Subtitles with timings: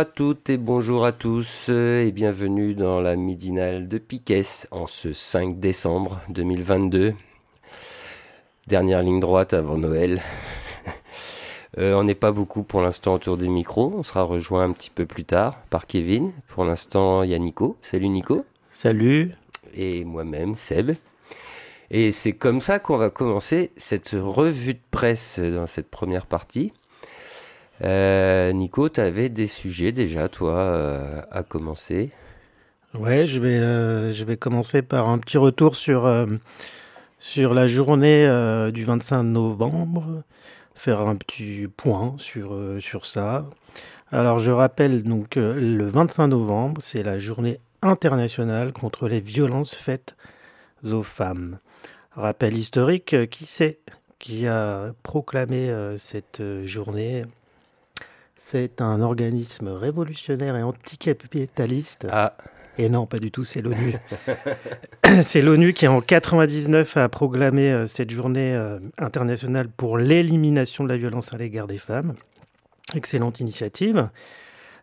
[0.00, 4.40] À toutes et bonjour à tous et bienvenue dans la midinale de Piquet
[4.70, 7.12] en ce 5 décembre 2022.
[8.66, 10.22] Dernière ligne droite avant Noël.
[11.78, 13.92] Euh, on n'est pas beaucoup pour l'instant autour des micros.
[13.96, 16.32] On sera rejoint un petit peu plus tard par Kevin.
[16.48, 17.76] Pour l'instant, il y a Nico.
[17.80, 18.44] Salut Nico.
[18.70, 19.30] Salut.
[19.74, 20.96] Et moi-même, Seb.
[21.92, 26.72] Et c'est comme ça qu'on va commencer cette revue de presse dans cette première partie.
[27.82, 32.10] Euh, Nico, tu avais des sujets déjà, toi, euh, à commencer?
[32.94, 38.84] Ouais, je vais, euh, je vais commencer par un petit retour sur, la journée du
[38.84, 40.22] 25 novembre,
[40.74, 43.46] faire un petit point sur, sur ça.
[44.12, 50.16] Alors, je rappelle donc le 25 novembre, c'est la journée internationale contre les violences faites
[50.84, 51.58] aux femmes.
[52.12, 53.78] Rappel historique, qui c'est
[54.18, 57.24] qui a proclamé cette journée?
[58.50, 62.08] C'est un organisme révolutionnaire et anticapitaliste.
[62.10, 62.36] Ah.
[62.78, 63.94] Et non, pas du tout, c'est l'ONU.
[65.22, 70.88] c'est l'ONU qui, en 99, a proclamé euh, cette journée euh, internationale pour l'élimination de
[70.88, 72.14] la violence à l'égard des femmes.
[72.96, 74.08] Excellente initiative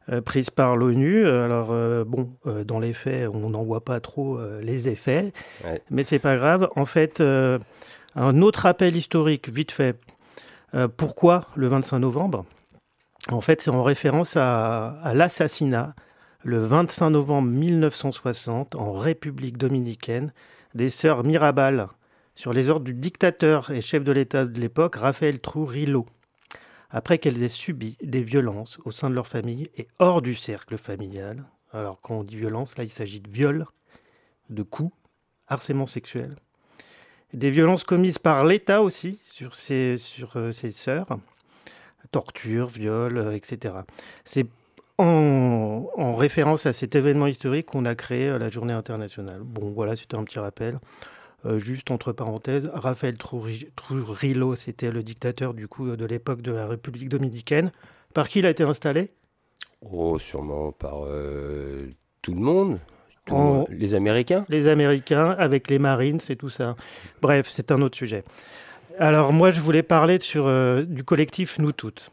[0.09, 1.27] euh, prise par l'ONU.
[1.27, 1.73] Alors,
[2.05, 2.29] bon,
[2.65, 5.33] dans les faits, on n'en voit pas trop les effets,
[5.91, 6.69] mais c'est pas grave.
[6.77, 9.97] En fait, un autre rappel historique, vite fait.
[10.95, 12.45] pourquoi le 25 novembre?
[13.31, 15.95] En fait, c'est en référence à, l'assassinat
[16.43, 20.31] le 25 novembre 1960 en République dominicaine
[20.75, 21.89] des sœurs Mirabal
[22.35, 26.05] sur les ordres du dictateur et chef de l'État de l'époque, Raphaël Trujillo,
[26.89, 30.77] après qu'elles aient subi des violences au sein de leur famille et hors du cercle
[30.77, 31.43] familial.
[31.73, 33.65] Alors quand on dit violence, là il s'agit de viol,
[34.49, 34.95] de coups,
[35.47, 36.35] harcèlement sexuel,
[37.33, 41.07] des violences commises par l'État aussi sur ses, sur, euh, sœurs,
[42.11, 43.75] torture, viol, euh, etc.
[44.25, 44.45] C'est
[44.97, 49.41] en, référence à cet événement historique qu'on a créé euh, la journée internationale.
[49.43, 50.79] Bon, voilà, c'était un petit rappel.
[51.45, 56.67] Euh, juste entre parenthèses, Raphaël Trujillo, c'était le dictateur du coup de l'époque de la
[56.67, 57.71] République dominicaine.
[58.13, 59.11] Par qui il a été installé?
[59.81, 61.03] Oh, sûrement par
[62.23, 62.79] tout le monde.
[63.69, 64.45] Les Américains?
[64.49, 66.75] Les Américains, avec les Marines, c'est tout ça.
[67.21, 68.23] Bref, c'est un autre sujet.
[68.99, 72.11] Alors moi, je voulais parler euh, du collectif Nous Toutes,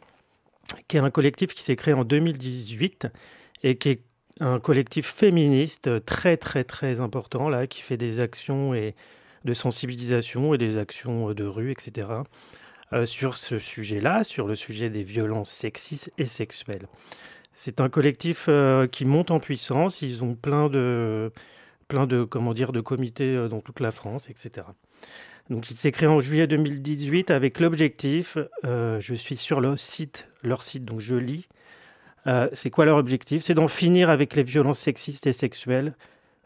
[0.87, 3.06] qui est un collectif qui s'est créé en 2018
[3.62, 4.03] et qui est
[4.41, 8.95] un collectif féministe très très très important là, qui fait des actions et
[9.47, 12.09] de sensibilisation et des actions de rue, etc.
[12.93, 16.87] Euh, sur ce sujet-là, sur le sujet des violences sexistes et sexuelles.
[17.55, 20.03] C'est un collectif euh, qui monte en puissance.
[20.03, 21.33] Ils ont plein de
[21.89, 24.66] plein de comment dire de comités dans toute la France, etc.
[25.50, 30.28] Donc, il s'est créé en juillet 2018 avec l'objectif, euh, je suis sur le site,
[30.43, 31.49] leur site, donc je lis.
[32.27, 33.44] Euh, c'est quoi leur objectif?
[33.44, 35.94] C'est d'en finir avec les violences sexistes et sexuelles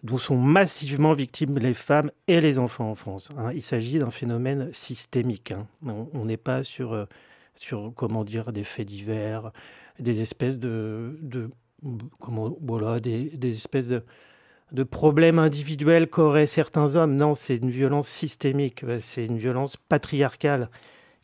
[0.03, 3.31] dont sont massivement victimes les femmes et les enfants en France.
[3.37, 3.53] Hein.
[3.53, 5.53] Il s'agit d'un phénomène systémique.
[5.53, 5.67] Hein.
[5.85, 7.07] On n'est pas sur, euh,
[7.57, 9.53] sur, comment dire, des faits divers,
[9.99, 11.51] des espèces de, de
[12.21, 14.05] comment, voilà, des, des espèces de,
[14.73, 17.17] de problèmes individuels qu'auraient certains hommes.
[17.17, 20.69] Non, c'est une violence systémique, c'est une violence patriarcale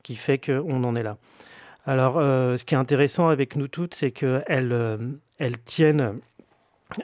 [0.03, 1.19] qui fait qu'on en est là.
[1.87, 4.97] Alors, euh, ce qui est intéressant avec nous toutes, c'est qu'elles euh,
[5.38, 6.20] elles tiennent,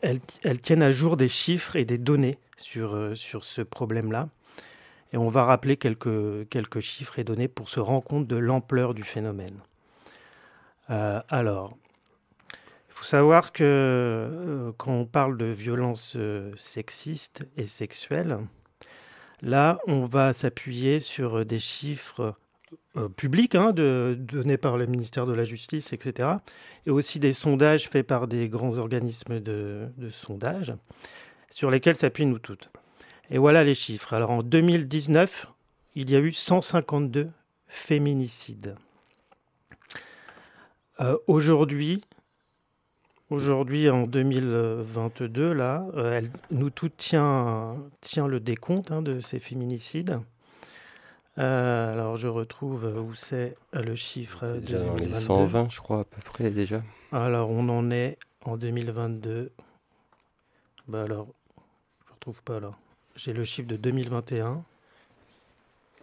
[0.03, 0.21] elles,
[0.61, 4.29] tiennent à jour des chiffres et des données sur, euh, sur ce problème-là.
[5.13, 8.95] Et on va rappeler quelques, quelques chiffres et données pour se rendre compte de l'ampleur
[8.95, 9.59] du phénomène.
[10.89, 11.77] alors,
[13.01, 18.37] faut savoir que euh, quand on parle de violences euh, sexistes et sexuelles,
[19.41, 22.35] là, on va s'appuyer sur des chiffres
[22.99, 26.29] euh, publics hein, donnés par le ministère de la Justice, etc.
[26.85, 30.75] Et aussi des sondages faits par des grands organismes de, de sondage
[31.51, 32.71] sur lesquels s'appuient nous toutes.
[33.31, 34.13] Et voilà les chiffres.
[34.13, 35.47] Alors en 2019,
[35.95, 37.31] il y a eu 152
[37.67, 38.75] féminicides.
[41.27, 42.03] Aujourd'hui,
[43.31, 50.19] Aujourd'hui, en 2022, là, elle, nous tout tient, tient le décompte hein, de ces féminicides.
[51.37, 54.49] alors, je retrouve où c'est le chiffre.
[54.59, 56.83] Déjà dans les 120, je crois, à peu près déjà.
[57.13, 59.53] Alors, on en est en 2022.
[60.89, 61.29] Bah alors,
[62.05, 62.73] je ne retrouve pas là.
[63.15, 64.65] J'ai le chiffre de 2021.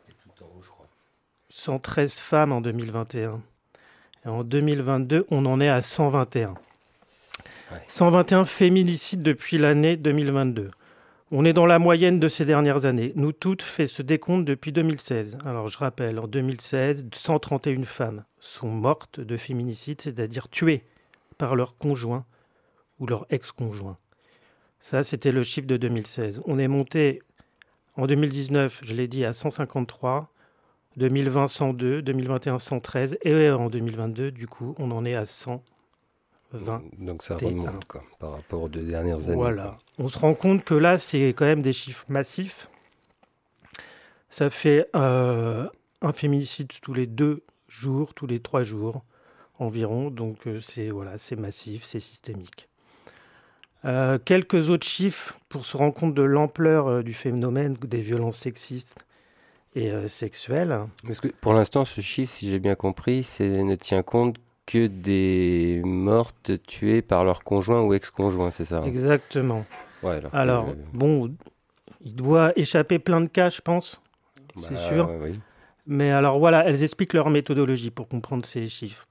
[0.07, 0.85] tout en haut, je crois.
[1.49, 3.41] 113 femmes en 2021.
[4.25, 6.53] Et en 2022, on en est à 121.
[7.87, 10.69] 121 féminicides depuis l'année 2022.
[11.31, 13.11] On est dans la moyenne de ces dernières années.
[13.15, 15.37] Nous toutes fait ce décompte depuis 2016.
[15.45, 20.83] Alors je rappelle, en 2016, 131 femmes sont mortes de féminicide, c'est-à-dire tuées
[21.37, 22.25] par leur conjoint
[22.99, 23.97] ou leur ex-conjoint.
[24.79, 26.41] Ça, c'était le chiffre de 2016.
[26.45, 27.21] On est monté
[27.97, 30.31] en 2019, je l'ai dit, à 153,
[30.95, 35.61] 2020 102, 2021 113, et en 2022, du coup, on en est à 120.
[36.53, 39.35] Donc ça remonte quoi, par rapport aux deux dernières années.
[39.35, 39.77] Voilà.
[39.97, 42.69] On se rend compte que là, c'est quand même des chiffres massifs.
[44.29, 45.67] Ça fait euh,
[46.01, 49.03] un féminicide tous les deux jours, tous les trois jours
[49.59, 50.09] environ.
[50.09, 52.69] Donc euh, c'est voilà, c'est massif, c'est systémique.
[53.85, 58.95] Euh, quelques autres chiffres pour se rendre compte de l'ampleur du phénomène des violences sexistes
[59.75, 60.79] et sexuelles.
[61.05, 64.37] Parce que pour l'instant, ce chiffre, si j'ai bien compris, ne tient compte
[64.67, 68.85] que des mortes tuées par leur conjoint ou ex-conjoint, c'est ça hein?
[68.85, 69.65] Exactement.
[70.33, 71.33] alors, bon,
[72.05, 73.99] il doit échapper plein de cas, je pense,
[74.55, 75.09] c'est bah, sûr.
[75.87, 79.07] Mais alors voilà, elles expliquent leur méthodologie pour comprendre ces chiffres.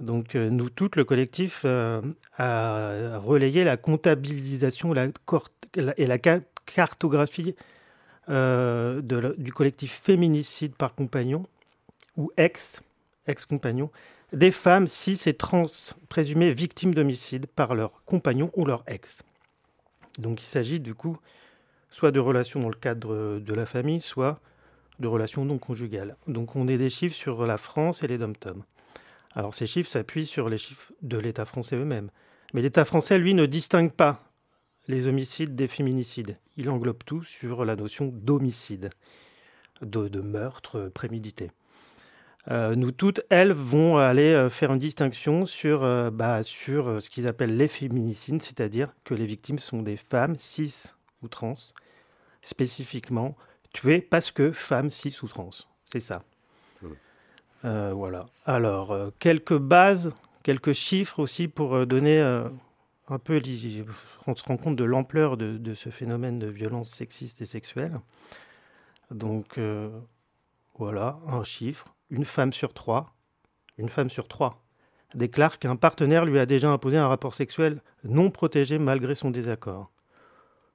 [0.00, 2.00] Donc euh, nous toutes, le collectif, euh,
[2.38, 6.18] a relayé la comptabilisation et la
[6.64, 7.54] cartographie
[8.28, 9.00] euh,
[9.36, 11.46] du collectif féminicide par compagnon
[12.16, 12.80] ou ex,
[13.26, 13.90] ex-compagnon,
[14.32, 15.66] des femmes cis et trans
[16.08, 19.22] présumées victimes d'homicide par leur compagnon ou leur ex.
[20.18, 21.16] Donc il s'agit du coup
[21.90, 24.40] soit de relations dans le cadre de la famille, soit
[24.98, 26.16] de relations non conjugales.
[26.26, 28.64] Donc on est des chiffres sur la France et les dom-toms.
[29.34, 32.10] Alors ces chiffres s'appuient sur les chiffres de l'État français eux-mêmes.
[32.54, 34.22] Mais l'État français, lui, ne distingue pas
[34.88, 36.38] les homicides des féminicides.
[36.56, 38.90] Il englobe tout sur la notion d'homicide,
[39.82, 41.50] de, meurtre prémédité.
[42.50, 47.10] Euh, nous toutes, elles, vont aller euh, faire une distinction sur, euh, bah, sur ce
[47.10, 51.54] qu'ils appellent les féminicides, c'est-à-dire que les victimes sont des femmes cis ou trans,
[52.42, 53.36] spécifiquement
[53.72, 55.50] tuées parce que femmes cis ou trans.
[55.84, 56.22] C'est ça.
[57.64, 58.24] Euh, voilà.
[58.44, 60.12] Alors, euh, quelques bases,
[60.42, 62.20] quelques chiffres aussi pour euh, donner
[63.08, 63.40] un peu,
[64.26, 68.00] on se rend compte de l'ampleur de, ce phénomène de violence sexiste et sexuelle.
[69.10, 69.60] Donc,
[70.78, 71.95] voilà, un chiffre.
[72.10, 73.16] Une femme sur trois,
[73.78, 74.66] une femme sur trois
[75.14, 79.90] déclare qu'un partenaire lui a déjà imposé un rapport sexuel non protégé malgré son désaccord.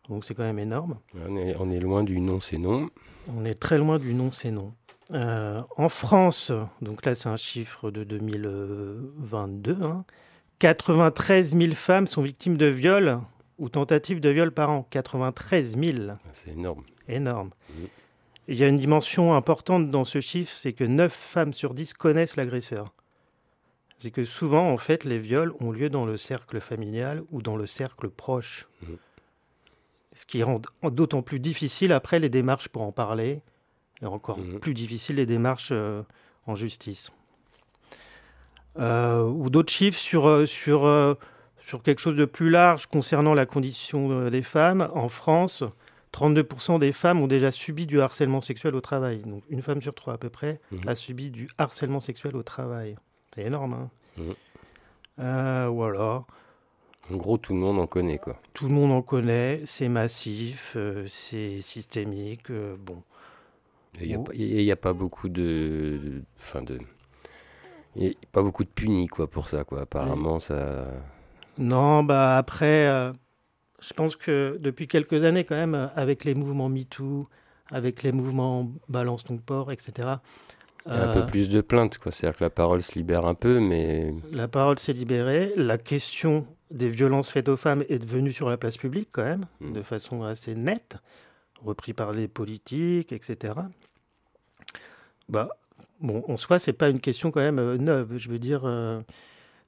[0.10, 0.98] Donc c'est quand même énorme.
[1.16, 2.90] On est, on est loin du non, c'est non.
[3.34, 4.74] On est très loin du non, c'est non.
[5.14, 6.52] Euh, en France,
[6.82, 9.78] donc là c'est un chiffre de 2022,
[10.60, 13.20] 93 000 femmes sont victimes de viol
[13.58, 14.88] ou tentatives de viol par an.
[14.90, 15.98] 93 000.
[16.10, 16.84] Ah, c'est énorme.
[17.08, 17.52] Énorme.
[17.70, 17.84] Mmh.
[18.52, 21.94] Il y a une dimension importante dans ce chiffre, c'est que 9 femmes sur 10
[21.94, 22.84] connaissent l'agresseur.
[24.00, 27.56] C'est que souvent, en fait, les viols ont lieu dans le cercle familial ou dans
[27.56, 28.68] le cercle proche.
[28.82, 28.94] Mmh.
[30.12, 33.42] Ce qui rend d'autant plus difficile après les démarches pour en parler,
[34.02, 34.60] et encore mhm.
[34.60, 36.04] plus difficile les démarches euh,
[36.46, 37.10] en justice.
[38.80, 40.82] Euh, ou d'autres chiffres sur, euh, sur,
[41.62, 44.90] sur quelque chose de plus large concernant la condition des femmes.
[44.94, 45.64] En France,
[46.14, 49.22] 32% des femmes ont déjà subi du harcèlement sexuel au travail.
[49.26, 50.88] Donc une femme sur trois à peu près mhm.
[50.88, 52.96] a subi du harcèlement sexuel au travail.
[53.34, 53.90] C'est énorme.
[54.20, 54.36] Hein
[55.18, 55.68] mhm.
[55.74, 56.26] voilà.
[57.12, 58.40] En gros, tout le monde en connaît, quoi.
[58.54, 60.78] Tout le monde en connaît, c'est massif,
[61.08, 63.02] c'est systémique, bon.
[64.00, 66.24] Il n'y a, pas beaucoup de.
[66.38, 66.80] Enfin, de.
[67.96, 69.82] Il n'y a pas beaucoup de punis, quoi, pour ça, quoi.
[69.82, 70.88] Apparemment, ça.
[71.58, 73.12] Non, bah après, euh,
[73.82, 77.28] je pense que depuis quelques années, quand même, avec les mouvements MeToo,
[77.70, 80.08] avec les mouvements Balance ton port, etc.
[80.86, 82.12] Il y a un peu euh, plus de plaintes, quoi.
[82.12, 84.14] C'est-à-dire que la parole se libère un peu, mais.
[84.32, 85.54] La parole s'est libérée.
[85.56, 89.46] La question des violences faites aux femmes est devenue sur la place publique, quand même,
[89.60, 89.74] hmm.
[89.74, 90.98] de façon assez nette
[91.64, 93.54] repris par les politiques, etc.
[95.30, 95.50] Bah,
[96.00, 98.18] bon, en soi, c'est pas une question quand même euh, neuve.
[98.18, 99.02] Je veux dire, euh,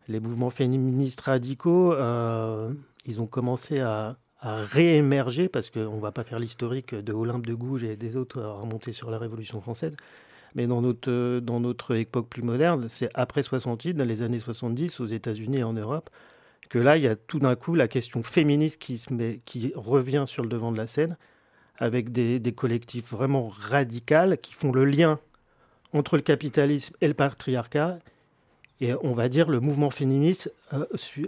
[0.08, 2.74] les mouvements féministes radicaux, euh,
[3.06, 7.54] ils ont commencé à, réémerger, parce qu'on ne va pas faire l'historique de Olympe de
[7.54, 9.96] Gouges et des autres à remonter sur la Révolution française.
[10.54, 15.00] Mais dans notre, dans notre époque plus moderne, c'est après 68, dans les années 70,
[15.00, 16.10] aux États-Unis et en Europe,
[16.68, 20.50] que là, il y a tout d'un coup la question féministe qui, revient sur le
[20.50, 21.16] devant de la scène,
[21.78, 25.20] avec des, des collectifs vraiment radicaux qui font le lien
[25.94, 28.00] entre le capitalisme et le patriarcat.
[28.82, 30.86] Et on va dire le mouvement féministe euh,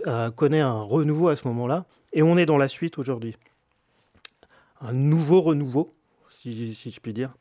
[0.08, 1.86] euh, connaît un renouveau à ce moment-là.
[2.14, 3.36] Et on est dans la suite aujourd'hui.
[4.82, 5.94] Un nouveau renouveau,
[6.30, 7.34] si, si, je puis dire.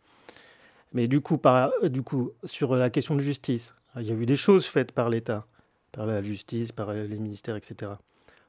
[0.93, 4.27] Mais du coup, par, du coup, sur la question de justice, il y a eu
[4.27, 5.47] des choses faites par l'État,
[5.93, 7.93] par la justice, par les ministères, etc.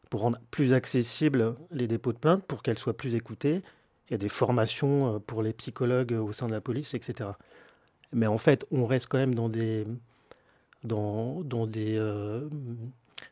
[0.09, 3.61] Pour rendre plus accessibles les dépôts de plainte, pour qu'elles soient plus écoutées.
[4.09, 7.29] Il y a des formations euh, pour les psychologues au sein de la police, etc.
[8.13, 9.85] Mais en fait, on reste quand même dans des,
[10.85, 12.49] dans, euh,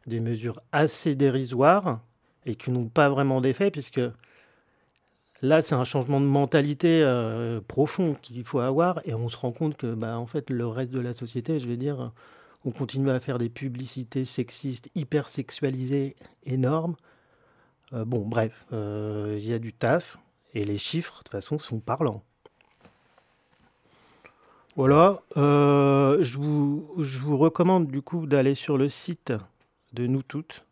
[0.08, 2.02] des mesures assez dérisoires
[2.46, 4.02] et qui n'ont pas vraiment d'effet, puisque
[5.42, 9.52] là, c'est un changement de mentalité euh, profond qu'il faut avoir, et on se rend
[9.52, 12.12] compte que, bah, en fait, le reste de la société, je vais dire,
[12.66, 16.96] on continue à faire des publicités sexistes, hyper sexualisées, énormes.
[17.94, 20.18] Euh, bon, bref, il y a du taf,
[20.54, 22.24] et les chiffres, de toute façon, sont parlants.
[24.76, 29.32] Voilà, euh, je, vous, recommande du coup d'aller sur le site
[29.94, 30.66] de nous toutes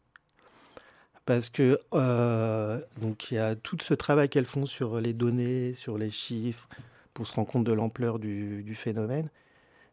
[1.27, 5.75] parce que euh, donc il y a tout ce travail qu'elles font sur les données,
[5.75, 6.67] sur les chiffres,
[7.13, 9.29] pour se rendre compte de l'ampleur du, phénomène.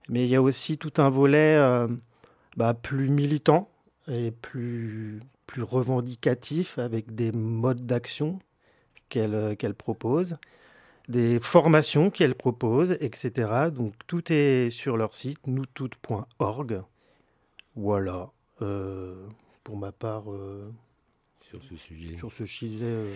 [0.09, 1.87] Mais il y a aussi tout un volet euh,
[2.57, 3.69] bah, plus militant
[4.11, 5.21] et plus,
[5.59, 8.39] revendicatif avec des modes d'action
[9.11, 10.39] qu'elles qu'elle proposent
[11.09, 13.71] des formations qu'elles proposent, etc.
[13.73, 16.83] Donc tout est sur leur site, noustout.org.
[17.77, 18.31] Voilà.
[18.61, 19.15] Euh,
[19.65, 20.73] pour ma part, euh,
[21.41, 23.15] sur ce sujet, sur ce sujet, euh,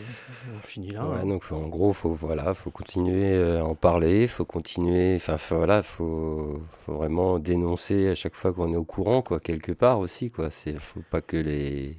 [0.57, 1.07] on finit là.
[1.07, 5.83] Ouais, donc en gros, faut voilà, faut continuer à en parler, faut continuer, enfin voilà,
[5.83, 10.31] faut, faut vraiment dénoncer à chaque fois qu'on est au courant, quoi, quelque part aussi,
[10.31, 10.51] quoi.
[10.51, 11.97] C'est, faut pas que les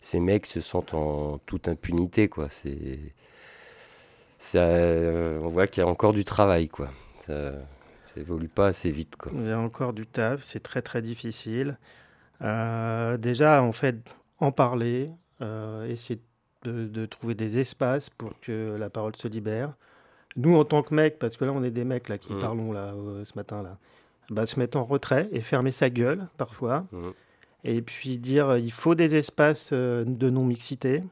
[0.00, 2.48] ces mecs se sentent en toute impunité, quoi.
[2.50, 2.98] C'est
[4.54, 6.88] euh, on voit qu'il y a encore du travail, quoi.
[7.26, 7.52] Ça,
[8.06, 9.32] ça évolue pas assez vite, quoi.
[9.34, 11.78] Il y a encore du taf, c'est très très difficile.
[12.42, 13.96] Euh, déjà, en fait,
[14.38, 15.10] en parler,
[15.40, 16.20] euh, essayer
[16.64, 19.74] de, trouver des espaces pour que la parole se libère.
[20.36, 22.40] Nous, en tant que mecs, parce que là, on est des mecs là qui mmh.
[22.40, 23.76] parlons là ce matin là,
[24.30, 26.86] bah, se mettre en retrait et fermer sa gueule parfois.
[26.90, 27.10] Mmh.
[27.64, 31.02] Et puis dire, il faut des espaces de non mixité.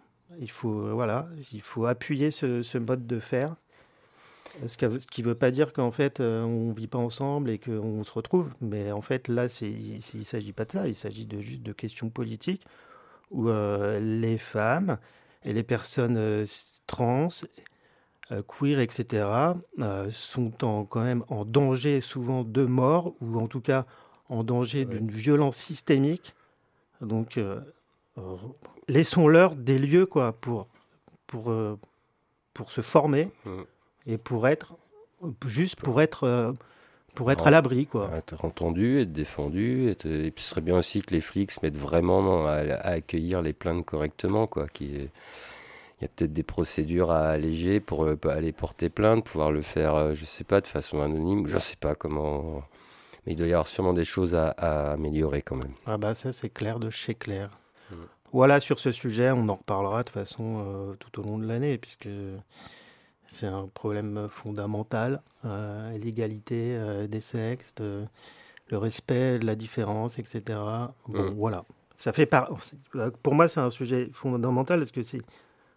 [0.40, 3.56] Il faut, euh, voilà, il faut appuyer ce, mode de faire.
[4.66, 7.58] Ce qui ne veut pas dire qu'en fait, euh, on ne vit pas ensemble et
[7.58, 8.50] qu'on se retrouve.
[8.60, 10.88] Mais en fait, là, il ne s'agit pas de ça.
[10.88, 12.66] Il s'agit de, juste de questions politiques
[13.30, 14.98] où euh, les femmes
[15.44, 16.44] et les personnes
[16.86, 17.28] trans,
[18.46, 19.26] queer, etc.,
[20.10, 23.86] sont en, quand même en danger souvent de mort ou en tout cas
[24.28, 26.34] en danger d'une violence systémique.
[27.00, 27.38] Donc,
[28.88, 30.68] laissons-leur des lieux quoi, pour,
[31.26, 31.78] pour, euh,
[32.54, 33.50] pour se former mmh.
[34.06, 34.74] et pour être,
[35.46, 36.52] juste pour être, euh,
[37.14, 37.86] pour être à l'abri.
[37.86, 38.10] Quoi.
[38.14, 39.90] Être entendu, être défendu.
[39.90, 43.52] Et puis ce serait bien aussi que les flics se mettent vraiment à, accueillir les
[43.52, 44.46] plaintes correctement.
[44.46, 49.24] Quoi, qui, il y a peut-être des procédures à alléger pour euh, aller porter plainte,
[49.24, 51.46] pouvoir le faire, je sais pas, de façon anonyme.
[51.46, 52.62] Je sais pas comment.
[53.24, 55.72] Mais il doit y avoir sûrement des choses à, à améliorer quand même.
[55.86, 57.61] Ah bah ça c'est clair de chez clair.
[58.32, 61.76] Voilà, sur ce sujet, on en reparlera de façon euh, tout au long de l'année,
[61.76, 62.08] puisque
[63.26, 70.40] c'est un problème fondamental, euh, l'égalité euh, des sexes, le respect de la différence, etc.
[71.08, 71.34] Bon, mmh.
[71.34, 71.64] voilà.
[71.96, 72.50] Ça fait par...
[73.22, 75.20] Pour moi, c'est un sujet fondamental, parce que c'est...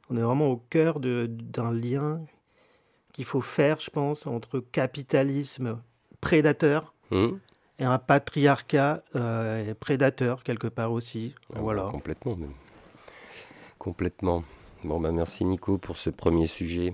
[0.10, 2.22] On est vraiment au cœur d'un lien
[3.12, 5.81] qu'il faut faire, je pense, entre capitalisme
[6.22, 7.34] prédateur mmh
[7.79, 11.34] et un patriarcat euh, prédateur quelque part aussi.
[11.55, 11.89] Ah, voilà.
[11.91, 12.53] complètement même.
[13.77, 14.44] Complètement.
[14.84, 16.94] Bon bah merci Nico pour ce premier sujet.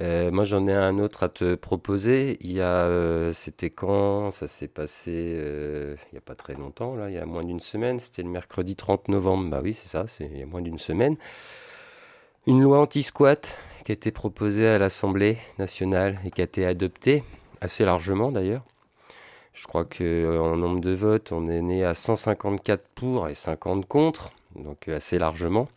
[0.00, 2.38] Euh, moi j'en ai un autre à te proposer.
[2.40, 4.30] Il y a, euh, c'était quand?
[4.30, 7.60] Ça s'est passé il n'y a pas très longtemps là, il y a moins d'une
[7.60, 7.98] semaine.
[7.98, 9.50] C'était le mercredi 30 novembre.
[9.50, 11.16] Bah oui c'est ça, c'est il y a moins d'une semaine.
[12.46, 17.22] Une loi anti-squat qui a été proposée à l'Assemblée nationale et qui a été adoptée
[17.60, 18.62] assez largement d'ailleurs.
[19.60, 23.86] Je crois qu'en euh, nombre de votes, on est né à 154 pour et 50
[23.86, 25.68] contre, donc euh, assez largement.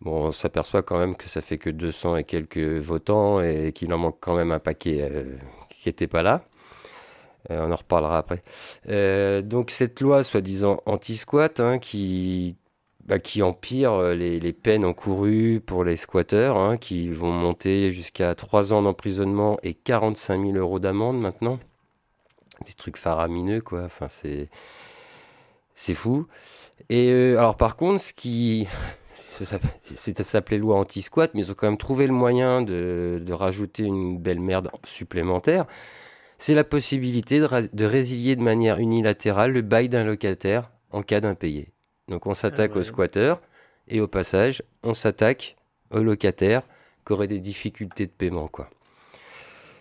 [0.00, 3.94] Bon, on s'aperçoit quand même que ça fait que 200 et quelques votants et qu'il
[3.94, 5.36] en manque quand même un paquet euh,
[5.70, 6.42] qui n'était pas là.
[7.48, 8.42] on en reparlera après.
[9.42, 12.56] donc cette loi, soi-disant anti-squat, hein, qui,
[13.04, 18.34] bah, qui empire les, les, peines encourues pour les squatteurs, hein, qui vont monter jusqu'à
[18.34, 21.60] 3 ans d'emprisonnement et 45 000 euros d'amende maintenant
[22.66, 23.82] des trucs faramineux, quoi.
[23.82, 24.48] Enfin, c'est.
[25.74, 26.26] C'est fou.
[26.88, 28.66] Et euh, alors par contre, ce qui...
[29.16, 33.82] C'est s'appelait loi anti-squat, mais ils ont quand même trouvé le moyen de, de rajouter
[33.82, 35.66] une belle merde supplémentaire.
[36.38, 41.20] C'est la possibilité de, de, résilier de manière unilatérale le bail d'un locataire en cas
[41.20, 41.72] d'impayé.
[42.08, 43.40] Donc on s'attaque ah aux squatteurs
[43.88, 45.56] et au passage, on s'attaque
[45.90, 46.62] aux locataires
[47.06, 48.48] qui auraient des difficultés de paiement.
[48.48, 48.68] Quoi.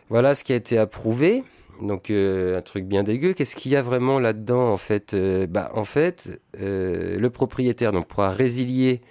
[0.09, 1.43] Voilà ce qui a été approuvé.
[1.81, 3.33] Donc euh, un truc bien dégueu.
[3.33, 7.91] Qu'est-ce qu'il y a vraiment là-dedans en fait euh, bah, En fait, euh, le propriétaire
[7.91, 9.01] donc, pourra résilier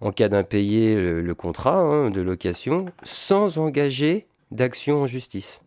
[0.00, 5.62] en cas d'impayé le, le contrat hein, de location sans engager d'action en justice.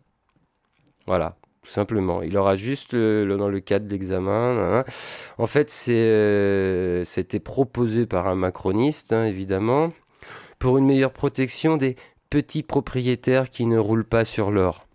[1.06, 2.22] Voilà, tout simplement.
[2.22, 4.84] Il aura juste, dans le cadre de l'examen,
[5.38, 9.90] en fait, c'était proposé par un macroniste, hein, évidemment,
[10.58, 11.96] pour une meilleure protection des
[12.30, 14.87] petits propriétaires qui ne roulent pas sur l'or.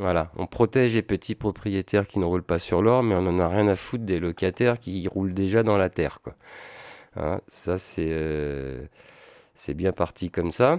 [0.00, 3.38] Voilà, on protège les petits propriétaires qui ne roulent pas sur l'or, mais on n'en
[3.38, 6.20] a rien à foutre des locataires qui roulent déjà dans la terre.
[6.24, 6.34] Quoi.
[7.16, 8.86] Hein, ça, euh,
[9.54, 10.78] c'est bien parti comme ça.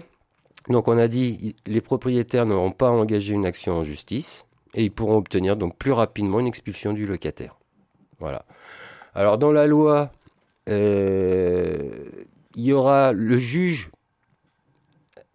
[0.69, 4.91] Donc on a dit, les propriétaires n'auront pas engagé une action en justice, et ils
[4.91, 7.59] pourront obtenir donc plus rapidement une expulsion du locataire.
[8.17, 8.43] Voilà.
[9.13, 10.11] Alors dans la loi,
[10.67, 11.77] euh,
[12.55, 13.91] il y aura le juge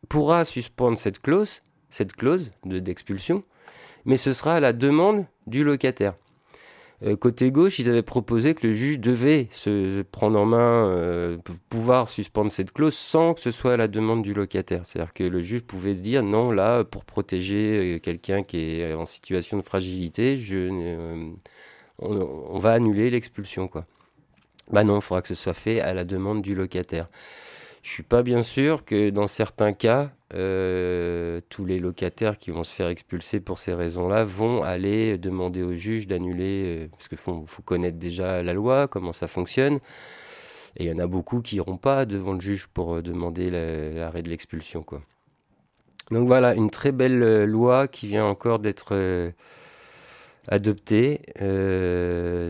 [0.08, 3.42] pourra suspendre cette clause, cette clause d'expulsion,
[4.06, 6.14] mais ce sera à la demande du locataire.
[7.02, 11.36] Euh, côté gauche, ils avaient proposé que le juge devait se prendre en main, euh,
[11.68, 14.86] pouvoir suspendre cette clause sans que ce soit à la demande du locataire.
[14.86, 18.94] C'est-à-dire que le juge pouvait se dire non, là, pour protéger euh, quelqu'un qui est
[18.94, 20.70] en situation de fragilité, je,
[21.98, 23.70] on, va annuler l'expulsion.
[24.70, 27.08] Bah non, il faudra que ce soit fait à la demande du locataire.
[27.86, 32.64] Je suis pas bien sûr que dans certains cas, euh, tous les locataires qui vont
[32.64, 37.16] se faire expulser pour ces raisons-là vont aller demander au juge d'annuler, euh, parce qu'il
[37.16, 39.76] faut, connaître déjà la loi, comment ça fonctionne.
[40.76, 43.50] Et il y en a beaucoup qui n'iront pas devant le juge pour euh, demander
[43.94, 44.84] l'arrêt de l'expulsion.
[46.10, 48.96] Donc voilà, une très belle loi qui vient encore d'être
[50.48, 51.22] adoptée.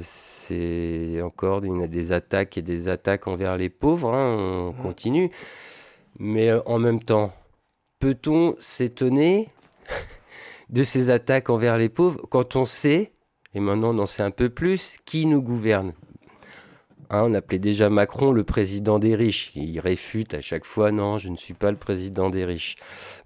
[0.02, 4.82] c'est encore une, des attaques et des attaques envers les pauvres, hein, on mmh.
[4.82, 5.30] continue.
[6.18, 7.32] Mais en même temps,
[7.98, 9.48] peut-on s'étonner
[10.70, 13.12] de ces attaques envers les pauvres quand on sait,
[13.54, 15.92] et maintenant on en sait un peu plus, qui nous gouverne?
[17.10, 19.52] Hein, On appelait déjà Macron le président des riches.
[19.54, 22.76] Il réfute à chaque fois, non, je ne suis pas le président des riches.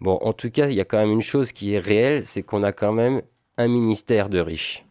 [0.01, 2.43] Bon, en tout cas, il y a quand même une chose qui est réelle, c'est
[2.43, 3.23] qu'on a quand même
[3.59, 4.85] un ministère de riches.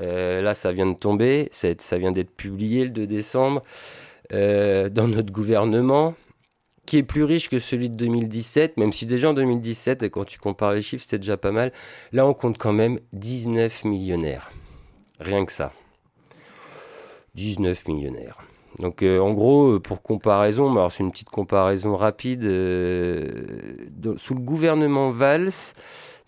[0.00, 3.62] Euh, là, ça vient de tomber, ça vient d'être publié le 2 décembre.
[4.32, 6.14] Euh, dans notre gouvernement,
[6.86, 10.24] qui est plus riche que celui de 2017, même si déjà en 2017, et quand
[10.24, 11.72] tu compares les chiffres, c'était déjà pas mal.
[12.12, 14.52] Là, on compte quand même 19 millionnaires.
[15.18, 15.72] Rien que ça.
[17.34, 18.38] 19 millionnaires.
[18.78, 22.48] Donc euh, en gros, pour comparaison, c'est une petite comparaison rapide, sous
[24.34, 25.50] le gouvernement Valls,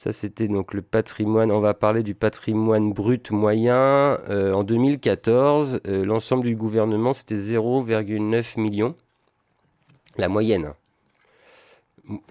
[0.03, 6.45] ça c'était donc le patrimoine, on va parler du patrimoine brut moyen, en 2014, l'ensemble
[6.45, 8.95] du gouvernement c'était 0,9 millions
[10.17, 10.73] la moyenne.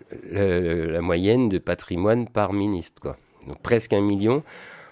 [0.04, 3.18] la moyenne de patrimoine par ministre, quoi.
[3.48, 4.44] Donc presque un million.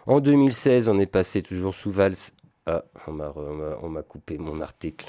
[0.07, 2.15] En 2016, on est passé toujours sous Valls.
[2.65, 5.05] Ah, on m'a coupé mon article.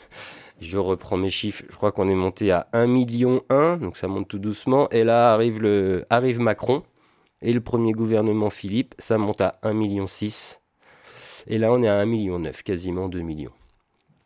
[0.60, 1.64] Je reprends mes chiffres.
[1.70, 4.88] Je crois qu'on est monté à 1 million 1, donc ça monte tout doucement.
[4.90, 6.82] Et là arrive, le, arrive Macron
[7.44, 10.62] et le premier gouvernement Philippe, ça monte à 1 million 6.
[11.46, 13.52] Et là, on est à 1 million 9, quasiment 2 millions.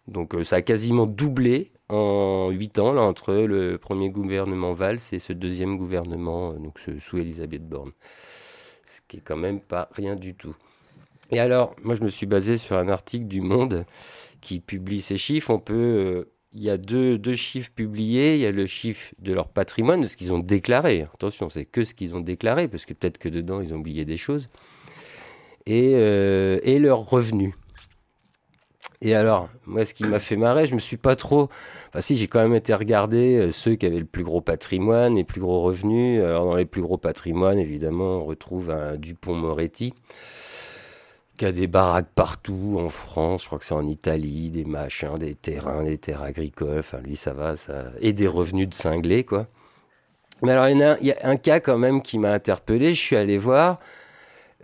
[0.07, 5.01] Donc euh, ça a quasiment doublé en 8 ans, là, entre le premier gouvernement Valls
[5.11, 7.91] et ce deuxième gouvernement, euh, donc sous Elisabeth Borne.
[8.85, 10.55] Ce qui est quand même pas rien du tout.
[11.33, 13.85] Et alors, moi, je me suis basé sur un article du Monde
[14.41, 15.51] qui publie ces chiffres.
[15.51, 16.29] On peut.
[16.59, 18.35] Il y a deux, deux, chiffres publiés.
[18.35, 21.07] Il y a le chiffre de leur patrimoine, de ce qu'ils ont déclaré.
[21.15, 24.05] Attention, c'est que ce qu'ils ont déclaré, parce que peut-être que dedans, ils ont oublié
[24.05, 24.49] des choses.
[25.67, 27.55] Et, euh, et leurs revenus.
[29.01, 31.49] Et alors, moi, ce qui m'a fait marrer, je me suis pas trop.
[31.91, 35.15] Enfin, si, j'ai quand même été regarder euh, ceux qui avaient le plus gros patrimoine,
[35.15, 36.21] les plus gros revenus.
[36.25, 39.95] Alors, dans les plus gros patrimoines, évidemment, on retrouve un Dupont-Moretti,
[41.39, 43.43] qui a des baraques partout en France.
[43.43, 46.81] Je crois que c'est en Italie, des machins, des terrains, des terres agricoles.
[46.81, 47.87] Enfin, lui, ça va, ça.
[48.01, 49.47] Et des revenus de cinglés, quoi.
[50.43, 52.95] Mais alors, il y, a un cas quand même qui m'a interpellé.
[52.95, 53.81] Je suis allé voir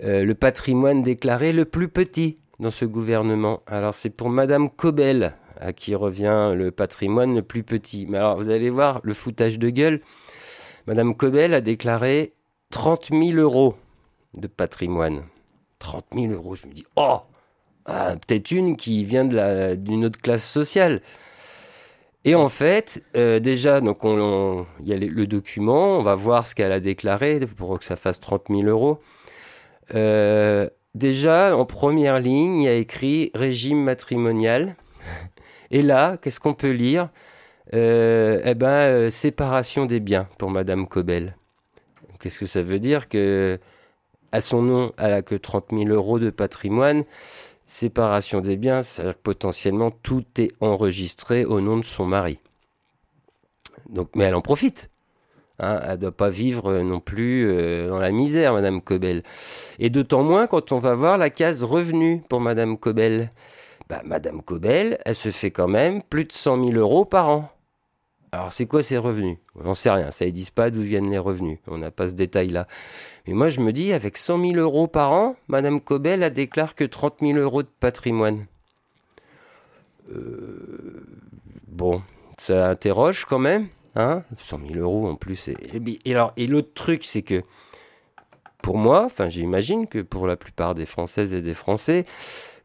[0.02, 3.62] euh, le patrimoine déclaré le plus petit dans ce gouvernement.
[3.66, 8.06] Alors c'est pour Madame Cobel à qui revient le patrimoine le plus petit.
[8.08, 10.00] Mais alors vous allez voir le foutage de gueule.
[10.86, 12.34] Madame Cobel a déclaré
[12.70, 13.74] 30 000 euros
[14.34, 15.22] de patrimoine.
[15.84, 17.18] 30 000 euros, je me dis, oh
[17.84, 19.24] Ah, peut-être une qui vient
[19.76, 21.02] d'une autre classe sociale.
[22.24, 26.54] Et en fait, euh, déjà, donc il y a le document, on va voir ce
[26.54, 28.98] qu'elle a déclaré pour que ça fasse 30 000 euros.
[29.94, 34.74] Euh, déjà, en première ligne, il y a écrit régime matrimonial.
[35.70, 37.10] Et là, qu'est-ce qu'on peut lire?
[37.74, 41.36] Euh, Eh ben, séparation des biens pour Madame Cobel.
[42.20, 43.58] Qu'est-ce que ça veut dire que
[44.34, 47.04] à son nom, elle a que 30 000 euros de patrimoine
[47.66, 52.40] séparation des biens, c'est-à-dire que potentiellement tout est enregistré au nom de son mari.
[54.16, 54.90] Mais elle en profite.
[55.60, 59.22] Hein, elle ne doit pas vivre non plus euh, dans la misère, Madame Cobel.
[59.78, 63.30] Et d'autant moins quand on va voir la case revenu pour Madame Cobel.
[63.88, 67.48] Bah, Madame Cobel, elle se fait quand même plus de 100 000 euros par an.
[68.32, 69.38] Alors c'est quoi ces revenus?
[69.54, 72.08] On n'en sait rien, ça ne dit pas d'où viennent les revenus, on n'a pas
[72.08, 72.66] ce détail-là.
[73.26, 76.74] Mais moi je me dis, avec 100 000 euros par an, Madame Cobel a déclare
[76.74, 78.46] que 30 000 euros de patrimoine.
[80.12, 81.06] Euh,
[81.68, 82.02] bon,
[82.38, 85.48] ça interroge quand même, hein 100 000 euros en plus.
[85.48, 87.42] Et, alors, et l'autre truc, c'est que
[88.62, 92.04] pour moi, enfin j'imagine que pour la plupart des Françaises et des Français,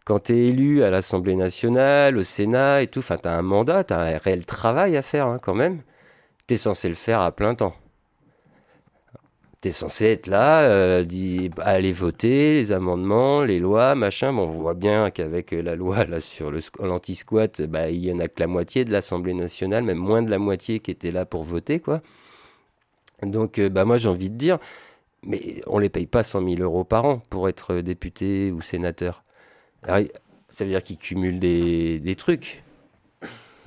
[0.10, 3.44] quand tu es élu à l'Assemblée nationale, au Sénat et tout, enfin, tu as un
[3.44, 5.82] mandat, tu as un réel travail à faire hein, quand même.
[6.48, 7.76] Tu es censé le faire à plein temps.
[9.62, 11.04] Tu es censé être là, euh,
[11.58, 14.32] aller voter les amendements, les lois, machin.
[14.32, 18.30] Bon, on voit bien qu'avec la loi là, sur l'anti-squat, bah, il y en a
[18.30, 21.44] que la moitié de l'Assemblée nationale, même moins de la moitié qui était là pour
[21.44, 21.82] voter.
[21.82, 22.02] quoi.
[23.22, 24.60] Donc, euh, bah, moi, j'ai envie de dire,
[25.24, 29.24] mais on les paye pas 100 000 euros par an pour être député ou sénateur.
[29.84, 32.64] Ça veut dire qu'ils cumulent des, des, trucs.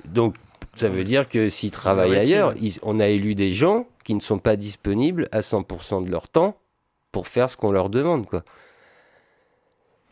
[0.05, 0.35] Donc,
[0.75, 4.39] ça veut dire que s'ils travaillent ailleurs, on a élu des gens qui ne sont
[4.39, 6.57] pas disponibles à 100% de leur temps
[7.11, 8.43] pour faire ce qu'on leur demande, quoi.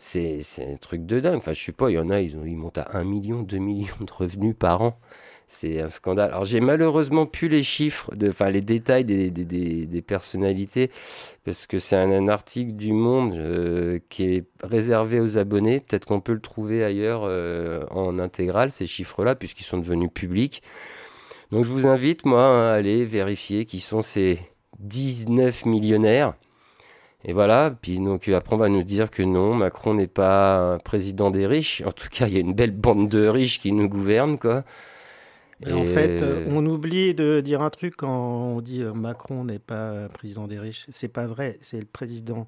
[0.04, 1.36] C'est un truc de dingue.
[1.36, 3.44] Enfin, je sais pas, il y en a, ils, ont, ils montent à 1 million,
[3.44, 5.00] 2 millions de revenus par an.
[5.46, 6.32] C'est un scandale.
[6.32, 10.90] Alors j'ai malheureusement plus les chiffres, de, enfin les détails des, des, des, personnalités,
[11.44, 15.82] parce que c'est un, article du Monde euh, qui est réservé aux abonnés.
[15.82, 20.64] Peut-être qu'on peut le trouver ailleurs euh, en intégral, ces chiffres-là, puisqu'ils sont devenus publics.
[21.52, 24.40] Donc je vous invite, moi, à aller vérifier qui sont ces
[24.80, 26.34] 19 millionnaires.
[27.24, 30.80] Et voilà, puis donc après on va nous dire que non, Macron n'est pas un
[30.80, 31.84] président des riches.
[31.86, 34.64] En tout cas, il y a une belle bande de riches qui nous gouvernent, quoi.
[35.70, 39.60] En fait, euh, on oublie de dire un truc quand on dit euh, Macron n'est
[39.60, 40.88] pas président des riches.
[40.90, 41.60] C'est pas vrai.
[41.62, 42.48] C'est le président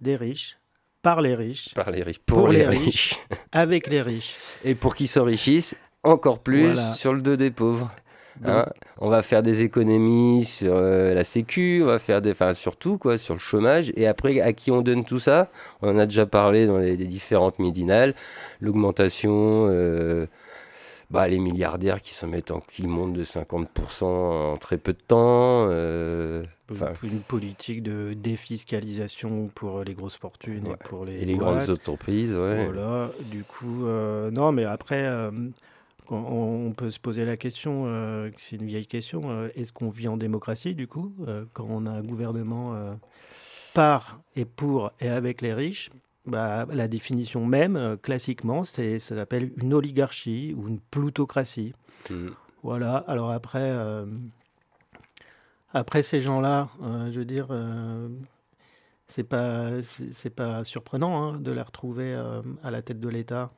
[0.00, 0.56] des riches,
[1.02, 3.18] par les riches, par les riches, pour, les, riches,
[3.52, 4.38] avec les riches.
[4.64, 7.90] Et pour qu'ils s'enrichissent encore plus sur le dos des pauvres.
[8.44, 8.66] Hein.
[8.98, 12.98] on va faire des économies sur euh, la sécu, on va faire des, enfin surtout
[12.98, 13.92] quoi, sur le chômage.
[13.96, 15.48] Et après, à qui on donne tout ça?
[15.82, 18.14] On en a déjà parlé dans les, différentes midinales.
[18.60, 19.68] L'augmentation
[21.10, 24.98] bah, les milliardaires qui s'en mettent en qui montent de 50% en très peu de
[24.98, 25.68] temps.
[25.70, 26.44] Euh,
[27.02, 32.34] une politique de défiscalisation pour les grosses fortunes et pour les, et les grandes entreprises.
[32.34, 32.64] Ouais.
[32.64, 35.30] Voilà, du coup, euh, non, mais après, euh,
[36.10, 40.74] on, peut se poser la question, c'est une vieille question, est-ce qu'on vit en démocratie
[40.74, 41.14] du coup,
[41.52, 42.74] quand on a un gouvernement
[43.74, 45.90] par et pour et avec les riches?
[46.26, 51.72] Bah, la définition même, euh, classiquement, c'est, ça s'appelle une oligarchie ou une plutocratie.
[52.10, 52.30] Hmm.
[52.64, 52.96] Voilà.
[53.06, 54.06] Alors après, euh,
[55.72, 57.48] après ces gens-là, euh, je veux dire,
[59.06, 62.12] c'est pas, c'est, pas surprenant hein, de les retrouver
[62.64, 63.52] à la tête de l'État.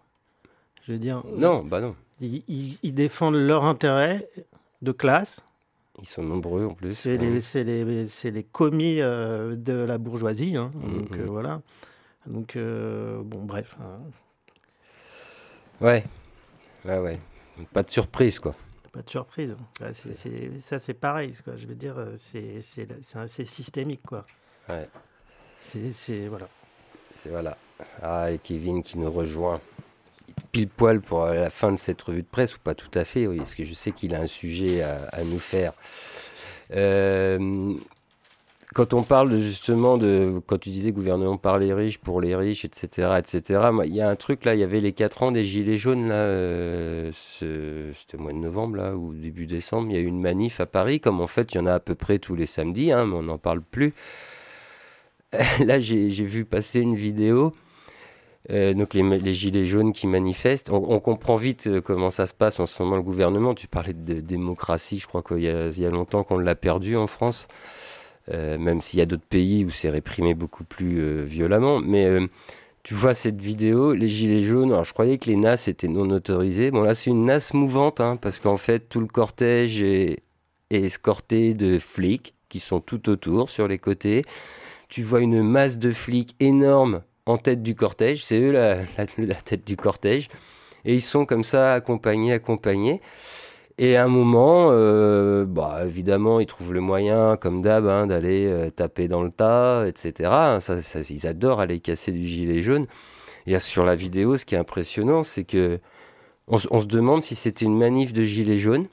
[0.83, 1.23] Je veux dire.
[1.35, 1.97] Non, bah non.
[2.21, 4.29] Ils, défendent leur intérêt
[4.83, 5.41] de classe.
[6.01, 6.93] Ils sont nombreux en plus.
[6.93, 10.57] C'est, les, c'est les, commis de la bourgeoisie.
[10.57, 11.23] Hein, hmm, donc hmm.
[11.23, 11.61] voilà.
[12.29, 13.77] Donc, euh, bon, bref.
[13.81, 14.01] Hein.
[15.81, 16.05] Ouais.
[16.85, 17.19] Ouais, ouais.
[17.73, 18.55] Pas de surprise, quoi.
[18.93, 19.57] Pas de surprise.
[20.61, 21.35] ça, c'est pareil.
[21.43, 21.57] Quoi.
[21.57, 24.25] Je veux dire, euh, c'est systémique, quoi.
[24.69, 24.89] Ouais.
[25.63, 26.29] C'est.
[26.29, 26.49] Voilà.
[27.13, 27.57] C'est voilà.
[28.03, 29.61] Ah, et Kevin qui nous rejoint
[30.53, 33.27] pile poil pour la fin de cette revue de presse, ou pas tout à fait,
[33.27, 35.73] oui, parce que je sais qu'il a un sujet à, à nous faire.
[36.75, 37.75] Euh,
[38.75, 42.65] quand on parle justement de, quand tu disais gouvernement par les riches, pour les riches,
[42.65, 45.45] etc., etc., il y a un truc là, il y avait les 4 ans des
[45.45, 49.99] Gilets jaunes, là, euh, c'était au mois de novembre, là, ou début décembre, il y
[49.99, 51.95] a eu une manif à Paris, comme en fait, il y en a à peu
[51.95, 53.95] près tous les samedis, hein, mais on n'en parle plus.
[55.65, 57.53] là, j'ai vu passer une vidéo.
[58.51, 62.61] Euh, donc les, gilets jaunes qui manifestent, on, comprend vite euh, comment ça se passe
[62.61, 63.55] en ce moment le gouvernement.
[63.55, 67.49] Tu parlais de démocratie, je crois qu'il y, a longtemps qu'on l'a perdu en France.
[68.33, 71.81] Euh, même s'il y a d'autres pays où c'est réprimé beaucoup plus violemment.
[71.81, 72.09] Mais
[72.83, 76.09] tu vois cette vidéo, les gilets jaunes, alors je croyais que les NAS étaient non
[76.11, 76.71] autorisés.
[76.71, 80.23] Bon là c'est une NAS mouvante, hein, parce qu'en fait tout le cortège est,
[80.71, 84.25] escorté de flics qui sont tout autour, sur les côtés.
[84.89, 88.85] Tu vois une masse de flics énorme en tête du cortège, c'est eux la,
[89.35, 90.29] tête du cortège.
[90.85, 93.01] Et ils sont comme ça accompagnés, accompagnés.
[93.77, 98.47] Et à un moment, euh, bah, évidemment, ils trouvent le moyen, comme d'hab, hein, d'aller
[98.47, 100.31] euh, taper dans le tas, etc.
[100.33, 102.87] Hein, ça, ils adorent aller casser du gilet jaune.
[103.47, 105.79] Et sur la vidéo, ce qui est impressionnant, c'est que
[106.49, 108.87] on, se demande si c'était une manif de gilets jaunes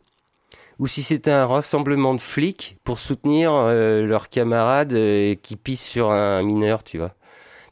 [0.78, 4.93] ou si c'était un rassemblement de flics pour soutenir euh, leurs camarades
[5.41, 7.15] qui pissent sur un mineur, tu vois.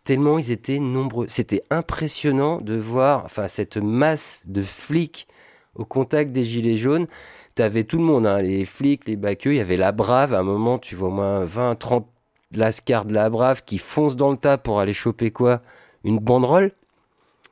[0.04, 1.28] Tellement ils étaient nombreux.
[1.30, 5.28] C'était impressionnant de voir enfin, cette masse de flics
[5.76, 7.08] au contact des gilets jaunes,
[7.56, 10.40] t'avais tout le monde, hein, les flics, les baqueux, il y avait la brave, à
[10.40, 12.08] un moment tu vois au moins 20, 30
[12.56, 15.62] lascars de la brave qui foncent dans le tas pour aller choper quoi?
[16.04, 16.72] Une banderole?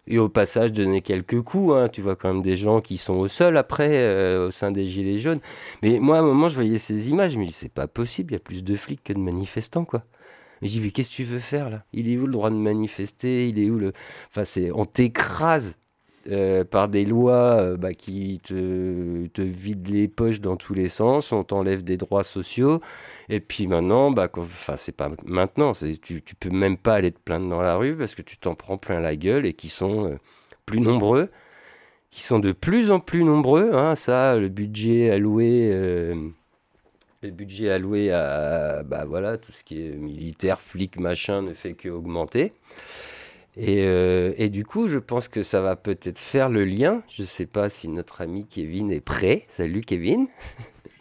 [0.08, 1.88] Et au passage donner quelques coups, hein.
[1.88, 4.88] tu vois quand même des gens qui sont au sol après, euh, au sein des
[4.88, 5.40] gilets jaunes.
[5.84, 8.38] Mais moi, à un moment, je voyais ces images, dis, c'est pas possible, il y
[8.38, 10.04] a plus de flics que de manifestants, quoi.
[10.62, 11.84] Mais dis, mais qu'est-ce que tu veux faire là?
[11.94, 13.50] Il est où le droit de manifester?
[13.50, 13.94] Il est où le?
[14.30, 14.72] Enfin, c'est.
[14.72, 15.78] On t'écrase
[16.30, 20.88] euh, par des lois euh, bah, qui te, te, vident les poches dans tous les
[20.88, 22.80] sens, on t'enlève des droits sociaux,
[23.28, 27.20] et puis maintenant, bah, enfin c'est pas maintenant, tu, tu peux même pas aller te
[27.20, 30.06] plaindre dans la rue parce que tu t'en prends plein la gueule et qui sont
[30.12, 30.18] euh,
[30.68, 31.30] plus nombreux,
[32.12, 35.72] qui sont de plus en plus nombreux, hein, ça, le budget alloué
[37.22, 41.74] le budget alloué à bah voilà, tout ce qui est militaire, flic, machin, ne fait
[41.74, 42.54] qu'augmenter.
[43.58, 47.04] Euh, et, du coup, je pense que ça va peut-être faire le lien.
[47.10, 49.44] Je ne sais pas si notre ami Kevin est prêt.
[49.48, 50.28] Salut Kevin.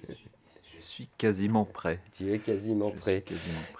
[0.08, 2.00] Je suis, quasiment prêt.
[2.12, 3.24] Tu es quasiment prêt.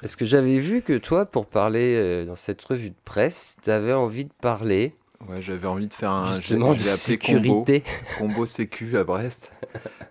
[0.02, 3.70] Est-ce que j'avais vu que toi, pour parler euh, dans cette revue de presse, tu
[3.70, 4.94] avais envie de parler
[5.28, 6.34] Ouais, j'avais envie de faire un.
[6.36, 7.82] Justement, de sécurité.
[8.18, 9.52] Combo, combo sécu à Brest.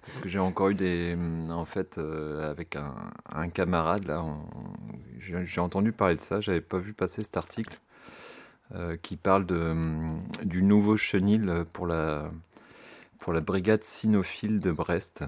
[0.05, 1.17] parce que j'ai encore eu des.
[1.49, 4.23] En fait, euh, avec un, camarade, là,
[5.17, 6.41] j'ai entendu parler de ça.
[6.41, 7.77] J'avais pas vu passer cet article.
[8.75, 12.29] Euh, qui parle de, hum, du nouveau chenil pour la,
[13.17, 15.23] pour la brigade cynophile de Brest.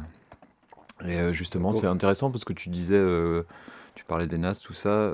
[1.03, 3.41] Et euh, justement, c'est intéressant parce que tu disais, euh,
[3.95, 4.91] tu parlais des NAS, tout ça.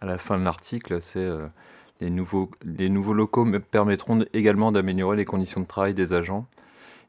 [0.00, 1.26] à la fin de l'article, c'est
[2.00, 6.46] les, nouveaux, les nouveaux locaux permettront également d'améliorer les conditions de travail des agents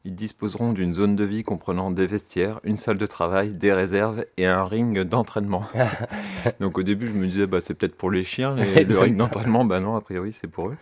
[0.04, 4.24] ils disposeront d'une zone de vie comprenant des vestiaires, une salle de travail, des réserves
[4.36, 5.62] et un ring d'entraînement.
[6.60, 8.54] Donc au début, je me disais, bah, c'est peut-être pour les chiens,
[8.88, 10.76] le ring d'entraînement, bah non, a priori, c'est pour eux.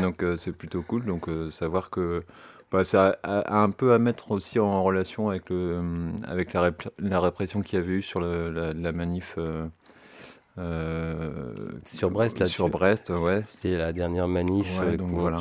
[0.00, 1.04] Donc euh, c'est plutôt cool.
[1.04, 2.22] Donc euh, savoir que
[2.70, 7.20] bah, ça a, un peu à mettre aussi en relation avec, le, avec la, la
[7.20, 9.34] répression qu'il y avait eu sur la, la, manif.
[9.36, 9.66] Euh,
[11.84, 13.42] sur Brest, là, sur Brest, ouais.
[13.44, 14.96] C'était la dernière manif euh,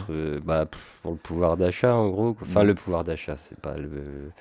[0.10, 0.66] euh, bah,
[1.02, 2.36] pour le pouvoir d'achat, en gros.
[2.42, 2.68] Enfin, mm.
[2.68, 4.32] le pouvoir d'achat, c'est pas le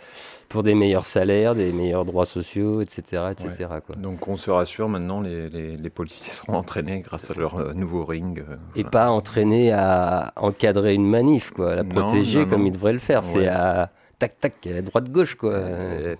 [0.48, 3.68] pour des meilleurs salaires, des meilleurs droits sociaux, etc., etc.
[3.84, 3.96] Quoi.
[3.96, 8.04] Donc, on se rassure maintenant, les, les, les policiers seront entraînés grâce à leur nouveau
[8.04, 8.44] ring.
[8.76, 13.00] Et pas entraînés à encadrer une manif, quoi, à la protéger comme ils devraient le
[13.00, 13.24] faire.
[13.24, 15.52] C'est à tac tac, droite gauche quoi.
[15.54, 16.16] Euh,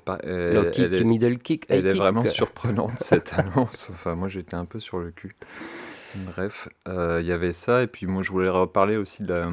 [0.70, 1.64] kick, elle middle kick.
[1.68, 3.88] Elle est vraiment surprenante cette annonce.
[3.90, 5.34] Enfin, moi j'étais un peu sur le cul.
[6.16, 9.50] Bref, euh, il y avait ça et puis moi je voulais reparler aussi de la,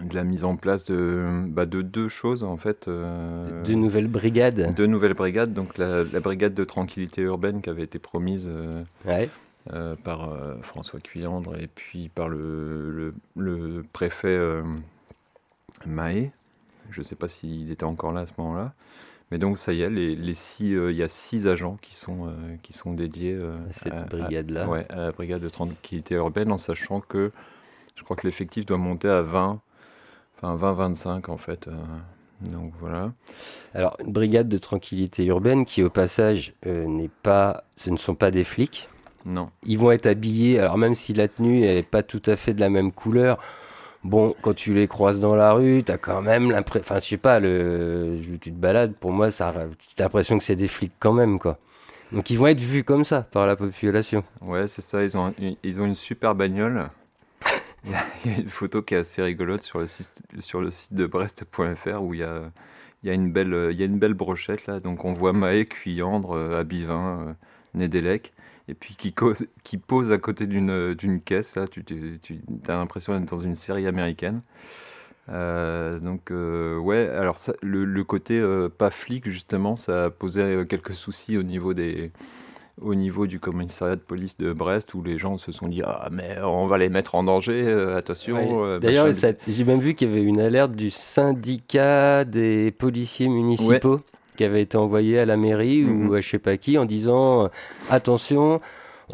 [0.00, 2.88] de la mise en place de, bah, de deux choses en fait.
[2.88, 4.74] Euh, deux nouvelles brigades.
[4.74, 8.50] Deux nouvelles brigades, donc la, brigade de tranquillité urbaine qui avait été promise.
[10.04, 14.38] par François Cuyandre et puis par le, le, le préfet
[15.86, 16.32] Mahé,
[16.92, 18.74] je ne sais pas s'il était encore là à ce moment-là.
[19.32, 22.26] Mais donc ça y est, les, six, euh, il y a six agents qui sont,
[22.26, 24.68] euh, qui sont dédiés euh, à cette brigade-là.
[24.68, 27.32] Ouais, à la brigade de tranquillité urbaine, en sachant que
[27.96, 29.58] je crois que l'effectif doit monter à 20,
[30.36, 31.70] enfin 20-25 en fait.
[32.42, 33.14] donc voilà.
[33.72, 38.30] Alors une brigade de tranquillité urbaine qui au passage n'est pas, ce ne sont pas
[38.30, 38.90] des flics.
[39.24, 39.48] Non.
[39.64, 42.60] Ils vont être habillés, alors même si la tenue n'est pas tout à fait de
[42.60, 43.38] la même couleur,
[44.04, 46.84] Bon, quand tu les croises dans la rue, t'as quand même l'impression.
[46.84, 48.18] Enfin, je sais pas, le...
[48.40, 49.52] tu te balades, pour moi, ça...
[49.78, 51.58] tu as l'impression que c'est des flics quand même, quoi.
[52.10, 54.22] Donc ils vont être vus comme ça par la population.
[54.42, 56.88] Ouais, c'est ça, ils ont, ils ont une super bagnole.
[57.84, 60.94] il, y a, une photo qui est assez rigolote sur le site, sur le site
[60.94, 62.42] de Brest.fr où il y a,
[63.02, 64.78] il y, a une belle, il y a une belle brochette là.
[64.80, 67.32] Donc on voit Maë, Cuyandre, euh, Abivin, euh,
[67.74, 68.34] Nédélec
[68.68, 69.14] et puis qui,
[69.64, 71.56] qui pose à côté d'une caisse.
[71.56, 74.42] Là, tu, tu, tu as l'impression d'être dans une série américaine.
[75.28, 80.64] Euh, donc euh, ouais, alors ça, le, côté euh, pas flic justement, ça a posé
[80.68, 82.10] quelques soucis au niveau des
[82.80, 86.08] au niveau du commissariat de police de Brest où les gens se sont dit ah
[86.10, 88.64] mais on va les mettre en danger, euh, attention.
[88.64, 89.08] Euh, D'ailleurs,
[89.46, 94.00] j'ai même vu qu'il y avait une alerte du syndicat des policiers municipaux
[94.36, 96.14] qui avait été envoyée à la mairie ou mhm.
[96.14, 97.50] à je sais pas qui en disant
[97.90, 98.60] attention.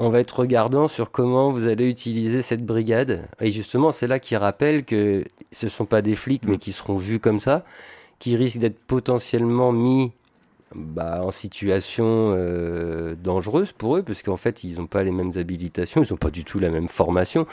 [0.00, 3.26] On va être regardant sur comment vous allez utiliser cette brigade.
[3.40, 6.58] Et justement, c'est là qu'il rappelle que ce ne sont pas des flics, mais mhm.
[6.58, 7.64] qui seront vus comme ça,
[8.20, 10.12] qui risquent d'être potentiellement mis
[10.74, 15.32] bah, en situation euh, dangereuse pour eux, parce qu'en fait, ils n'ont pas les mêmes
[15.36, 17.46] habilitations, ils n'ont pas du tout la même formation.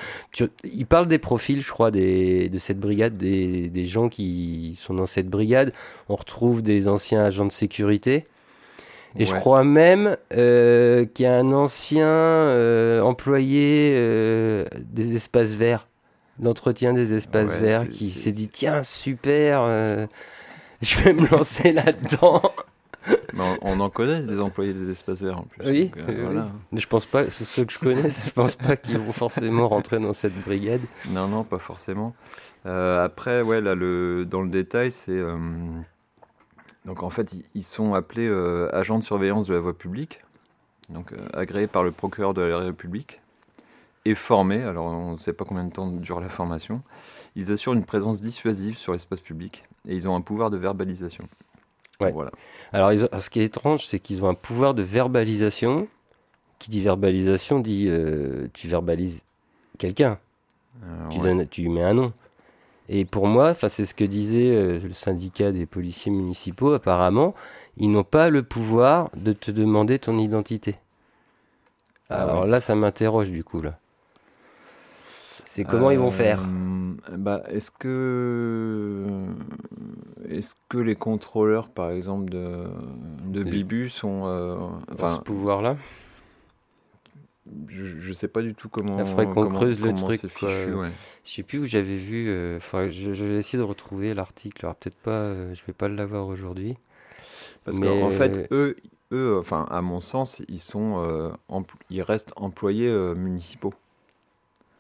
[0.66, 4.94] ils parlent des profils, je crois, des, de cette brigade, des, des, gens qui sont
[4.94, 5.72] dans cette brigade.
[6.10, 8.26] On retrouve des anciens agents de sécurité.
[9.18, 13.92] Et je crois même euh, qu'il y a un ancien euh, employé
[14.78, 15.88] des espaces verts,
[16.38, 19.66] d'entretien des espaces verts, qui s'est dit tiens, super,
[20.82, 22.42] je vais me lancer là-dedans
[23.62, 25.66] on, en connaît des employés des espaces verts en plus.
[25.68, 29.12] Oui, euh, mais je pense pas, ceux que je connais, je pense pas qu'ils vont
[29.12, 30.82] forcément rentrer dans cette brigade.
[31.10, 32.16] Non, non, pas forcément.
[32.66, 35.12] Euh, après, ouais, là, le, dans le détail, c'est.
[35.12, 35.38] Euh,
[36.86, 38.30] donc en fait, ils sont appelés
[38.72, 40.22] agents de surveillance de la voie publique,
[40.90, 43.22] donc agréés par le procureur de la République
[44.06, 46.84] et formés, alors on ne sait pas combien de temps dure la formation,
[47.36, 51.28] ils assurent une présence dissuasive sur l'espace public et ils ont un pouvoir de verbalisation.
[52.00, 52.32] Voilà.
[52.74, 55.88] Alors, ce qui est étrange, c'est qu'ils ont un pouvoir de verbalisation.
[56.60, 59.24] Qui dit verbalisation dit euh, tu verbalises
[59.78, 60.18] quelqu'un.
[61.10, 61.20] tu,
[61.52, 62.14] tu lui mets un nom.
[62.88, 67.34] Et pour moi, c'est ce que disait euh, le syndicat des policiers municipaux, apparemment,
[67.78, 70.76] ils n'ont pas le pouvoir de te demander ton identité.
[72.10, 73.62] Ah Alors là, ça m'interroge du coup.
[73.62, 73.80] Là.
[75.56, 79.06] C'est comment ils vont faire euh, bah, Est-ce que,
[80.28, 82.66] est que les contrôleurs, par exemple, de,
[83.26, 84.24] de Bibu sont.
[84.26, 84.58] Euh,
[84.92, 85.78] enfin, ce pouvoir-là
[87.68, 89.00] je, ne sais pas du tout comment.
[89.00, 90.28] Il faudrait qu'on creuse le truc.
[90.28, 90.90] Fichu, ouais.
[91.24, 92.28] Je sais plus où j'avais vu.
[92.28, 94.66] Euh, je, vais essayer de retrouver l'article.
[94.66, 95.54] Alors peut-être pas.
[95.54, 96.76] je vais pas l'avoir aujourd'hui.
[97.64, 98.76] Parce qu'en fait, eux,
[99.14, 101.32] eux, enfin, à mon sens, ils sont,
[101.90, 103.74] ils restent employés municipaux.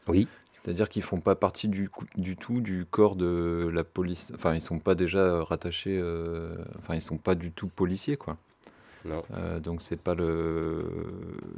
[0.09, 0.27] Oui.
[0.65, 4.31] C'est-à-dire qu'ils font pas partie du, du, tout du corps de la police.
[4.33, 5.95] Enfin, ils sont pas déjà rattachés.
[6.01, 8.37] Euh, enfin, ils sont pas du tout policiers, quoi.
[9.05, 9.21] Non.
[9.37, 10.89] Euh, donc c'est pas le,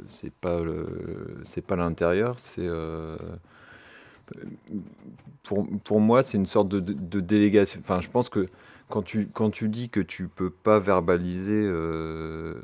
[0.08, 2.34] c'est pas le, c'est pas l'intérieur.
[2.38, 3.16] C'est euh,
[5.42, 7.80] pour, pour moi, c'est une sorte de, de, délégation.
[7.82, 8.46] Enfin, je pense que
[8.90, 11.66] quand tu, quand tu dis que tu peux pas verbaliser,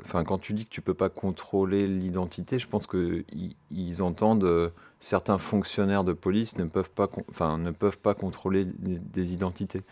[0.05, 4.71] enfin, quand tu dis que tu peux pas contrôler l'identité, je pense qu'ils ils entendent
[5.05, 9.83] certains fonctionnaires de police ne peuvent pas, enfin, ne peuvent pas contrôler des identités.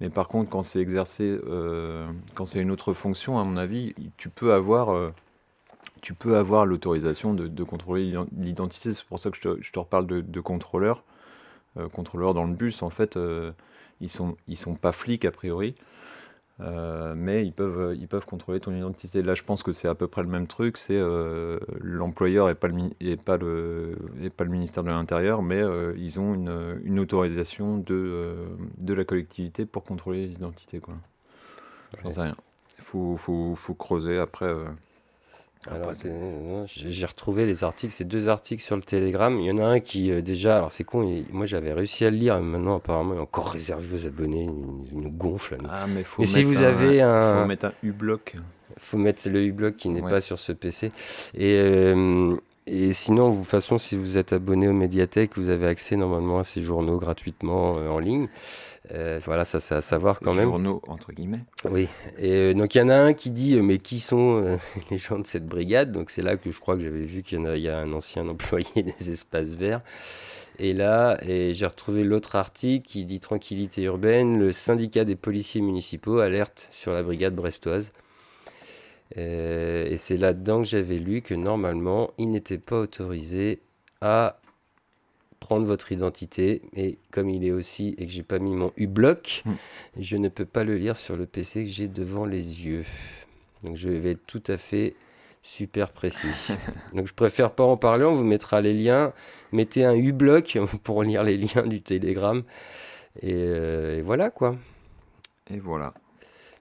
[0.00, 3.94] Mais par contre, quand c'est exercé, euh, quand c'est une autre fonction, à mon avis,
[4.18, 5.10] tu peux avoir, euh,
[6.02, 8.92] tu peux avoir l'autorisation de, contrôler l'identité.
[8.92, 11.02] C'est pour ça que je te, reparle de, de contrôleurs.
[11.78, 13.18] Euh, contrôleurs dans le bus, en fait,
[14.02, 15.76] ils sont, ils sont pas flics a priori.
[16.60, 19.22] Euh, mais ils peuvent, ils peuvent contrôler ton identité.
[19.22, 20.76] Là, je pense que c'est à peu près le même truc.
[20.76, 23.96] C'est euh, l'employeur et pas le pas le
[24.36, 28.34] pas le ministère de l'Intérieur, mais euh, ils ont une, une autorisation de
[28.78, 30.80] de la collectivité pour contrôler l'identité.
[30.80, 30.94] Quoi.
[32.02, 32.36] J'en sais rien.
[32.78, 34.52] Il faut, faut, faut, creuser après.
[35.66, 35.92] Alors,
[36.66, 39.36] j'ai retrouvé les articles, c'est deux articles sur le Telegram.
[39.38, 42.10] Il y en a un qui, euh, déjà, alors c'est con, moi j'avais réussi à
[42.10, 44.46] le lire, maintenant apparemment il est encore réservé aux abonnés,
[44.92, 45.58] il nous gonfle.
[45.68, 47.42] Ah, mais faut si vous avez un.
[47.42, 48.36] Faut mettre un U-block.
[48.78, 50.90] faut mettre le U-block qui n'est pas sur ce PC.
[51.34, 52.36] Et, euh,
[52.70, 56.38] et sinon, de toute façon, si vous êtes abonné aux médiathèques, vous avez accès normalement
[56.38, 58.28] à ces journaux gratuitement euh, en ligne.
[58.92, 60.48] Euh, voilà, ça c'est à savoir quand même.
[60.48, 61.44] Journaux entre guillemets.
[61.70, 61.88] Oui.
[62.18, 64.58] Et euh, donc il y en a un qui dit euh, mais qui sont
[64.90, 65.92] les gens de cette brigade?
[65.92, 68.26] Donc c'est là que je crois que j'avais vu qu'il y, y, a un ancien
[68.28, 69.80] employé des espaces verts.
[70.58, 75.60] Et là, et j'ai retrouvé l'autre article qui dit tranquillité urbaine, le syndicat des policiers
[75.60, 77.92] municipaux alerte sur la brigade brestoise.
[79.14, 83.60] et c'est là-dedans que j'avais lu que normalement, il n'était pas autorisé
[84.00, 84.40] à
[85.48, 86.60] prendre votre identité.
[86.76, 89.52] Et comme il est aussi et que j'ai pas mis mon U-block, hmm.
[89.98, 92.84] je ne peux pas le lire sur le PC que j'ai devant les yeux.
[93.62, 94.94] Donc je vais être tout à fait
[95.42, 96.28] super précis.
[96.94, 99.14] Donc je préfère pas en parler, on vous mettra les liens.
[99.52, 102.42] Mettez un U-block pour lire les liens du Telegram.
[103.22, 104.54] Et, euh, et voilà quoi.
[105.50, 105.94] Et voilà.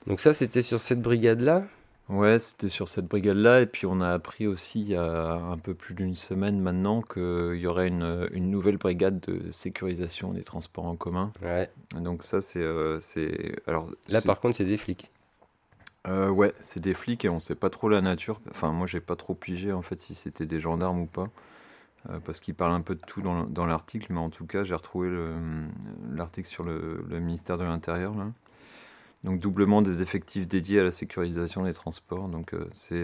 [0.07, 1.65] Donc ça c'était sur cette brigade là.
[2.09, 3.61] Ouais, c'était sur cette brigade-là.
[3.61, 7.01] Et puis on a appris aussi il y a un peu plus d'une semaine maintenant
[7.01, 11.31] qu'il y aurait une, une, nouvelle brigade de sécurisation des transports en commun.
[11.41, 11.69] Ouais.
[11.95, 12.61] Donc ça, c'est...
[12.61, 12.99] Euh,
[13.67, 15.11] alors, Là, par contre, c'est des flics.
[16.07, 18.39] euh, Ouais, c'est des flics et on sait pas trop la nature.
[18.51, 21.27] Enfin, moi, j'ai pas trop pigé en fait si c'était des gendarmes ou pas.
[22.09, 24.75] Euh, parce qu'ils parlent un peu de tout dans, l'article, mais en tout cas, j'ai
[24.75, 25.09] retrouvé
[26.13, 28.13] l'article sur le, le, ministère de l'Intérieur.
[29.24, 32.28] Donc, doublement des effectifs dédiés à la sécurisation des transports.
[32.30, 33.03] Donc, euh, c'est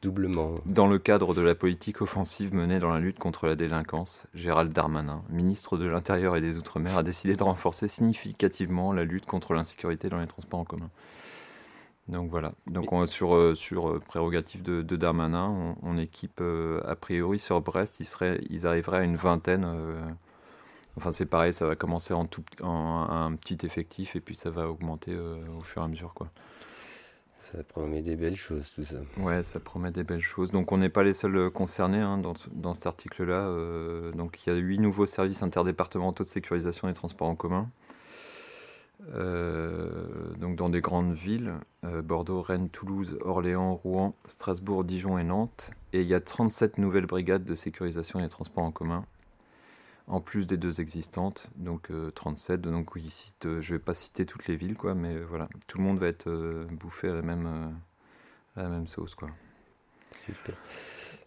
[0.00, 0.54] Doublement.
[0.64, 4.72] Dans le cadre de la politique offensive menée dans la lutte contre la délinquance, Gérald
[4.72, 9.54] Darmanin, ministre de l'Intérieur et des Outre-mer, a décidé de renforcer significativement la lutte contre
[9.54, 10.90] l'insécurité dans les transports en commun.
[12.06, 12.52] Donc voilà.
[12.68, 17.60] Donc on, sur, euh, sur euh, prérogative de, Darmanin, on, équipe euh, a priori sur
[17.60, 19.66] Brest, ils, seraient, ils arriveraient à une vingtaine.
[20.98, 24.50] Enfin c'est pareil, ça va commencer en, tout, en, un petit effectif et puis ça
[24.50, 26.28] va augmenter au fur et à mesure quoi.
[27.52, 28.96] Ça promet des belles choses, tout ça.
[29.16, 30.50] Ouais, ça promet des belles choses.
[30.50, 33.46] Donc, on n'est pas les seuls euh, concernés hein, dans, dans, cet article-là.
[33.48, 37.70] Euh, donc, il y a huit nouveaux services interdépartementaux de sécurisation des transports en commun.
[39.14, 41.54] Euh, donc, dans des grandes villes
[42.04, 45.70] Bordeaux, Rennes, Toulouse, Orléans, Rouen, Strasbourg, Dijon et Nantes.
[45.94, 49.06] Et il y a 37 nouvelles brigades de sécurisation des transports en commun
[50.08, 52.66] en plus des deux existantes, donc 37.
[52.66, 55.78] Euh, donc ici, euh, je vais pas citer toutes les villes, quoi, mais voilà, tout
[55.78, 57.74] le monde va être euh, bouffé à la même,
[58.56, 59.28] à la même sauce, quoi.
[60.24, 60.54] Super.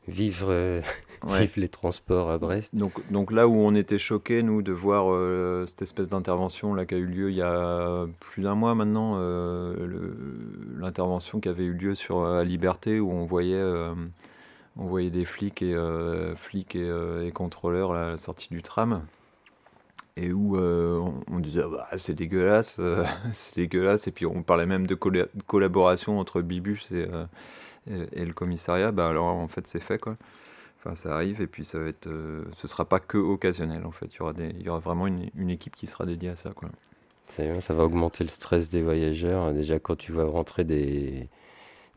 [0.08, 0.82] Vivre,
[1.28, 2.76] vivre, les transports à Brest.
[2.76, 6.96] Donc, donc là où on était choqués, nous, de voir cette espèce d'intervention là qui
[6.96, 9.20] a eu lieu il y a plus d'un mois maintenant,
[10.80, 13.62] l'intervention qui avait eu lieu sur la Liberté, où on voyait
[14.78, 19.06] on voyait des flics et, euh, flics euh, et, contrôleurs à la sortie du tram.
[20.18, 22.78] Et où euh, on, disait bah, c'est dégueulasse,
[23.34, 27.08] c'est dégueulasse, et puis on parlait même de collaboration entre Bibus et,
[27.88, 30.18] le commissariat, bah alors en fait c'est fait quoi.
[30.80, 32.10] Enfin ça arrive et puis ça va être,
[32.54, 35.50] ce sera pas que occasionnel en fait, il y aura, y aura vraiment une, une,
[35.50, 36.70] équipe qui sera dédiée à ça quoi.
[37.26, 41.30] Ça va augmenter le stress des voyageurs, déjà quand tu vas rentrer des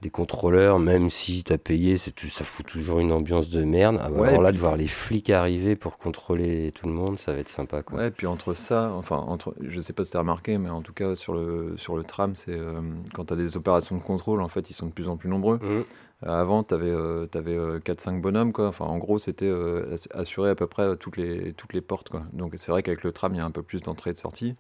[0.03, 3.99] des contrôleurs, même si tu as payé, tout, ça fout toujours une ambiance de merde.
[4.01, 7.33] Ah bah alors là, de voir les flics arriver pour contrôler tout le monde, ça
[7.33, 7.83] va être sympa.
[7.83, 7.99] Quoi.
[7.99, 10.83] Ouais, puis entre ça, enfin, entre, je sais pas si tu as remarqué, mais en
[10.83, 12.81] tout cas, sur le, sur le tram, c'est euh,
[13.15, 15.31] quand tu as des opérations de contrôle, en fait, ils sont de plus en plus
[15.31, 15.57] nombreux.
[15.57, 15.85] Mmh.
[16.27, 18.69] Avant, tu avais, euh, avais 4-5 bonhommes, quoi.
[18.69, 22.25] Enfin, en gros, c'était euh, assurer à peu près toutes les, toutes les portes, quoi.
[22.35, 24.19] Donc, c'est vrai qu'avec le tram, il y a un peu plus d'entrée et de
[24.19, 24.55] sortie.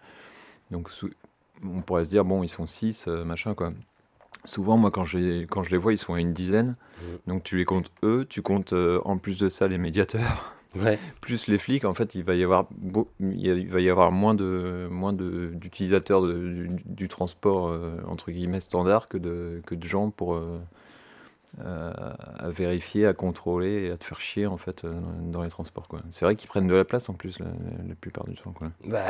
[0.70, 0.88] Donc,
[1.62, 3.72] on pourrait se dire, bon, ils sont 6, machin, quoi.
[4.44, 6.76] Souvent, moi, quand je, quand je les vois, ils sont à une dizaine.
[7.00, 7.30] Mm.
[7.30, 10.54] Donc, tu les comptes eux, tu comptes euh, en plus de ça les médiateurs,
[11.20, 11.84] plus les flics.
[11.84, 12.68] En fait, il va y avoir,
[13.20, 19.08] il va y avoir moins de moins d'utilisateurs du, du, transport euh, entre guillemets standard
[19.08, 20.58] que de, que de gens pour euh,
[21.60, 24.92] à vérifier, à contrôler et à te faire chier en fait euh,
[25.30, 25.88] dans les transports.
[25.88, 26.00] Quoi.
[26.10, 27.46] C'est vrai qu'ils prennent de la place en plus la,
[28.00, 28.52] plupart du temps.
[28.52, 28.70] Quoi.
[28.86, 29.04] Bah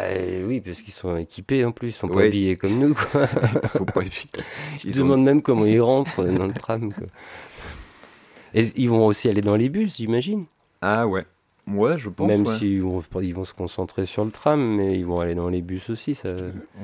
[0.44, 2.94] oui, parce qu'ils sont équipés en plus, ils sont pas habillés comme nous.
[2.94, 3.26] Quoi.
[3.62, 4.40] ils sont pas équipés.
[4.84, 6.92] Ils se demandent même comment ils rentrent dans le tram.
[6.92, 7.06] Quoi.
[8.54, 10.44] Et ils vont aussi aller dans les bus, j'imagine.
[10.80, 11.24] Ah ouais.
[11.66, 12.28] Ouais, je pense.
[12.28, 15.48] Même s'ils vont, ils vont se concentrer sur le tram, mais ils vont aller dans
[15.48, 16.14] les bus aussi.
[16.14, 16.34] Ça...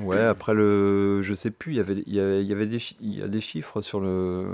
[0.03, 1.21] Ouais, après le.
[1.21, 3.81] Je sais plus, il y avait, il y avait, des, il y a des chiffres
[3.81, 4.45] sur le,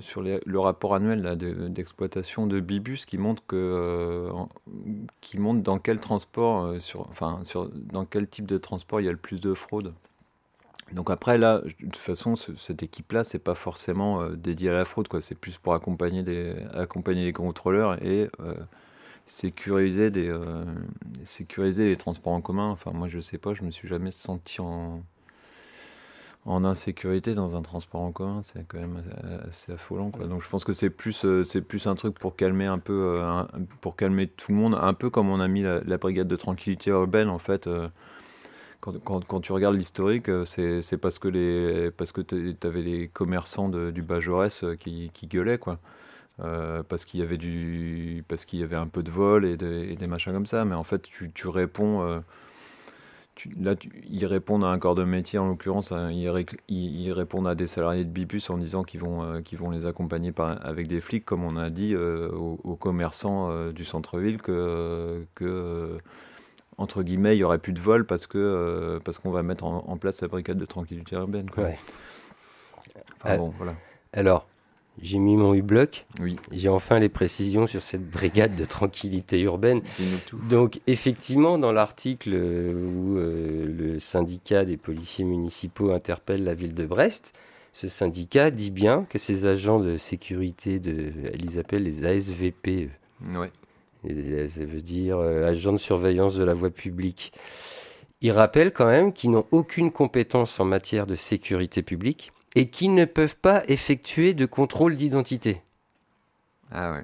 [0.00, 1.36] sur le rapport annuel
[1.70, 3.56] d'exploitation de, Bibus qui montrent que.
[3.56, 4.32] Euh,
[5.20, 9.04] qui montre dans quel transport, euh, sur, enfin, sur, dans quel type de transport il
[9.04, 9.94] y a le plus de fraude.
[10.92, 14.84] Donc après, là, de toute façon, cette équipe-là, c'est pas forcément euh, dédié à la
[14.84, 15.20] fraude, quoi.
[15.20, 18.28] C'est plus pour accompagner, des, accompagner les contrôleurs et
[19.30, 20.64] sécuriser, des, euh,
[21.24, 22.68] sécuriser les transports en commun.
[22.70, 25.02] Enfin, moi, je sais pas, je me suis jamais senti en,
[26.46, 28.40] en insécurité dans un transport en commun.
[28.42, 29.02] C'est quand même
[29.48, 30.10] assez, affolant.
[30.10, 33.20] Donc, je pense que c'est plus, euh, c'est plus un truc pour calmer un peu,
[33.20, 33.44] euh,
[33.80, 36.90] pour calmer tout le monde, un peu comme on a mis la, brigade de tranquillité
[36.90, 37.68] urbaine, en fait.
[38.80, 44.20] Quand, quand, tu regardes l'historique, c'est parce que que tu avais les commerçants du Bas
[44.20, 45.78] Jaurès qui, qui gueulaient quoi.
[46.42, 49.56] Euh, parce qu'il y avait du parce qu'il y avait un peu de vol et,
[49.56, 52.20] des machins comme ça mais en fait tu, tu réponds euh,
[53.60, 53.74] là
[54.08, 58.04] ils répondent à un corps de métier en l'occurrence hein, ils, répondent à des salariés
[58.04, 61.26] de Bibus en disant qu'ils vont euh, qu'ils vont les accompagner par, avec des flics
[61.26, 65.98] comme on a dit aux, commerçants du centre-ville que que
[66.78, 69.96] entre guillemets il y aurait plus de vol parce que parce qu'on va mettre en,
[69.98, 71.64] place la brigade de tranquillité urbaine quoi.
[73.22, 73.74] Enfin, bon, voilà.
[74.14, 74.46] Alors,
[75.02, 76.04] j'ai mis mon U-bloc.
[76.20, 76.36] Oui.
[76.52, 79.80] J'ai enfin les précisions sur cette brigade de tranquillité urbaine.
[80.50, 86.84] Donc, effectivement, dans l'article où euh, le syndicat des policiers municipaux interpelle la ville de
[86.84, 87.32] Brest,
[87.72, 92.90] ce syndicat dit bien que ces agents de sécurité, de, ils appellent les ASVP.
[93.34, 93.50] Ouais.
[94.48, 97.32] ça veut dire euh, agents de surveillance de la voie publique.
[98.22, 102.88] Ils rappellent quand même qu'ils n'ont aucune compétence en matière de sécurité publique et qui
[102.88, 105.60] ne peuvent pas effectuer de contrôle d'identité.
[106.72, 107.02] Ah ouais.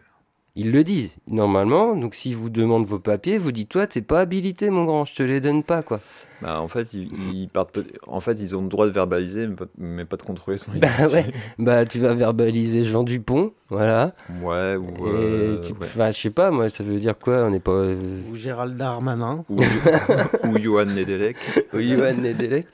[0.58, 1.94] Ils le disent normalement.
[1.94, 5.14] Donc s'ils vous demandent vos papiers, vous dites toi t'es pas habilité mon grand, je
[5.14, 6.00] te les donne pas quoi.
[6.40, 7.78] Bah, en fait, ils, ils partent.
[8.06, 11.14] En fait, ils ont le droit de verbaliser, mais pas, de contrôler son Bah identité.
[11.14, 11.34] ouais.
[11.58, 14.14] Bah tu vas verbaliser Jean Dupont, voilà.
[14.42, 14.86] Ouais, ou.
[15.06, 15.78] Et euh, tu, ouais.
[15.82, 17.96] enfin, je sais pas moi, ça veut dire quoi On n'est pas euh,
[18.30, 19.44] Ou Gérald Darmanin.
[19.50, 19.60] Ou,
[20.44, 21.36] ou Johan Nedelec.
[21.74, 22.66] au Ivan Nedelec.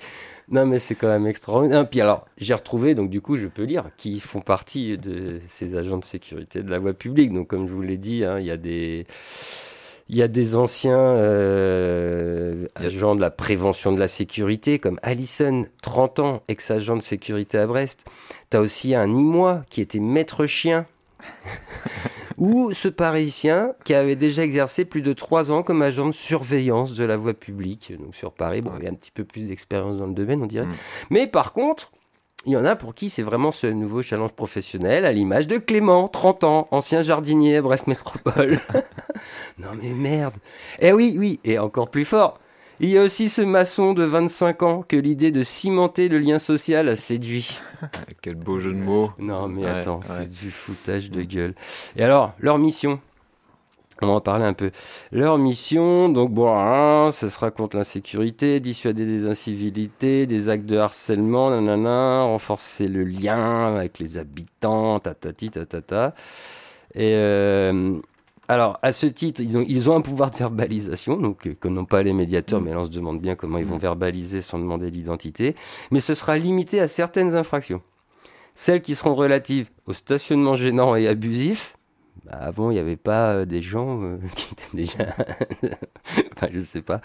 [0.50, 1.88] Non mais c'est quand même extraordinaire.
[1.88, 5.76] Puis alors j'ai retrouvé donc du coup je peux lire qui font partie de ces
[5.76, 7.32] agents de sécurité de la voie publique.
[7.32, 9.06] Donc comme je vous l'ai dit, hein, il y a des
[10.08, 15.64] il y a des anciens euh, agents de la prévention de la sécurité, comme Allison,
[15.82, 18.04] 30 ans, ex-agent de sécurité à Brest.
[18.50, 20.86] Tu as aussi un Nîmois qui était maître chien.
[22.42, 26.92] Ou ce Parisien qui avait déjà exercé plus de 3 ans comme agent de surveillance
[26.92, 28.62] de la voie publique, donc sur Paris.
[28.62, 30.66] Bon, il y a un petit peu plus d'expérience dans le domaine, on dirait.
[30.66, 30.74] Mm.
[31.10, 31.92] Mais par contre,
[32.44, 35.58] il y en a pour qui c'est vraiment ce nouveau challenge professionnel, à l'image de
[35.58, 38.58] Clément, 30 ans, ancien jardinier à Brest Métropole.
[39.58, 40.34] non mais merde.
[40.80, 42.40] Eh oui, oui, et encore plus fort.
[42.84, 46.40] Il y a aussi ce maçon de 25 ans que l'idée de cimenter le lien
[46.40, 47.60] social a séduit.
[48.22, 49.12] Quel beau jeu de mots.
[49.20, 50.06] Non mais Ouais, attends, ouais.
[50.24, 51.54] c'est du foutage de gueule.
[51.96, 52.98] Et alors, leur mission?
[54.00, 54.72] On va en parler un peu.
[55.12, 60.76] Leur mission, donc bon, hein, ce sera contre l'insécurité, dissuader des incivilités, des actes de
[60.76, 66.16] harcèlement, nanana, renforcer le lien avec les habitants, tatati, tatata.
[66.96, 68.00] Et euh,
[68.52, 71.74] alors, à ce titre, ils ont, ils ont un pouvoir de verbalisation, donc euh, comme
[71.74, 72.64] n'ont pas les médiateurs, Mm.
[72.64, 75.54] mais là on se demande bien comment ils vont verbaliser sans demander l'identité.
[75.90, 77.82] Mais ce sera limité à certaines infractions.
[78.54, 81.76] Celles qui seront relatives au stationnement gênant et abusif.
[82.26, 85.16] Bah, avant, il n'y avait pas euh, des gens euh, qui étaient déjà.
[86.36, 87.00] enfin, je sais pas.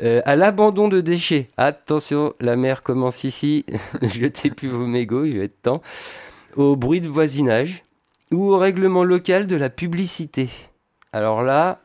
[0.00, 1.50] Euh, à l'abandon de déchets.
[1.56, 3.66] Attention, la mer commence ici.
[4.02, 5.82] jetez plus vos mégots, il va être temps.
[6.56, 7.82] Au bruit de voisinage
[8.32, 10.48] ou au règlement local de la publicité.
[11.14, 11.78] Alors là,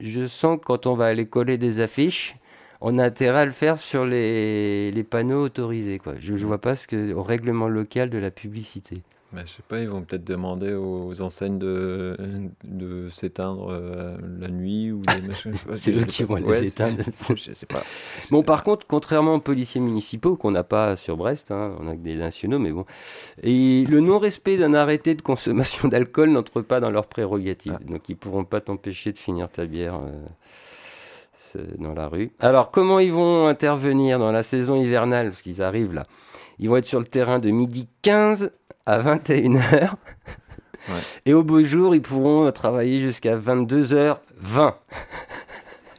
[0.00, 2.34] je sens que quand on va aller coller des affiches,
[2.80, 6.00] on a intérêt à le faire sur les, les panneaux autorisés.
[6.00, 6.14] Quoi.
[6.18, 8.96] Je ne vois pas ce que au règlement local de la publicité.
[9.32, 12.16] Bah, je sais pas, ils vont peut-être demander aux enseignes de,
[12.64, 15.54] de s'éteindre euh, la nuit ou des machins.
[15.72, 16.98] C'est eux qui vont les éteindre.
[17.34, 17.82] Je sais pas.
[18.30, 21.92] Bon, par contre, contrairement aux policiers municipaux, qu'on n'a pas sur Brest, hein, on a
[21.92, 22.84] que des nationaux, mais bon,
[23.42, 27.78] et le non-respect d'un arrêté de consommation d'alcool n'entre pas dans leurs prérogatives.
[27.80, 27.90] Ah.
[27.90, 29.98] Donc, ils pourront pas t'empêcher de finir ta bière
[31.56, 32.32] euh, dans la rue.
[32.38, 35.30] Alors, comment ils vont intervenir dans la saison hivernale?
[35.30, 36.02] Parce qu'ils arrivent là.
[36.58, 38.52] Ils vont être sur le terrain de midi 15
[38.86, 39.94] à 21h.
[40.88, 40.94] Ouais.
[41.26, 44.74] Et au beau jour, ils pourront travailler jusqu'à 22h20.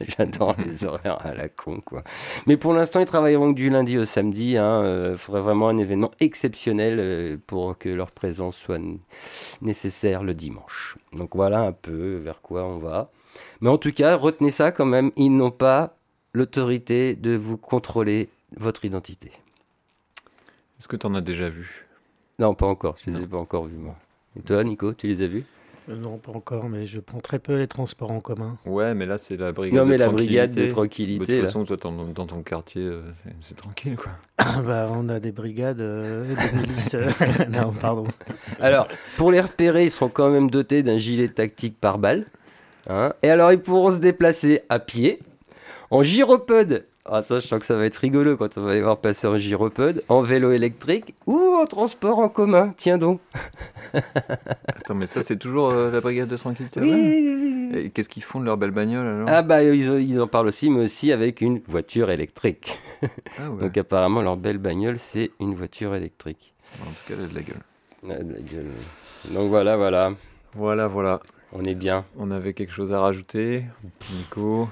[0.00, 2.02] J'adore les horaires à la con, quoi.
[2.46, 4.52] Mais pour l'instant, ils travailleront que du lundi au samedi.
[4.52, 8.80] Il faudrait vraiment un événement exceptionnel euh, pour que leur présence soit
[9.62, 10.96] nécessaire le dimanche.
[11.12, 13.10] Donc voilà un peu vers quoi on va.
[13.60, 15.10] Mais en tout cas, retenez ça quand même.
[15.16, 15.96] Ils n'ont pas
[16.32, 19.32] l'autorité de vous contrôler votre identité.
[20.78, 21.83] Est-ce que tu en as déjà vu?
[22.38, 22.96] Non, pas encore.
[23.04, 23.94] Je les ai pas encore vus, moi.
[24.36, 25.44] Et toi, Nico, tu les as vus?
[25.88, 28.56] Euh, Non, pas encore, mais je prends très peu les transports en commun.
[28.66, 31.18] Ouais, mais là, c'est la brigade Non, mais de la brigade de tranquillité.
[31.18, 31.46] Bah, De toute là.
[31.48, 31.76] façon, toi,
[32.14, 33.02] dans, ton quartier, euh,
[33.40, 34.12] c'est- tranquille, quoi.
[34.62, 36.94] bah, on a des brigades, euh, des milices.
[36.94, 37.08] euh,
[37.50, 38.04] non, pardon.
[38.60, 42.24] Alors, pour les repérer, ils seront quand même dotés d'un gilet tactique par balle.
[42.88, 43.12] hein.
[43.22, 45.20] et alors, ils pourront se déplacer à pied,
[45.90, 46.86] en gyropode.
[47.06, 49.26] Ah, ça, je sens que ça va être rigolo quand on va les voir passer
[49.26, 52.72] en gyropode, en vélo électrique ou en transport en commun.
[52.78, 53.20] Tiens donc.
[54.66, 57.78] Attends, mais ça, c'est toujours euh, la brigade de tranquillité Oui, oui, oui.
[57.78, 59.28] Et qu'est-ce qu'ils font de leur belle bagnole, alors?
[59.28, 62.78] Ah, bah, ils, ils en parlent aussi, mais aussi avec une voiture électrique.
[63.38, 63.60] Ah ouais.
[63.64, 66.54] Donc, apparemment, leur belle bagnole, c'est une voiture électrique.
[66.80, 67.62] En tout cas, elle a de la gueule.
[68.04, 68.70] Ah, de la gueule.
[69.30, 70.12] Donc, voilà, voilà.
[70.56, 71.20] Voilà, voilà.
[71.52, 72.06] On est bien.
[72.16, 73.64] On avait quelque chose à rajouter.
[74.16, 74.68] Nico?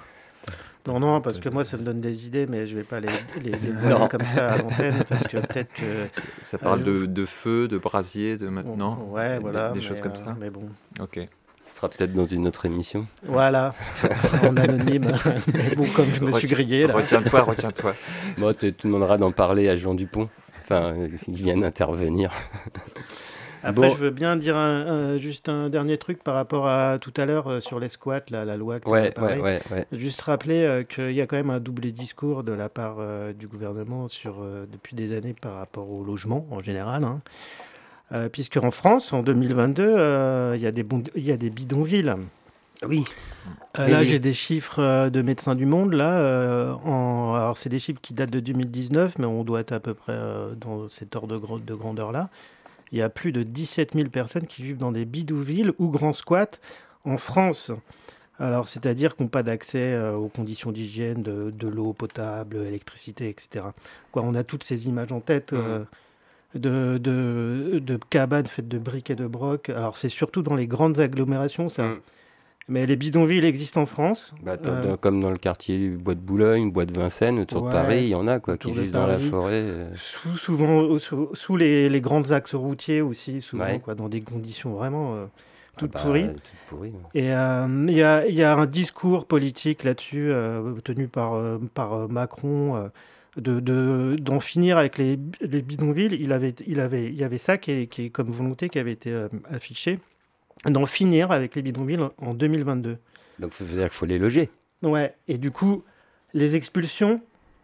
[0.86, 3.08] Non, non, parce que moi, ça me donne des idées, mais je vais pas les,
[3.44, 3.52] les,
[4.10, 6.08] comme ça à l'antenne, parce que peut-être que...
[6.42, 9.70] Ça parle Euh, de, de feu, de brasier, de maintenant Ouais, Des- voilà.
[9.70, 10.36] Des choses comme euh, ça?
[10.40, 10.62] Mais bon,
[11.00, 11.20] Ok.
[11.64, 13.06] Ce sera peut-être dans une autre émission.
[13.22, 13.72] voilà,
[14.42, 15.12] en anonyme.
[15.54, 16.94] mais bon, comme je me suis grillé, là.
[16.94, 17.94] Retiens-toi, retiens-toi.
[18.36, 20.28] Bon, tu te demanderas d'en parler à Jean Dupont.
[20.60, 22.32] Enfin, euh, il vient d'intervenir.
[23.64, 23.94] Après, Bon.
[23.94, 27.24] je veux bien dire un- un- juste un dernier truc par rapport à tout à
[27.26, 29.40] l'heure euh, sur les squats, là, la loi que Ouais, parlé.
[29.40, 29.86] ouais, ouais, ouais.
[29.92, 33.32] Juste rappeler euh, qu'il y a quand même un double discours de la part euh,
[33.32, 37.04] du gouvernement sur, euh, depuis des années par rapport au logement en général.
[37.04, 37.20] Hein.
[38.12, 41.36] Euh, puisque en France, en 2022, euh, il y, a des bon- il y a
[41.36, 42.14] des bidonvilles.
[42.86, 43.04] Oui.
[43.78, 45.94] Euh, là, j'ai des chiffres euh, de Médecins du Monde.
[45.94, 47.34] Là, euh, en...
[47.34, 50.18] alors c'est des chiffres qui datent de 2019, mais on doit être à peu près
[50.60, 52.28] dans cet ordre de, de grandeur-là.
[52.92, 56.12] Il y a plus de 17 000 personnes qui vivent dans des bidouvilles ou grands
[56.12, 56.58] squats
[57.04, 57.72] en France.
[58.38, 63.66] Alors, c'est-à-dire qu'on n'a pas d'accès aux conditions d'hygiène, de, l'eau potable, électricité, etc.
[64.10, 65.52] Quoi, on a toutes ces images en tête.
[65.52, 65.86] Mmh.
[66.54, 69.70] De, de, de, cabanes faites de briques et de brocs.
[69.70, 71.84] Alors, c'est surtout dans les grandes agglomérations, ça.
[71.84, 72.00] Mmh.
[72.68, 74.34] Mais les bidonvilles existent en France.
[74.42, 78.02] Bah, euh, comme dans le quartier Bois de Boulogne, Bois de Vincennes, autour de Paris,
[78.04, 79.54] il y en a quoi, qui vivent dans la forêt.
[79.54, 79.90] Euh.
[79.96, 85.14] Sous, souvent sous, les, les, grands axes routiers aussi, souvent, quoi, dans des conditions vraiment
[85.14, 85.24] euh,
[85.76, 86.02] toutes, ah bah,
[86.70, 86.92] pourries.
[87.14, 90.32] Et il y, a, y, a, un discours politique là-dessus
[90.84, 91.40] tenu par,
[91.74, 92.90] par Macron.
[93.36, 97.58] de d'en finir avec les, les, bidonvilles, il avait, il avait, il y avait ça
[97.58, 99.12] qui est, qui est comme volonté qui avait été
[99.50, 99.98] affiché
[100.66, 102.98] d'en finir avec les bidonvilles en 2022.
[103.38, 104.50] Donc, ça veut dire qu'il faut les loger.
[104.82, 105.82] Ouais, et du coup,
[106.34, 107.20] les expulsions,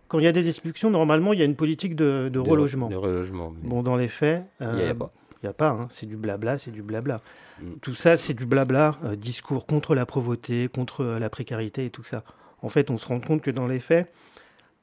[0.09, 2.89] quand il y a des expulsions, normalement, il y a une politique de, relogement.
[2.89, 3.53] De relogement.
[3.62, 5.11] Bon, dans les faits, il n'y a pas.
[5.43, 5.86] Il n'y a pas, hein.
[5.89, 7.20] c'est du blabla, c'est du blabla.
[7.61, 7.74] Mm.
[7.80, 11.91] Tout ça, c'est du blabla, euh, discours contre la pauvreté, contre euh, la précarité et
[11.91, 12.24] tout ça.
[12.61, 14.12] En fait, on se rend compte que dans les faits,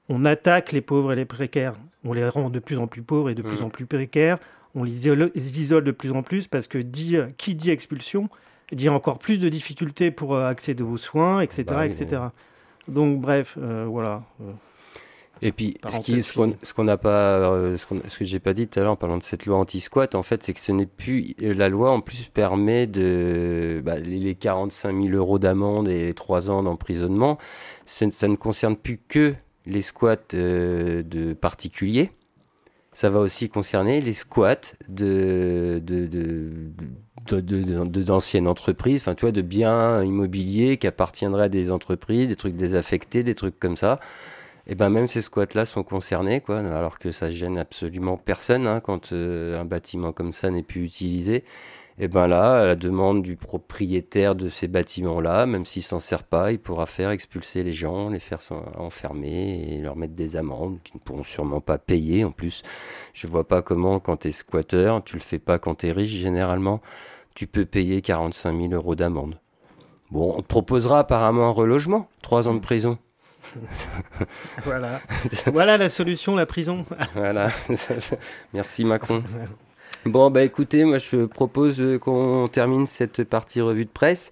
[0.08, 1.74] on attaque les pauvres et les précaires.
[2.06, 3.66] On les rend de plus en plus pauvres et de plus mm.
[3.66, 4.38] en plus précaires
[4.76, 8.30] on les isole, de plus en plus parce que dit, qui dit expulsion
[8.72, 11.66] dit encore plus de difficultés pour euh, accéder aux soins, etc.
[11.68, 12.22] Bah etc.
[12.88, 14.24] Donc bref, euh, voilà.
[15.42, 18.94] Et puis, ce qu'on n'a pas, euh, ce, que j'ai pas dit tout à l'heure
[18.94, 21.92] en parlant de cette loi anti-squat, en fait, c'est que ce n'est plus la loi
[21.92, 27.38] en plus permet de bah, les 45 000 euros d'amende et les 3 ans d'emprisonnement.
[27.86, 32.12] Ça, ne concerne plus que les squats de particuliers
[32.96, 35.82] ça va aussi concerner les squats de,
[37.28, 43.36] d'anciennes entreprises, enfin, de biens immobiliers qui appartiendraient à des entreprises, des trucs désaffectés, des
[43.36, 44.00] trucs comme ça.
[44.66, 48.80] Et ben même ces squats-là sont concernés, quoi, alors que ça gêne absolument personne hein,
[48.80, 51.44] quand euh, un bâtiment comme ça n'est plus utilisé.
[51.98, 56.24] Et ben là, à la demande du propriétaire de ces bâtiments-là, même s'il s'en sert
[56.24, 58.40] pas, il pourra faire expulser les gens, les faire
[58.78, 62.26] enfermer et leur mettre des amendes qu'ils ne pourront sûrement pas payer.
[62.26, 62.64] En plus,
[63.14, 65.94] je vois pas comment, quand tu es squatter, tu le fais pas quand tu es
[65.94, 66.82] riche généralement,
[67.34, 69.40] tu peux payer 45 000 euros d'amende.
[70.12, 72.98] Bon, on te proposera apparemment un relogement, trois ans de prison.
[74.64, 75.00] voilà.
[75.54, 76.86] voilà la solution, la prison.
[77.14, 77.52] voilà.
[78.54, 79.24] Merci Macron.
[80.06, 84.30] Bon, bah écoutez, moi je propose qu'on termine cette partie revue de presse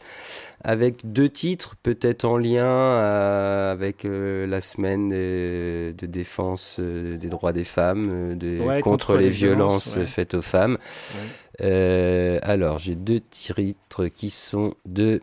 [0.64, 7.28] avec deux titres, peut-être en lien euh, avec euh, la semaine de, défense euh, des
[7.28, 10.78] droits des femmes, de, contre, les, violences, faites aux femmes.
[11.60, 15.22] alors, j'ai deux titres qui sont de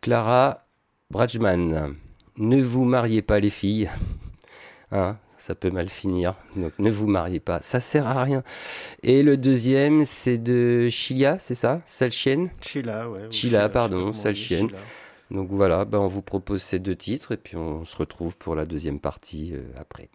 [0.00, 0.64] Clara
[1.12, 1.94] Bradgman.
[2.38, 3.88] Ne vous mariez pas les filles.
[4.94, 6.36] Hein, ça peut mal finir.
[6.54, 8.44] Donc ne vous mariez pas, ça sert à rien.
[9.02, 11.82] Et le deuxième, c'est de Chilia, c'est ça?
[11.84, 12.50] Salchienne?
[12.60, 13.28] Chila, ouais.
[13.30, 14.68] Chila, pardon, Salchienne.
[15.32, 18.54] Donc voilà, ben on vous propose ces deux titres et puis on se retrouve pour
[18.54, 20.10] la deuxième partie euh, après.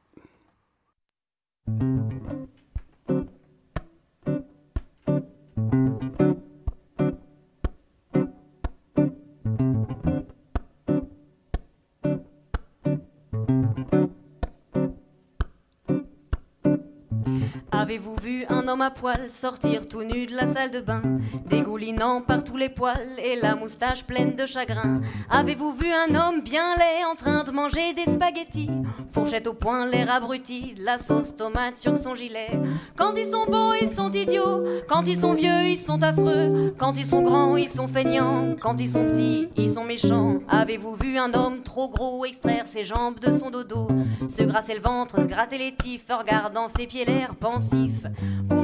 [18.68, 21.02] Homme à poil sortir tout nu de la salle de bain,
[21.46, 25.02] dégoulinant par tous les poils et la moustache pleine de chagrin.
[25.30, 28.70] Avez-vous vu un homme bien laid en train de manger des spaghettis,
[29.12, 32.60] fourchette au poing, l'air abruti, la sauce tomate sur son gilet.
[32.96, 36.98] Quand ils sont beaux, ils sont idiots, quand ils sont vieux, ils sont affreux, quand
[36.98, 40.40] ils sont grands, ils sont feignants, quand ils sont petits, ils sont méchants.
[40.50, 43.88] Avez-vous vu un homme trop gros extraire ses jambes de son dodo,
[44.28, 47.92] se grasser le ventre, se gratter les tifs, regardant ses pieds l'air pensif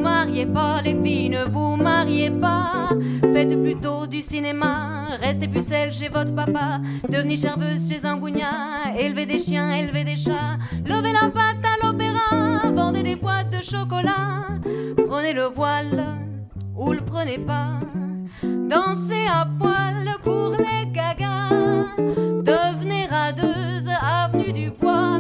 [0.04, 2.90] mariez pas les filles, ne vous mariez pas.
[3.34, 6.82] Faites plutôt du cinéma, restez pucelle chez votre papa.
[7.10, 10.58] Devenez charveuse chez un bougnat, élevez des chiens, élevez des chats.
[10.86, 14.48] Levez la patte à l'opéra, vendez des boîtes de chocolat.
[15.08, 16.04] Prenez le voile
[16.76, 17.80] ou le prenez pas.
[18.44, 21.50] Dansez à poil pour les gagas.
[22.52, 25.18] Devenez radeuse, avenue du bois,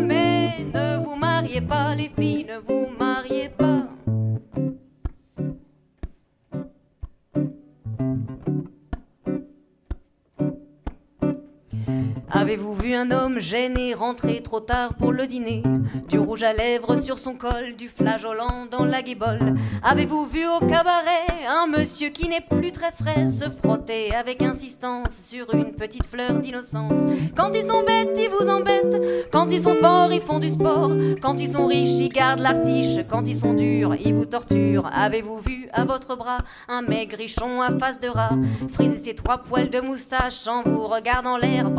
[12.35, 15.61] Avez-vous vu un homme gêné rentrer trop tard pour le dîner?
[16.09, 19.53] Du rouge à lèvres sur son col, du flageolant dans la guibole
[19.83, 25.11] Avez-vous vu au cabaret un monsieur qui n'est plus très frais se frotter avec insistance
[25.11, 27.05] sur une petite fleur d'innocence?
[27.37, 29.29] Quand ils sont bêtes, ils vous embêtent.
[29.31, 30.91] Quand ils sont forts, ils font du sport.
[31.21, 33.05] Quand ils sont riches, ils gardent l'artiche.
[33.07, 34.89] Quand ils sont durs, ils vous torturent.
[34.91, 38.35] Avez-vous vu à votre bras un maigrichon à face de rat?
[38.73, 41.69] Friser ses trois poils de moustache en vous regardant l'air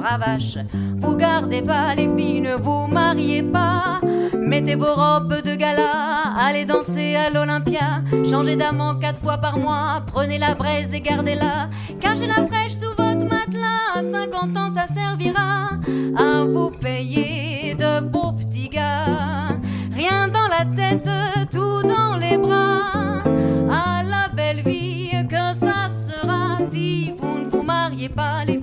[0.99, 4.01] Vous gardez pas les filles, ne vous mariez pas.
[4.37, 8.03] Mettez vos robes de gala, allez danser à l'Olympia.
[8.25, 11.71] Changez d'amant quatre fois par mois, prenez la braise et gardez-la.
[12.01, 15.71] Cachez la fraîche sous votre matelas, à 50 ans ça servira
[16.17, 19.57] À vous payer de beaux petits gars.
[19.93, 21.09] Rien dans la tête,
[21.51, 23.23] tout dans les bras.
[23.71, 28.59] À la belle vie que ça sera Si vous ne vous mariez pas les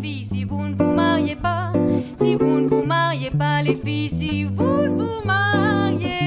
[3.21, 6.20] mariez pas les filles, si vous ne vous mariez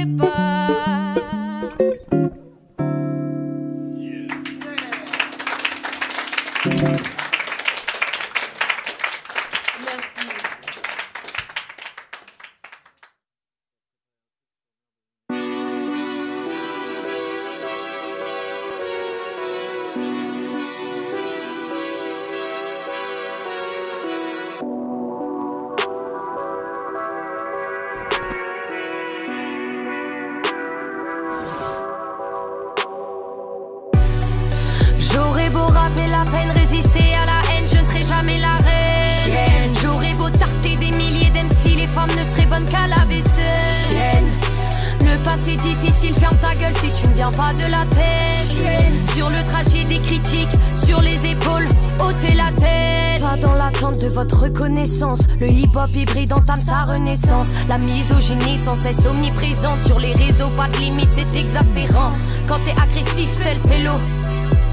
[57.69, 59.83] La misogynie sans cesse omniprésente.
[59.87, 62.09] Sur les réseaux, pas de limite, c'est exaspérant.
[62.47, 63.93] Quand t'es agressif, fais le pélo.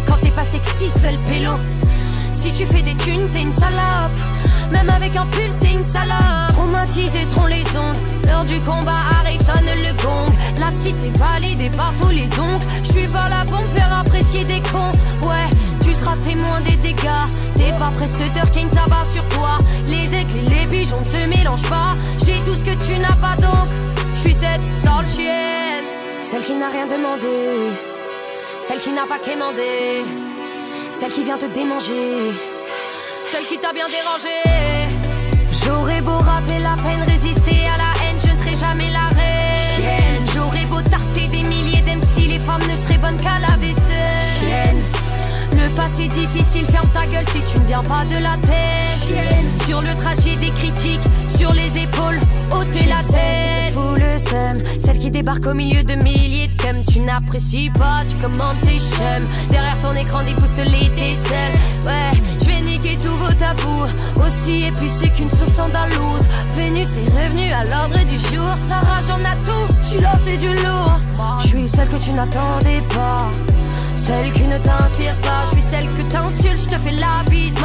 [0.06, 1.52] Quand t'es pas sexy, fais le pélo.
[2.32, 4.18] Si tu fais des thunes, t'es une salope.
[4.72, 6.50] Même avec un pull, t'es une salope.
[6.50, 7.98] Traumatisés seront les ondes.
[8.26, 10.34] L'heure du combat arrive, sonne le gong.
[10.60, 12.66] La petite est validée par tous les ongles.
[12.84, 14.92] Je suis pas là pour faire apprécier des cons.
[15.28, 15.48] Ouais,
[17.92, 19.58] T'es pas précédeur qui a une sabbat sur toi.
[19.88, 21.92] Les et les pigeons ne se mélangent pas.
[22.26, 23.70] J'ai tout ce que tu n'as pas donc.
[24.16, 25.86] Je suis cette sale chienne.
[26.22, 27.74] Celle qui n'a rien demandé.
[28.62, 30.06] Celle qui n'a pas quémandé.
[30.92, 32.32] Celle qui vient te démanger.
[33.26, 34.38] Celle qui t'a bien dérangé.
[35.64, 40.26] J'aurais beau rapper la peine, résister à la haine, je ne serai jamais la reine.
[40.34, 44.01] J'aurais beau tarter des milliers d'MC, les femmes ne seraient bonnes qu'à la vaisselle.
[45.62, 49.66] Le passé difficile, ferme ta gueule si tu ne viens pas de la tête.
[49.66, 52.20] Sur le trajet des critiques, sur les épaules,
[52.52, 53.74] ôtez la tête.
[53.74, 56.76] Fous le seum, celle qui débarque au milieu de milliers de cum.
[56.92, 59.28] Tu n'apprécies pas, tu commandes tes chums.
[59.50, 61.54] Derrière ton écran, déboussolé, t'es seul.
[61.86, 63.86] Ouais, je vais niquer tous vos tabous.
[64.26, 66.26] Aussi épicé qu'une sauce andalouse.
[66.56, 68.52] Vénus est revenue à l'ordre du jour.
[68.68, 71.00] Ta rage en a tout, tu là c'est du lourd.
[71.40, 73.30] Je suis celle que tu n'attendais pas.
[73.96, 77.56] Celle qui ne t'inspire pas, je suis celle que t'insultes, je te fais la bise.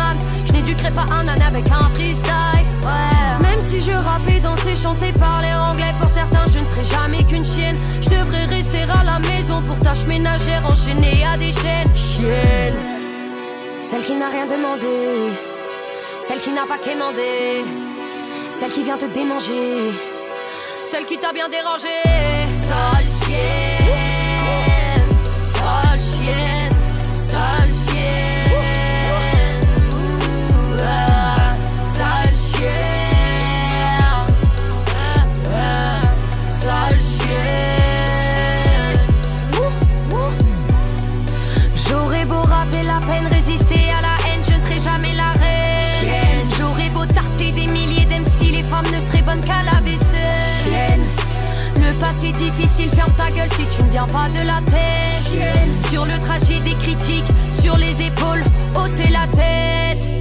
[0.45, 3.43] Je n'éduquerai pas un âne avec un freestyle, ouais.
[3.43, 7.45] Même si je rappais, danser, chanter, parler anglais, pour certains, je ne serai jamais qu'une
[7.45, 7.77] chienne.
[8.01, 11.95] Je devrais rester à la maison pour tâches ménagères enchaînées à des chaînes.
[11.95, 12.75] Chienne,
[13.81, 15.33] celle qui n'a rien demandé,
[16.21, 17.65] celle qui n'a pas quémandé,
[18.53, 19.93] celle qui vient te démanger,
[20.85, 21.89] celle qui t'a bien dérangé.
[22.67, 23.76] Sale chienne,
[49.41, 51.01] qu'à la vaisselle.
[51.79, 55.89] Le passé difficile, ferme ta gueule si tu ne viens pas de la tête.
[55.91, 58.43] Sur le trajet des critiques, sur les épaules,
[58.75, 60.16] ôtez la tête.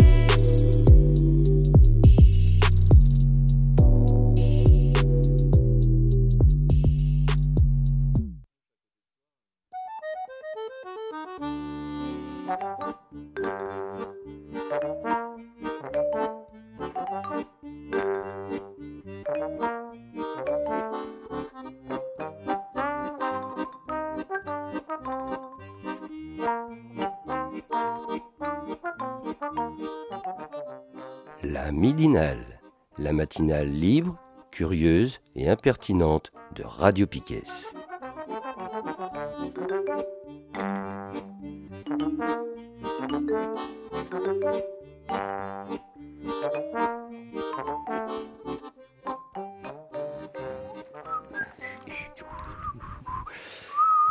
[33.06, 34.18] La midinale, matinale libre,
[34.49, 37.43] curieuse et impertinente de Radio Piquet.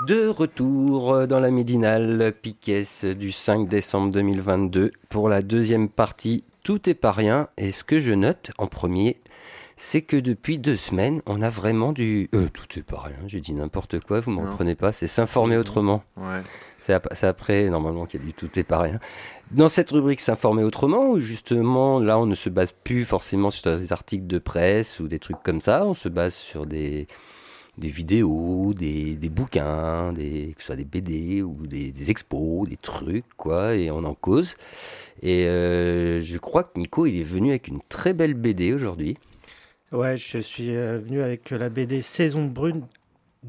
[0.07, 2.85] De retour dans la Médinale Piquet
[3.17, 7.49] du 5 décembre 2022 pour la deuxième partie Tout est pas rien.
[7.57, 9.21] Et ce que je note en premier,
[9.77, 12.31] c'est que depuis deux semaines, on a vraiment du.
[12.35, 15.07] Euh, tout est pas rien, j'ai dit n'importe quoi, vous ne me reprenez pas, c'est
[15.07, 16.03] s'informer autrement.
[16.17, 16.43] Ouais.
[16.79, 18.99] C'est après, normalement, qu'il y a du tout est pas rien.
[19.51, 23.77] Dans cette rubrique S'informer autrement, où justement, là, on ne se base plus forcément sur
[23.77, 27.07] des articles de presse ou des trucs comme ça, on se base sur des,
[27.79, 32.69] des vidéos, des, des bouquins, des, que ce soit des BD ou des, des, expos,
[32.69, 34.57] des trucs, quoi, et on en cause.
[35.23, 39.17] Et euh, je crois que Nico, il est venu avec une très belle BD aujourd'hui.
[39.93, 42.85] Ouais, je suis euh, venu avec la BD Saison Brune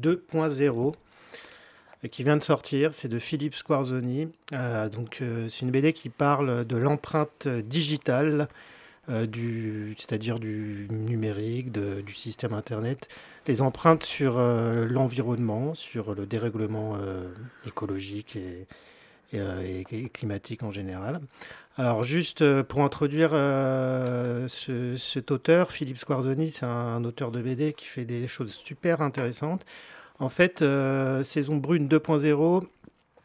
[0.00, 0.94] 2.0
[2.04, 2.94] euh, qui vient de sortir.
[2.94, 4.28] C'est de Philippe Squarzoni.
[4.52, 8.48] Euh, donc, euh, c'est une BD qui parle de l'empreinte digitale,
[9.08, 13.08] euh, du, c'est-à-dire du numérique, de, du système Internet,
[13.46, 17.28] les empreintes sur euh, l'environnement, sur le dérèglement euh,
[17.66, 18.66] écologique et,
[19.32, 21.20] et, climatique en général.
[21.78, 27.74] Alors juste pour introduire euh, ce, cet auteur, Philippe Squarzoni, c'est un, auteur de BD
[27.74, 29.66] qui fait des choses super intéressantes.
[30.18, 32.64] En fait, euh, Saison Brune 2.0,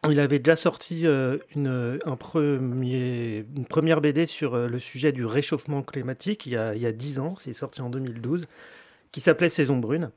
[0.10, 5.26] il avait déjà sorti euh, une, un premier, première BD sur euh, le sujet du
[5.26, 8.48] réchauffement climatique il y a, il y a 10 ans, c'est sorti en 2012,
[9.12, 10.12] qui s'appelait Saison Brune.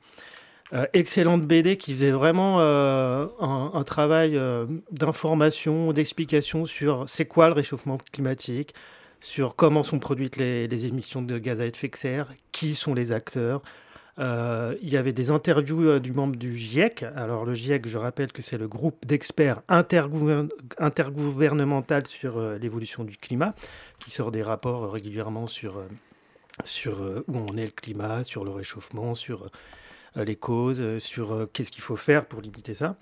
[0.73, 7.47] Euh, excellente BD qui faisait vraiment euh, un, travail euh, d'information, d'explication sur c'est quoi
[7.47, 8.73] le réchauffement climatique,
[9.21, 13.11] sur comment sont produites les, émissions de gaz à effet de serre, qui sont les
[13.11, 13.61] acteurs.
[14.17, 17.03] Il y avait des interviews du membre du GIEC.
[17.15, 20.47] Alors le GIEC, je rappelle que c'est le groupe d'experts intergouver
[20.79, 23.53] intergouvernemental sur l'évolution du climat,
[23.99, 25.83] qui sort des rapports régulièrement sur,
[26.63, 29.49] sur où on est le climat, sur le réchauffement, sur
[30.17, 32.97] euh, les causes, euh, sur euh, qu'est-ce qu'il faut faire pour limiter ça.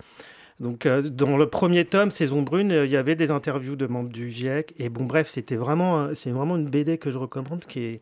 [0.60, 4.30] Donc, dans le premier tome, Saison Brune, il y avait des interviews de membres du
[4.30, 4.72] GIEC.
[4.78, 8.00] Et bon, bref, c'était vraiment, c'est vraiment une BD que je recommande qui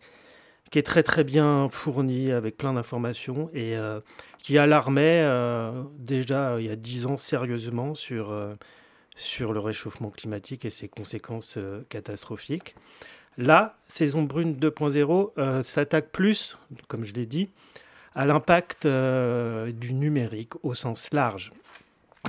[0.73, 4.01] est, très très bien fournie avec plein d'informations et euh,
[4.43, 8.55] qui alarmait euh, déjà il y a dix ans sérieusement sur, euh,
[9.17, 12.75] sur le réchauffement climatique et ses conséquences catastrophiques.
[13.39, 16.59] Là, Saison Brune 2.0 s'attaque plus,
[16.89, 17.49] comme je l'ai dit,
[18.15, 21.51] à l'impact euh, du numérique au sens large.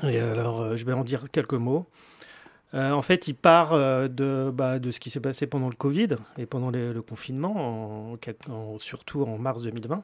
[0.04, 1.88] Et alors, euh, je vais en dire quelques mots.
[2.74, 5.76] Euh, en fait, il part euh, de, bah, de ce qui s'est passé pendant le
[5.76, 8.18] Covid et pendant le confinement, en,
[8.49, 10.04] en, surtout en mars 2020.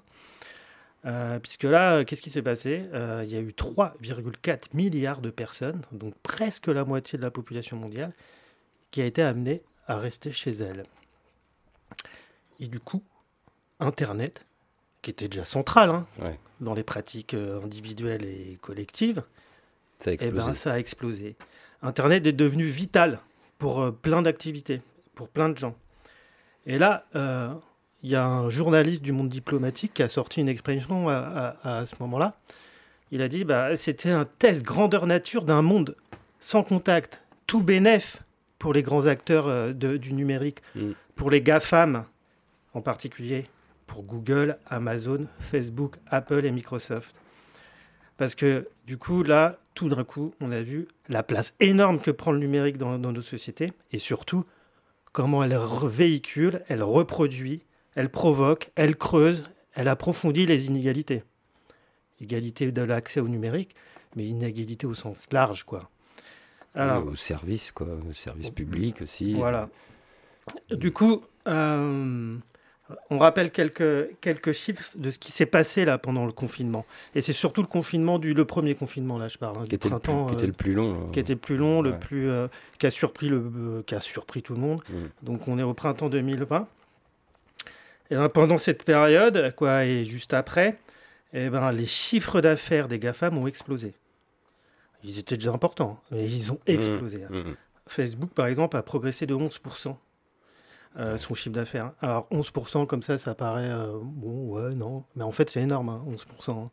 [1.05, 2.83] Euh, puisque là, qu'est-ce qui s'est passé?
[3.23, 7.77] Il y a eu 3,4 milliards de personnes, donc presque la moitié de la population
[7.77, 8.11] mondiale,
[8.91, 10.85] qui a été amenée à rester chez elle.
[12.61, 13.03] Et du coup,
[13.79, 14.45] Internet
[15.01, 16.37] qui était déjà central hein, ouais.
[16.61, 19.23] dans les pratiques euh, individuelles et collectives,
[19.97, 21.35] ça a, eh ben, ça a explosé.
[21.81, 23.19] Internet est devenu vital
[23.57, 24.81] pour euh, plein d'activités,
[25.15, 25.75] pour plein de gens.
[26.65, 27.53] Et là, il euh,
[28.03, 31.85] y a un journaliste du monde diplomatique qui a sorti une expression à, à, à
[31.85, 32.37] ce moment-là.
[33.11, 35.95] Il a dit bah, c'était un test grandeur nature d'un monde
[36.41, 38.21] sans contact, tout bénéf
[38.59, 40.91] pour les grands acteurs euh, de, du numérique, mm.
[41.15, 42.05] pour les GAFAM
[42.73, 43.45] en particulier,
[43.87, 47.15] pour Google, Amazon, Facebook, Apple et Microsoft.
[48.17, 52.11] Parce que du coup, là, tout d'un coup, on a vu la place énorme que
[52.11, 54.45] prend le numérique dans, dans nos sociétés et surtout
[55.11, 57.63] comment elle véhicule, elle reproduit,
[57.95, 59.43] elle provoque, elle creuse,
[59.73, 61.23] elle approfondit les inégalités.
[62.21, 63.75] Égalité de l'accès au numérique,
[64.15, 65.89] mais inégalité au sens large, quoi.
[66.75, 69.33] Alors, au service, quoi, au service public aussi.
[69.33, 69.69] Voilà.
[70.71, 72.37] Du coup, euh,
[73.09, 76.85] on rappelle quelques, quelques chiffres de ce qui s'est passé là pendant le confinement.
[77.15, 79.89] Et c'est surtout le confinement du le premier confinement là, je parle, hein, qui, était
[79.89, 81.91] printemps, le plus, qui était le plus long, euh, qui était le plus long, ouais.
[81.91, 82.47] le plus euh,
[82.79, 84.81] qui a surpris le euh, qui a surpris tout le monde.
[84.89, 84.93] Mm.
[85.23, 86.67] Donc on est au printemps 2020.
[88.11, 90.75] Et ben, pendant cette période, quoi, et juste après,
[91.33, 93.93] et ben les chiffres d'affaires des GAFAM ont explosé.
[95.03, 97.25] Ils étaient déjà importants, mais ils ont explosé.
[97.29, 97.37] Mm.
[97.37, 97.55] Mm.
[97.87, 99.95] Facebook, par exemple, a progressé de 11%
[100.97, 101.91] euh, son chiffre d'affaires.
[102.01, 105.89] Alors 11% comme ça, ça paraît euh, bon, ouais, non, mais en fait c'est énorme,
[105.89, 106.51] hein, 11%.
[106.51, 106.69] Hein.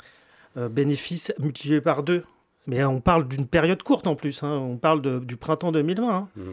[0.56, 2.24] Euh, bénéfice multiplié par deux.
[2.66, 4.50] Mais on parle d'une période courte en plus, hein.
[4.50, 6.30] on parle de, du printemps 2020.
[6.34, 6.50] Mmh.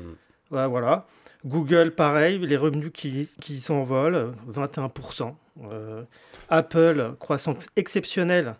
[0.49, 1.07] voilà.
[1.45, 5.33] Google, pareil, les revenus qui, qui s'envolent, 21%.
[5.63, 6.03] Euh,
[6.49, 8.55] Apple, croissance exceptionnelle,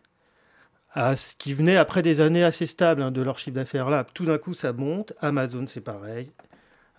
[0.93, 4.05] à ce qui venait après des années assez stables hein, de leur chiffre d'affaires là.
[4.13, 5.13] Tout d'un coup, ça monte.
[5.19, 6.27] Amazon, c'est pareil.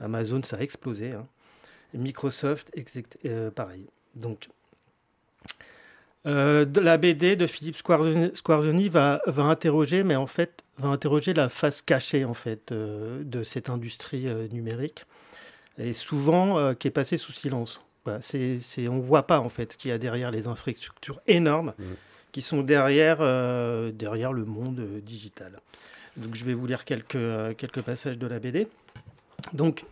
[0.01, 1.13] Amazon, ça a explosé.
[1.13, 1.27] Hein.
[1.95, 2.73] Microsoft,
[3.25, 3.87] euh, pareil.
[4.17, 4.49] Donc,
[6.27, 11.83] euh, la BD de Philippe Squarzoni, va, interroger, mais en fait, va interroger la face
[11.83, 15.05] cachée en fait euh, de cette industrie numérique,
[15.79, 17.81] et souvent qui est passée sous silence.
[18.07, 21.85] On voit pas en fait ce qu'il y a derrière les infrastructures énormes mmh.
[22.35, 23.19] Qui sont derrière,
[23.93, 25.53] derrière le monde digital.
[26.17, 28.67] Donc, je vais vous lire quelques, quelques passages de la BD.
[29.53, 29.85] Donc,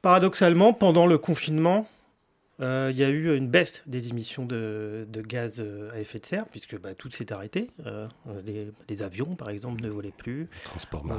[0.00, 1.86] paradoxalement, pendant le confinement,
[2.62, 6.26] euh, il y a eu une baisse des émissions de, gaz euh, à effet de
[6.26, 7.70] serre, puisque bah, tout s'est arrêté.
[7.86, 8.06] Euh,
[8.88, 10.48] les, avions, par exemple, ne volaient plus.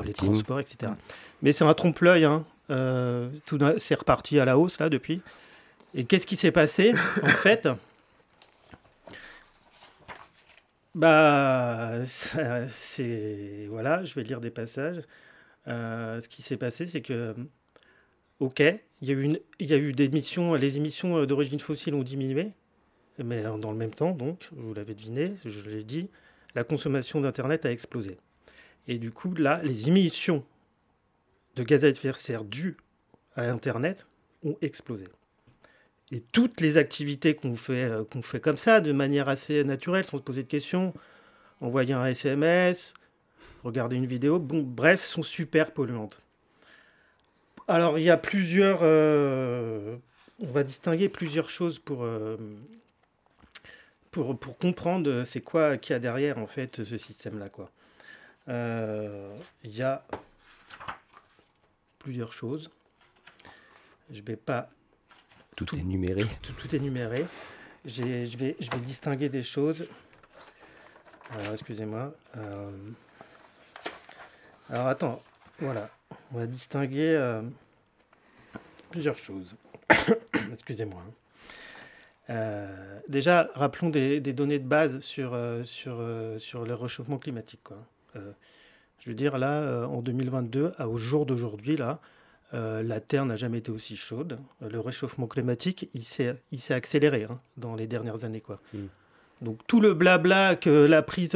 [0.05, 0.93] Les transports, etc.
[1.41, 2.25] Mais c'est un trompe-l'œil.
[2.25, 2.43] Hein.
[3.45, 5.21] tout c'est reparti à la hausse, là, depuis.
[5.93, 6.93] Et qu'est-ce qui s'est passé?
[7.23, 7.67] En fait,
[10.95, 13.67] bah, c'est.
[13.69, 15.01] Voilà, je vais lire des passages.
[15.65, 17.35] ce qui s'est passé, c'est que
[18.41, 18.59] ok,
[19.01, 21.59] il y a eu, une, il y a eu des émissions, les émissions euh, d'origine
[21.59, 22.51] fossile ont diminué,
[23.23, 26.09] mais dans le même temps, donc, vous l'avez deviné, je l'ai dit,
[26.55, 28.17] la consommation d'Internet a explosé.
[28.87, 30.43] Et du coup, là, les émissions
[31.55, 32.77] de gaz à effet de serre dues
[33.35, 34.07] à Internet
[34.43, 35.05] ont explosé.
[36.11, 40.03] Et toutes les activités qu'on fait, euh, qu'on fait comme ça, de manière assez naturelle,
[40.03, 40.93] sans se poser de questions,
[41.61, 42.93] envoyer un SMS,
[43.63, 46.19] regarder une vidéo, bon, bref, sont super polluantes.
[47.67, 48.79] Alors, il y a plusieurs.
[48.81, 49.95] Euh,
[50.39, 52.35] on va distinguer plusieurs choses pour, euh,
[54.09, 57.47] pour, pour, comprendre c'est quoi qu'il y a derrière, en fait, ce système-là.
[57.49, 57.69] quoi.
[58.47, 60.03] Il y a
[61.99, 62.69] plusieurs choses.
[64.11, 64.69] Je vais pas.
[65.55, 66.25] Tout, énumérer.
[66.41, 67.25] Tout, tout énuméré.
[67.85, 69.87] Je vais, je vais distinguer des choses.
[71.31, 72.13] Alors, excusez-moi.
[74.69, 75.21] Alors, attends.
[75.59, 75.89] Voilà
[76.33, 77.41] on va distinguer euh,
[78.89, 79.55] plusieurs choses.
[80.53, 81.01] Excusez-moi.
[81.05, 81.13] Hein.
[82.29, 86.01] Euh, déjà, rappelons des, données de base sur, euh, sur,
[86.37, 87.61] sur le réchauffement climatique.
[87.63, 87.77] Quoi.
[88.15, 91.99] je veux dire, là, en 2022, au jour d'aujourd'hui, là,
[92.53, 94.39] la Terre n'a jamais été aussi chaude.
[94.61, 96.35] Le réchauffement climatique, il s'est,
[96.73, 98.41] accéléré hein, dans les dernières années.
[98.41, 98.59] Quoi.
[98.73, 98.87] Hmm.
[99.41, 101.35] Donc tout le blabla que la prise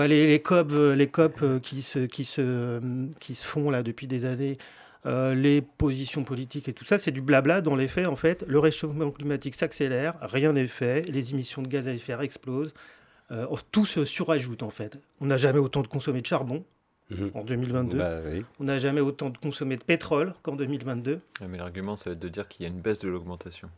[0.00, 2.80] les, les COP, euh, les COP euh, qui, se, qui, se, euh,
[3.20, 4.56] qui se font là depuis des années,
[5.04, 7.60] les positions politiques et tout ça, c'est du blabla.
[7.60, 11.66] Dans les faits, en fait, le réchauffement climatique s'accélère, rien n'est fait, les émissions de
[11.66, 12.72] gaz à effet de serre explosent,
[13.72, 15.00] tout se surajoute en fait.
[15.20, 16.64] On n'a jamais autant de consommé de charbon,
[17.12, 17.30] mhm.
[17.34, 17.98] en 2022.
[17.98, 18.20] Bah
[18.60, 21.18] On n'a jamais autant de consommé de pétrole qu'en 2022.
[21.48, 23.68] mais l'argument, ça va être de dire qu'il y a une baisse de l'augmentation.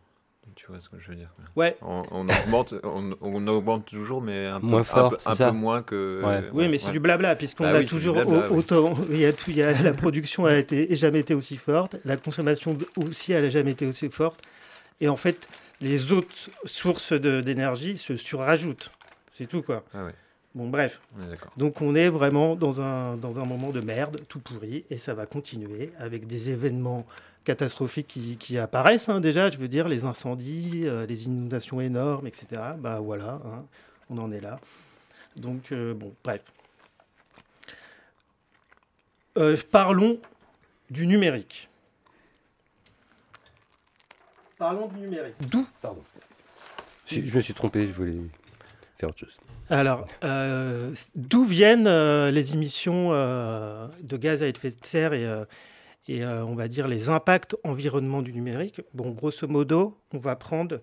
[0.56, 1.76] Tu vois ce que je veux dire Ouais.
[1.82, 6.22] On, augmente, on, augmente toujours, mais un, moins peu, fort, un, peu, moins que.
[6.52, 8.16] oui, mais c'est du blabla, puisqu'on bah a toujours
[8.52, 8.94] autant.
[9.10, 11.96] Il y a tout, il y a, la production a été, jamais été aussi forte,
[12.04, 14.40] la consommation aussi elle n'a jamais été aussi forte.
[15.00, 15.48] Et en fait,
[15.80, 18.90] les autres sources d'énergie se surajoutent.
[19.32, 19.84] C'est tout, quoi.
[19.92, 20.06] Ah
[20.54, 21.00] bon, bref.
[21.56, 25.14] Donc, on est vraiment dans un, dans un moment de merde, tout pourri, et ça
[25.14, 27.06] va continuer avec des événements
[27.44, 32.46] catastrophiques qui, apparaissent hein, déjà, je veux dire, les incendies, euh, les inondations énormes, etc.
[32.78, 33.64] Bah voilà, hein,
[34.10, 34.58] on en est là.
[35.36, 36.42] Donc, euh, bon, bref.
[39.36, 40.20] Euh, parlons
[40.90, 41.68] du numérique.
[44.58, 45.34] Parlons du numérique.
[45.50, 45.66] D'où?
[45.82, 46.02] Pardon.
[47.06, 48.16] Je, me suis trompé, je voulais
[48.96, 49.36] faire autre chose.
[49.70, 50.06] Alors,
[51.14, 51.88] d'où viennent
[52.30, 55.26] les émissions de gaz à effet de serre et,
[56.06, 58.82] et euh, on va dire les impacts environnement du numérique?
[58.92, 60.80] Bon, grosso modo, on va prendre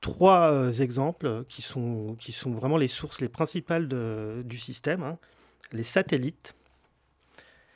[0.00, 5.02] trois euh, exemples qui sont, qui sont vraiment les sources les principales de, du système.
[5.02, 5.18] Hein.
[5.72, 6.54] Les satellites.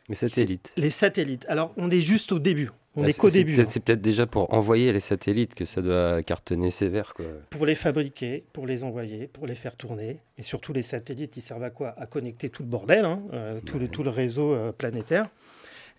[0.09, 0.73] Les satellites.
[0.77, 1.47] Les satellites.
[1.49, 2.71] Alors, on est juste au début.
[2.97, 3.55] On n'est qu'au début.
[3.65, 7.15] C'est peut-être déjà pour envoyer les satellites que ça doit cartonner sévère.
[7.15, 7.27] Quoi.
[7.51, 10.19] Pour les fabriquer, pour les envoyer, pour les faire tourner.
[10.39, 11.95] Et surtout, les satellites, ils servent à quoi?
[11.99, 15.27] À connecter tout le bordel, hein, euh, tout, le, tout le réseau planétaire.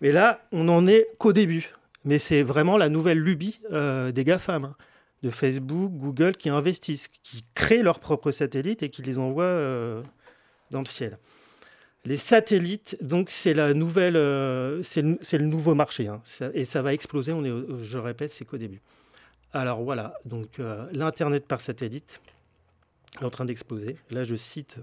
[0.00, 1.72] Mais là, on n'en est qu'au début.
[2.04, 4.76] Mais c'est vraiment la nouvelle lubie euh, des GAFAM, hein,
[5.22, 10.02] de Facebook, Google, qui investissent, qui créent leurs propres satellites et qui les envoient euh,
[10.70, 11.18] dans le ciel.
[12.04, 16.22] Les satellites, donc c'est la nouvelle, euh, c'est le, nouveau marché, hein.
[16.54, 17.32] et ça va exploser.
[17.32, 18.80] On est, je répète, c'est qu'au début.
[19.52, 20.60] Alors voilà, donc
[20.92, 22.20] l'internet par satellite
[23.20, 23.96] est en train d'exploser.
[24.10, 24.78] Là, je cite,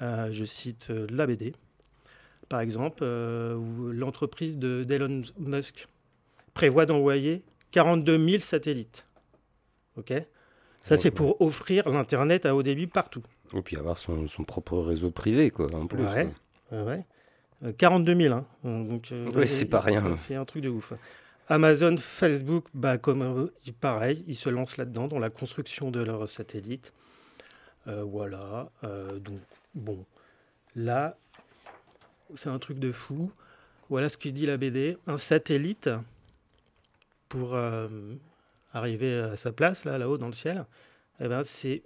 [0.00, 1.54] je cite la BD.
[2.48, 5.88] par exemple, où l'entreprise d'Elon Musk
[6.52, 9.06] prévoit d'envoyer 42 000 satellites.
[9.96, 10.12] OK?
[10.84, 13.22] Ça, c'est pour offrir l'Internet à haut débit partout.
[13.54, 16.04] Et puis avoir son, propre réseau privé, quoi, en plus.
[16.04, 16.28] Ouais,
[16.72, 17.04] ouais.
[17.76, 18.46] 42 000, hein.
[18.62, 20.16] Donc, oui, c'est pas rien.
[20.16, 20.92] C'est un truc de ouf.
[21.48, 26.92] Amazon, Facebook, bah, comme pareil, ils se lancent là-dedans, dans la construction de leurs satellites.
[27.88, 28.70] Euh, voilà.
[28.84, 29.40] Euh, donc,
[29.74, 30.04] bon.
[30.76, 31.16] Là,
[32.36, 33.32] c'est un truc de fou.
[33.88, 34.98] Voilà ce que dit la BD.
[35.06, 35.88] Un satellite,
[37.28, 37.88] pour euh,
[38.72, 40.66] arriver à sa place, là, là-haut dans le ciel,
[41.20, 41.82] eh ben, c'est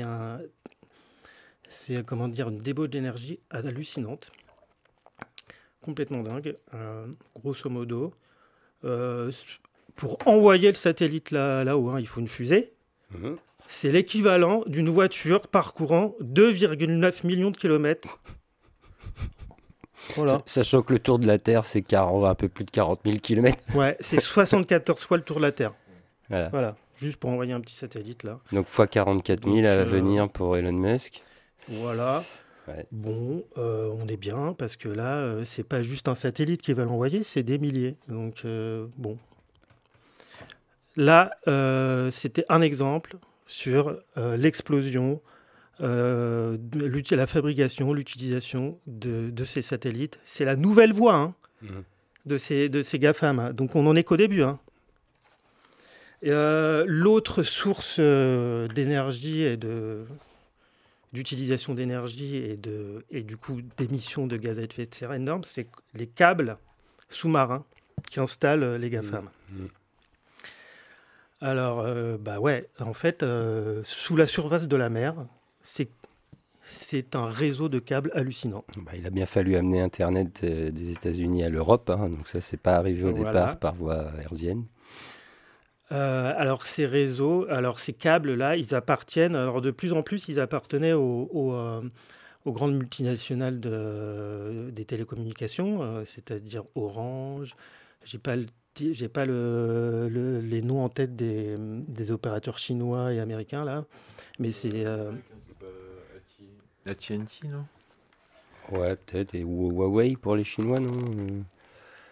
[0.00, 0.40] un.
[1.68, 4.30] C'est comment dire une débauche d'énergie hallucinante,
[5.82, 6.56] complètement dingue.
[7.34, 8.14] grosso modo,
[8.84, 9.32] euh,
[9.96, 12.72] pour envoyer le satellite là, là-haut, hein, il faut une fusée.
[13.12, 13.36] Mhm.
[13.68, 18.20] C'est l'équivalent d'une voiture parcourant 2,9 millions de kilomètres.
[20.16, 20.42] Voilà.
[20.44, 23.62] Sachant que le tour de la Terre, c'est un peu plus de 40 000 kilomètres.
[23.74, 25.72] Ouais, c'est 74 fois le tour de la Terre.
[26.28, 26.76] Voilà.
[26.98, 28.38] Juste pour envoyer un petit satellite là.
[28.52, 31.22] Donc fois 44 000 à euh, venir pour Elon Musk.
[31.68, 32.24] Voilà.
[32.92, 36.72] Bon, euh, on est bien parce que là, euh, c'est pas juste un satellite qui
[36.72, 37.96] va l'envoyer, c'est des milliers.
[38.08, 39.18] Donc, euh, bon.
[40.96, 41.32] Là,
[42.12, 45.20] c'était un exemple sur l'explosion,
[45.80, 50.20] la fabrication, l'utilisation de, ces satellites.
[50.24, 51.68] C'est la nouvelle voie hein, mmh.
[52.26, 53.52] de, ces, de ces GAFAM.
[53.52, 54.44] Donc, on n'en est qu'au début.
[54.44, 54.60] Hein.
[56.22, 60.06] L'autre source d'énergie et de
[61.14, 65.44] d'utilisation d'énergie et, de, et du coup d'émissions de gaz à effet de serre énormes,
[65.44, 66.58] c'est les câbles
[67.08, 67.64] sous-marins
[68.10, 69.30] qui installent les GAFAM.
[69.50, 69.68] Mmh, mmh.
[71.40, 75.14] Alors, euh, bah ouais, en fait, euh, sous la surface de la mer,
[75.62, 75.88] c'est
[76.70, 78.64] c'est un réseau de câbles hallucinant.
[78.78, 82.40] Bah, il a bien fallu amener Internet euh, des États-Unis à l'Europe, hein, donc ça,
[82.40, 84.64] c'est pas arrivé au départ par voie hertzienne.
[85.92, 90.40] Euh, alors ces réseaux, alors ces câbles-là, ils appartiennent, alors de plus en plus, ils
[90.40, 91.82] appartenaient aux, euh,
[92.46, 97.54] grandes multinationales des télécommunications, euh, c'est-à-dire Orange.
[98.04, 98.36] J'ai pas
[98.76, 103.84] j'ai pas les noms en tête des, opérateurs chinois et américains là,
[104.38, 104.84] mais c'est.
[106.86, 107.64] AT&T, non?
[108.72, 109.34] Ouais, peut-être.
[109.34, 111.44] Et Huawei pour les Chinois, non?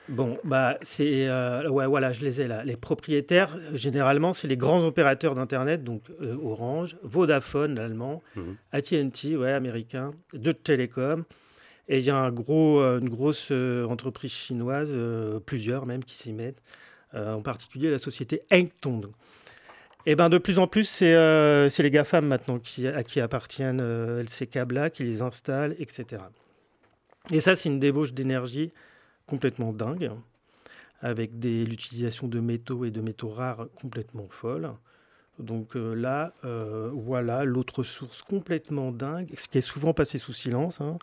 [0.08, 1.28] Bon, bah, c'est.
[1.28, 2.64] Euh, ouais, voilà, je les ai là.
[2.64, 8.56] Les propriétaires, généralement, c'est les grands opérateurs d'Internet, donc euh, Orange, Vodafone, l'allemand, mhm.
[8.72, 11.24] ATT, ouais, américain, Deutsche Telekom.
[11.88, 13.52] Et il y a un gros, euh, une grosse
[13.88, 14.90] entreprise chinoise,
[15.46, 16.62] plusieurs même, qui s'y mettent,
[17.14, 19.06] en particulier la société Hengtong.
[20.04, 24.48] Et ben de plus en plus, c'est les GAFAM maintenant qui, à qui appartiennent ces
[24.48, 26.22] câbles-là, qui les installent, etc.
[27.32, 28.72] Et ça, c'est une débauche d'énergie
[29.32, 30.10] complètement dingue,
[31.00, 34.74] avec l'utilisation de métaux et de métaux rares complètement folle.
[35.38, 40.34] Donc euh, là, euh, voilà l'autre source complètement dingue, ce qui est souvent passé sous
[40.34, 40.98] silence, hein,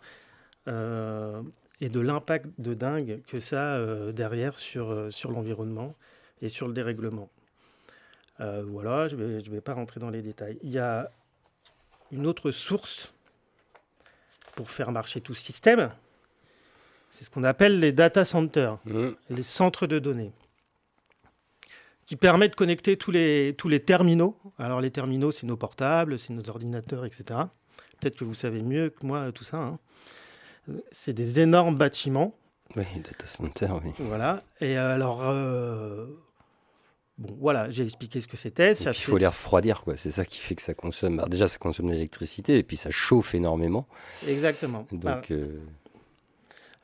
[0.68, 1.42] euh,
[1.80, 5.96] et de l'impact de dingue que ça a derrière sur, l'environnement
[6.40, 7.28] et sur le dérèglement.
[8.38, 10.56] voilà, je ne vais pas rentrer dans les détails.
[10.62, 11.10] Il y a
[12.12, 13.12] une autre source
[14.54, 15.88] pour faire marcher tout ce système,
[17.20, 19.08] c'est ce qu'on appelle les data centers, mmh.
[19.28, 20.32] les centres de données,
[22.06, 24.38] qui permettent de connecter tous les, tous les terminaux.
[24.58, 27.40] Alors les terminaux, c'est nos portables, c'est nos ordinateurs, etc.
[28.00, 29.58] Peut-être que vous savez mieux que moi tout ça.
[29.58, 29.78] Hein.
[30.92, 32.34] C'est des énormes bâtiments.
[32.74, 33.90] Oui, data centers, oui.
[33.98, 34.42] Voilà.
[34.62, 36.06] Et alors, euh,
[37.18, 38.72] Bon, voilà, j'ai expliqué ce que c'était.
[38.72, 39.94] Il faut les refroidir, quoi.
[39.98, 41.18] C'est ça qui fait que ça consomme.
[41.18, 43.86] Alors déjà, ça consomme de l'électricité et puis ça chauffe énormément.
[44.26, 44.86] Exactement.
[44.90, 45.32] Donc, ah.
[45.32, 45.60] euh,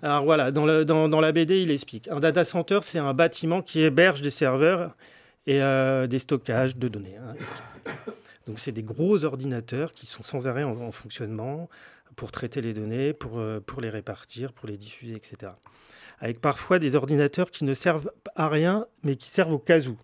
[0.03, 2.08] alors voilà, dans, la BD, il explique.
[2.08, 4.95] Un data center, c'est un bâtiment qui héberge des serveurs
[5.46, 7.16] et euh, des stockages de données.
[7.16, 7.34] Hein.
[8.46, 11.68] Donc c'est des gros ordinateurs qui sont sans arrêt en, fonctionnement
[12.14, 15.53] pour traiter les données, pour, euh, pour les répartir, pour les diffuser, etc.
[16.21, 19.96] Avec parfois des ordinateurs qui ne servent à rien, mais qui servent au cas où,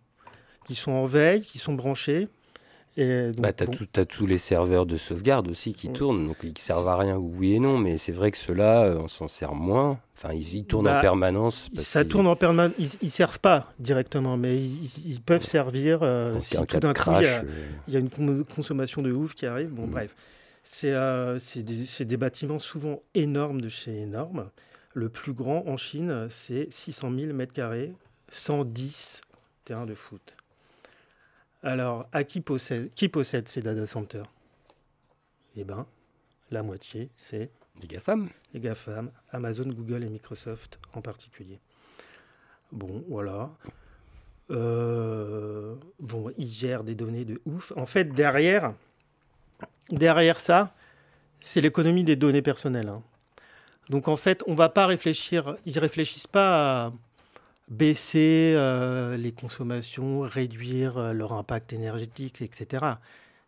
[0.67, 2.29] qui sont en veille, qui sont branchés
[2.97, 6.97] bah, tu as, tous les serveurs de sauvegarde aussi qui tournent, donc ils servent à
[6.97, 9.99] rien, oui et non, mais c'est vrai que ceux-là, euh, on s'en sert moins.
[10.19, 11.69] Enfin, ils, tournent en bah, permanence.
[11.79, 12.75] Ça tourne en permanence.
[12.79, 17.43] Ils, ne servent pas directement, mais ils, peuvent servir euh, si tout d'un coup euh.
[17.89, 19.71] il y, a une consommation de ouf qui arrive.
[19.71, 19.91] Bon, mm.
[19.91, 20.15] bref,
[20.63, 24.51] c'est des, des, bâtiments souvent énormes de chez énormes.
[24.95, 27.93] Le plus grand en Chine, c'est 600 000 mètres carrés,
[28.31, 29.23] 110
[29.65, 30.37] terrains de foot.
[31.63, 34.27] Alors, à qui possède, qui possède ces data centers?
[35.57, 35.87] Eh bien,
[36.51, 41.61] la moitié, c'est Les GAFAM Les GAFAM, Amazon, Google et Microsoft en particulier.
[42.73, 43.51] Bon, voilà.
[44.51, 47.73] Euh, bon, ils gèrent des données de ouf.
[47.77, 48.75] En fait, derrière,
[49.91, 50.73] derrière ça,
[51.41, 52.89] c'est l'économie des données personnelles.
[52.89, 53.03] hein.
[53.89, 56.93] Donc en fait, on va pas réfléchir, ils réfléchissent pas à
[57.69, 62.87] baisser euh, les consommations, réduire euh, leur impact énergétique, etc.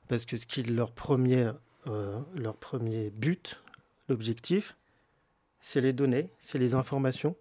[0.09, 1.51] Parce que ce qui est leur premier,
[1.87, 3.61] euh, leur premier but,
[4.09, 4.77] l'objectif,
[5.61, 7.37] c'est les données, c'est les informations,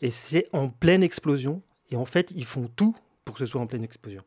[0.00, 1.62] et c'est en pleine explosion.
[1.90, 4.22] Et en fait, ils font tout pour que ce soit en pleine explosion.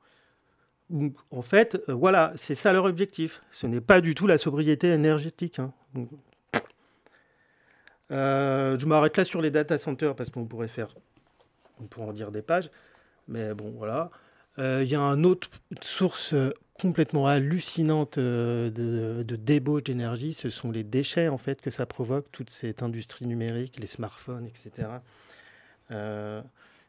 [0.89, 3.41] Donc, en fait, voilà, c'est ça leur objectif.
[3.51, 5.59] Ce n'est pas du tout la sobriété énergétique.
[5.59, 5.73] hein.
[8.09, 10.95] Je m'arrête là sur les data centers parce qu'on pourrait faire,
[11.79, 12.69] on pourrait en dire des pages,
[13.27, 14.09] mais bon, voilà.
[14.59, 15.49] Euh, Il y a une autre
[15.81, 16.49] source euh,
[16.79, 22.31] complètement hallucinante euh, de, débauche d'énergie, ce sont les déchets en fait que ça provoque,
[22.31, 24.87] toute cette industrie numérique, les smartphones, etc.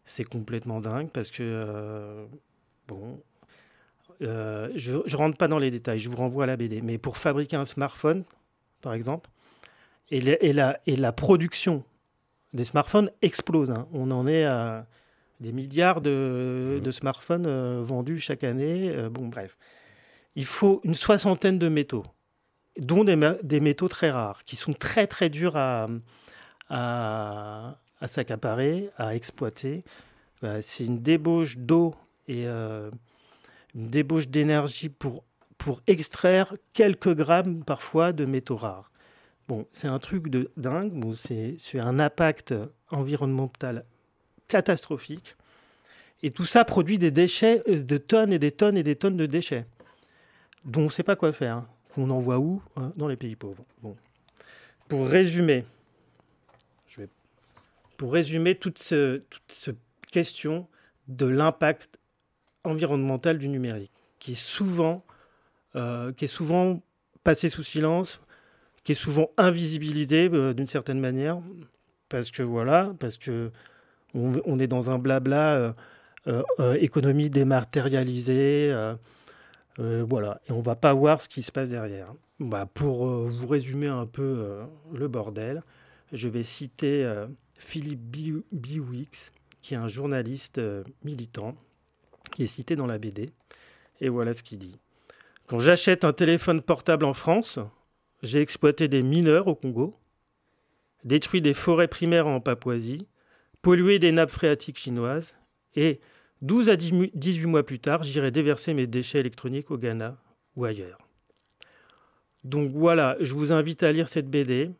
[0.04, 2.26] C'est complètement dingue parce que,
[2.88, 3.20] bon,
[4.20, 7.18] je ne rentre pas dans les détails, je vous renvoie à la BD, mais pour
[7.18, 8.24] fabriquer un smartphone,
[8.80, 9.28] par exemple,
[10.10, 10.20] et
[10.52, 11.84] la production
[12.52, 13.70] des smartphones explose.
[13.70, 13.86] hein.
[13.92, 14.86] On en est à
[15.40, 18.90] des milliards de, de smartphones euh, vendus chaque année.
[18.90, 19.56] Euh, bon, bref.
[20.34, 22.04] Il faut une soixantaine de métaux,
[22.78, 25.88] dont des, métaux très rares, qui sont très très durs à,
[26.68, 29.84] à, à s'accaparer, à exploiter.
[30.60, 31.96] C'est une débauche d'eau
[32.28, 32.90] et euh,
[33.74, 35.24] une débauche d'énergie pour,
[35.56, 38.92] pour extraire quelques grammes parfois de métaux rares.
[39.72, 42.54] C'est un truc de dingue, c'est un impact
[42.90, 43.84] environnemental
[44.48, 45.36] catastrophique.
[46.22, 49.16] Et tout ça produit des déchets, euh, de tonnes et des tonnes et des tonnes
[49.16, 49.66] de déchets,
[50.64, 51.64] dont on ne sait pas quoi faire,
[51.94, 53.64] qu'on envoie où hein, Dans les pays pauvres.
[54.88, 55.64] Pour résumer,
[57.98, 58.14] pour
[58.60, 59.78] toute cette
[60.10, 60.66] question
[61.06, 62.00] de l'impact
[62.64, 65.04] environnemental du numérique, qui est souvent,
[65.76, 66.80] euh, qui est souvent
[67.22, 68.20] passé sous silence,
[68.94, 71.38] souvent invisibilisé euh, d'une certaine manière,
[72.08, 73.50] parce que voilà, parce que
[74.14, 75.74] on, est dans un blabla
[76.26, 78.74] euh, euh, économie dématérialisée,
[79.78, 82.12] voilà, et on va pas voir ce qui se passe derrière.
[82.40, 84.60] Bah, pour vous résumer un peu
[84.92, 85.62] le bordel,
[86.12, 87.08] je vais citer
[87.58, 89.30] Philippe Bi- Biwix,
[89.62, 90.60] qui est un journaliste
[91.04, 91.54] militant,
[92.34, 93.30] qui est cité dans la BD,
[94.00, 94.78] et voilà ce qu'il dit.
[95.46, 97.58] Quand j'achète un téléphone portable en France,
[98.22, 99.94] j'ai exploité des mineurs au Congo,
[101.04, 103.06] détruit des forêts primaires en Papouasie,
[103.62, 105.34] pollué des nappes phréatiques chinoises,
[105.76, 106.00] et
[106.42, 110.16] 12 à 10 mu- 18 mois plus tard, j'irai déverser mes déchets électroniques au Ghana
[110.56, 110.98] ou ailleurs.
[112.44, 114.70] Donc voilà, je vous invite à lire cette BD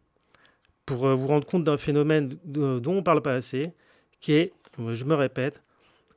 [0.86, 3.73] pour euh, vous rendre compte d'un phénomène dont on ne parle pas assez,
[4.20, 5.62] qui est, je me répète,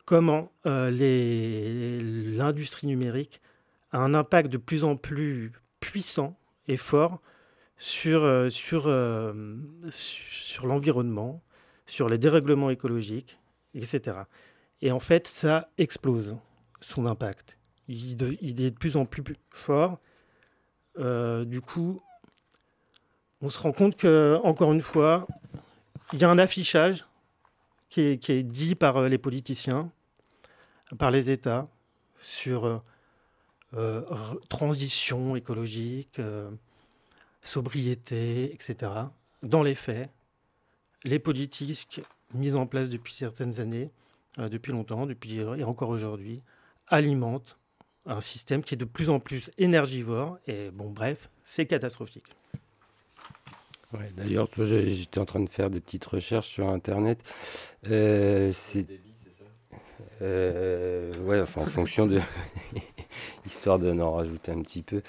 [0.05, 0.91] comment euh,
[2.37, 3.41] l'industrie numérique
[3.91, 6.37] a un impact de plus en plus puissant
[6.67, 7.21] et fort
[7.81, 9.33] sur, euh, sur, euh,
[9.89, 11.41] sur, l'environnement,
[11.87, 13.39] sur les dérèglements écologiques,
[13.73, 14.17] etc.
[14.81, 16.37] Et en fait, ça explose
[16.79, 17.57] son impact.
[17.87, 19.99] Il, est de plus en plus fort.
[20.99, 22.01] Euh, du coup,
[23.41, 25.27] on se rend compte que, encore une fois,
[26.13, 27.05] il y a un affichage
[27.89, 29.91] qui est, dit par les politiciens,
[30.97, 31.67] par les États,
[32.21, 32.83] sur
[33.75, 34.01] euh,
[34.49, 36.49] transition écologique, euh,
[37.41, 38.91] sobriété, etc.
[39.43, 40.09] Dans les faits,
[41.03, 42.01] les politiques
[42.33, 43.89] mises en place depuis certaines années,
[44.39, 46.41] euh, depuis longtemps, depuis et encore aujourd'hui,
[46.87, 47.57] alimentent
[48.05, 50.37] un système qui est de plus en plus énergivore.
[50.47, 52.25] Et bon, bref, c'est catastrophique.
[53.93, 57.19] Ouais, D'ailleurs, j'étais en train de faire des petites recherches sur Internet.
[57.87, 58.85] Euh, c'est
[60.21, 62.21] euh, ouais, enfin en fonction de
[63.45, 65.01] histoire de en rajouter un petit peu.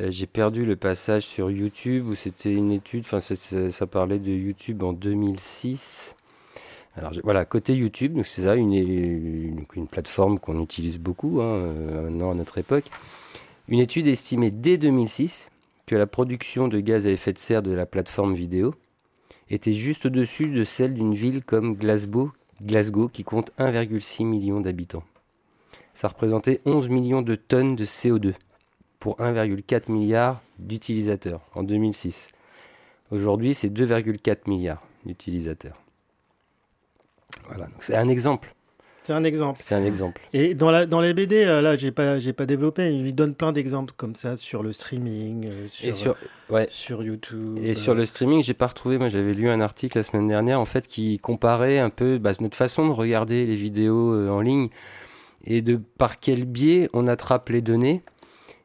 [0.00, 3.04] Euh, j'ai perdu le passage sur YouTube où c'était une étude.
[3.04, 6.14] Enfin, ça parlait de YouTube en 2006.
[6.96, 12.02] Alors voilà, côté YouTube, donc c'est ça, une, une, plateforme qu'on utilise beaucoup hein, euh,
[12.02, 12.84] maintenant à notre époque.
[13.68, 15.50] Une étude estimait dès 2006
[15.86, 18.74] que la production de gaz à effet de serre de la plateforme vidéo
[19.48, 25.04] était juste au-dessus de celle d'une ville comme Glasgow, Glasgow qui compte 1,6 million d'habitants.
[25.94, 28.34] Ça représentait 11 millions de tonnes de CO2
[28.98, 32.28] pour 1,4 milliard d'utilisateurs en 2006.
[33.10, 35.76] Aujourd'hui, c'est 2,4 milliards d'utilisateurs.
[37.48, 38.54] Voilà, donc c'est un exemple
[39.02, 39.60] C'est un exemple.
[39.62, 40.22] C'est un exemple.
[40.32, 42.90] Et dans, la, dans les BD, euh, là, j'ai pas, j'ai pas développé.
[42.92, 46.16] Il lui donne plein d'exemples comme ça sur le streaming, euh, sur, Et sur,
[46.50, 46.68] ouais.
[46.70, 47.58] sur YouTube.
[47.60, 48.98] Et sur le streaming, j'ai pas retrouvé.
[48.98, 52.32] Moi, j'avais lu un article la semaine dernière, en fait, qui comparait un peu bah,
[52.40, 54.68] notre façon de regarder les vidéos euh, en ligne
[55.44, 58.02] et de par quel biais on attrape les données.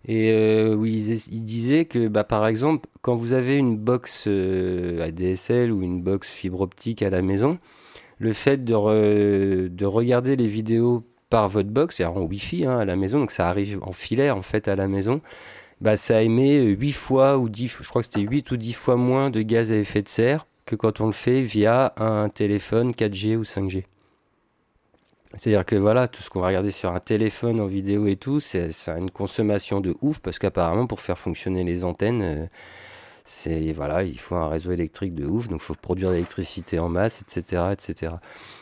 [0.06, 4.26] Et euh, où il, il disait que, bah, par exemple, quand vous avez une box
[4.28, 7.58] euh, ADSL ou une box fibre optique à la maison,
[8.20, 12.96] le fait de regarder les vidéos par votre box, c'est-à-dire en Wi-Fi hein, à la
[12.96, 15.22] maison, donc ça arrive en filaire en fait à la maison,
[15.82, 18.96] bah, ça émet 8 fois ou 10, je crois que c'était 8 ou 10 fois
[18.96, 22.92] moins de gaz à effet de serre que quand on le fait via un téléphone
[22.92, 23.86] 4G ou 5G.
[25.36, 28.40] C'est-à-dire que voilà, tout ce qu'on va regarder sur un téléphone en vidéo et tout,
[28.40, 32.46] c'est une consommation de ouf parce qu'apparemment pour faire fonctionner les antennes, euh,
[33.28, 36.80] c'est voilà, il faut un réseau électrique de ouf, donc il faut produire de l'électricité
[36.80, 38.14] en masse, etc., etc.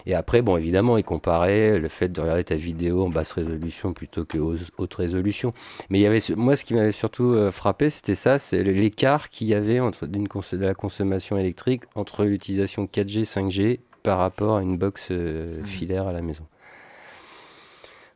[0.07, 3.93] Et après, bon, évidemment, il comparait le fait de regarder ta vidéo en basse résolution
[3.93, 5.53] plutôt que haute résolution.
[5.91, 9.29] Mais il y avait, moi, ce qui m'avait surtout euh, frappé, c'était ça, c'est l'écart
[9.29, 14.57] qu'il y avait entre d'une de la consommation électrique entre l'utilisation 4G, 5G par rapport
[14.57, 16.43] à une box euh, filaire à la maison.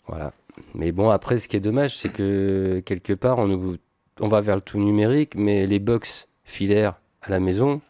[0.10, 0.34] Voilà.
[0.74, 3.78] Mais bon, après, ce qui est dommage, c'est que quelque part, on, nous-
[4.20, 7.82] on va vers le tout numérique, mais les box filaires à la maison,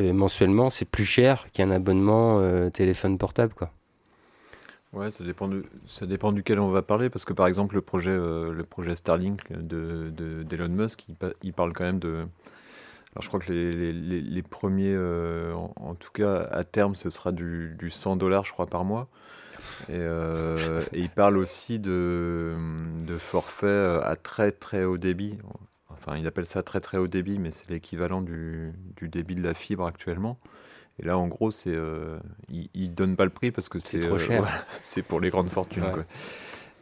[0.00, 3.72] euh, mensuellement, c'est plus cher qu'un abonnement euh, téléphone portable, quoi.
[4.92, 7.80] Ouais, ça dépend, de, ça dépend duquel on va parler, parce que par exemple, le
[7.80, 12.00] projet, euh, le projet Starlink de, de- d'Elon Musk, il, pa- il parle quand même
[12.00, 12.26] de.
[13.14, 17.76] Alors, je crois que les, premiers, en, en tout cas, à terme, ce sera du,
[17.78, 19.08] du 100 dollars, je crois, par mois.
[19.88, 22.54] Et, euh, et il parle aussi de,
[23.06, 25.36] de forfait euh, à très très haut débit.
[25.88, 29.42] Enfin, il appelle ça très très haut débit, mais c'est l'équivalent du, du débit de
[29.42, 30.38] la fibre actuellement.
[30.98, 32.18] Et là, en gros, c'est, euh,
[32.50, 34.42] il, il donne pas le prix parce que C'est c'est trop euh, cher.
[34.42, 35.84] voilà, c'est pour les grandes fortunes.
[35.84, 35.92] Ouais.
[35.92, 36.04] quoi.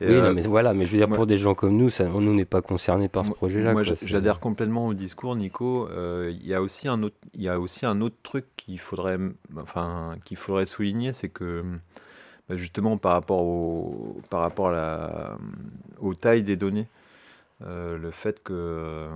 [0.01, 1.77] Et, oui, euh, non, mais voilà, mais je veux dire, moi- pour des gens comme
[1.77, 3.73] nous, ça, on nous n'est pas concernés par ce moi- projet-là.
[3.73, 5.89] Moi, quoi, j'a- c'est- j'adhère complètement au discours, Nico.
[5.91, 8.79] Euh, Il y a aussi un autre, il y a aussi un autre truc qu'il
[8.79, 9.19] faudrait,
[9.57, 11.65] enfin, qu'il faudrait souligner, c'est que
[12.51, 15.37] justement par rapport à la,
[16.01, 16.87] aux tailles des données,
[17.61, 19.09] le fait que euh,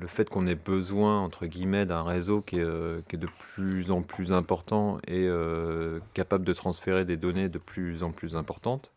[0.00, 3.28] le fait qu'on ait besoin entre guillemets d'un réseau qui est, euh, qui est de
[3.54, 8.36] plus en plus important et euh, capable de transférer des données de plus en plus
[8.36, 8.90] importantes.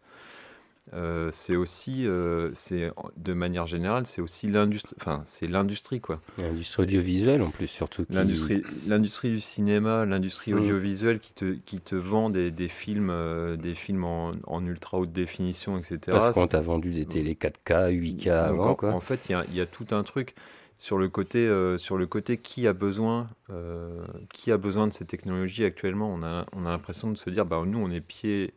[0.91, 6.19] Euh, c'est aussi, euh, c'est de manière générale, c'est aussi l'industrie, enfin c'est l'industrie quoi.
[6.37, 8.03] L'industrie audiovisuelle, en plus, surtout.
[8.05, 10.57] qui- L'industrie, l'industrie du cinéma, l'industrie Mm.
[10.59, 14.97] audiovisuelle qui te, qui te vend des, des films, euh, des films en, en ultra
[14.99, 15.99] haute définition, etc.
[16.11, 18.27] Parce qu'on t'a vendu des télé 4K, 8K Donc,
[18.59, 18.91] avant, en, quoi.
[18.91, 20.35] en fait, il y a, il y a tout un truc
[20.77, 24.03] sur le côté, euh, sur le côté qui a besoin, euh,
[24.33, 26.13] qui a besoin de ces technologies actuellement.
[26.13, 28.53] On a, on a l'impression de se dire, bah nous, on est pied,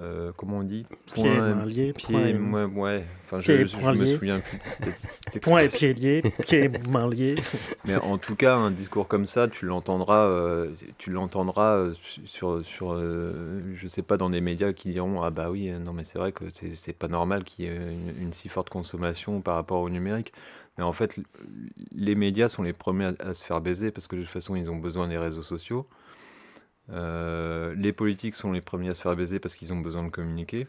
[0.00, 0.84] euh, comment on dit,
[1.14, 3.04] Pied, main lié, pied, point et- ouais, ouais.
[3.24, 4.14] Enfin, pied je, je, point me lié.
[4.16, 4.58] souviens plus.
[4.58, 4.94] de cette-
[5.32, 7.36] cette Point et pied liés, pied et main liés.
[7.84, 11.94] Mais en tout cas, un discours comme ça, tu l'entendras, euh, tu l'entendras euh,
[12.24, 15.92] sur, sur, euh, je sais pas, dans des médias qui diront ah bah oui, non
[15.92, 19.40] mais c'est vrai que c'est pas normal qu'il y ait une, une si forte consommation
[19.42, 20.32] par rapport au numérique.
[20.76, 21.14] Mais en fait,
[21.94, 24.56] les médias sont les premiers à, à se faire baiser parce que de toute façon,
[24.56, 25.86] ils ont besoin des réseaux sociaux.
[26.90, 30.10] Euh, les politiques sont les premiers à se faire baiser parce qu'ils ont besoin de
[30.10, 30.66] communiquer.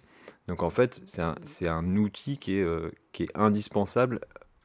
[0.48, 4.22] Donc en fait, c'est un, outil qui est, euh, qui est indispensable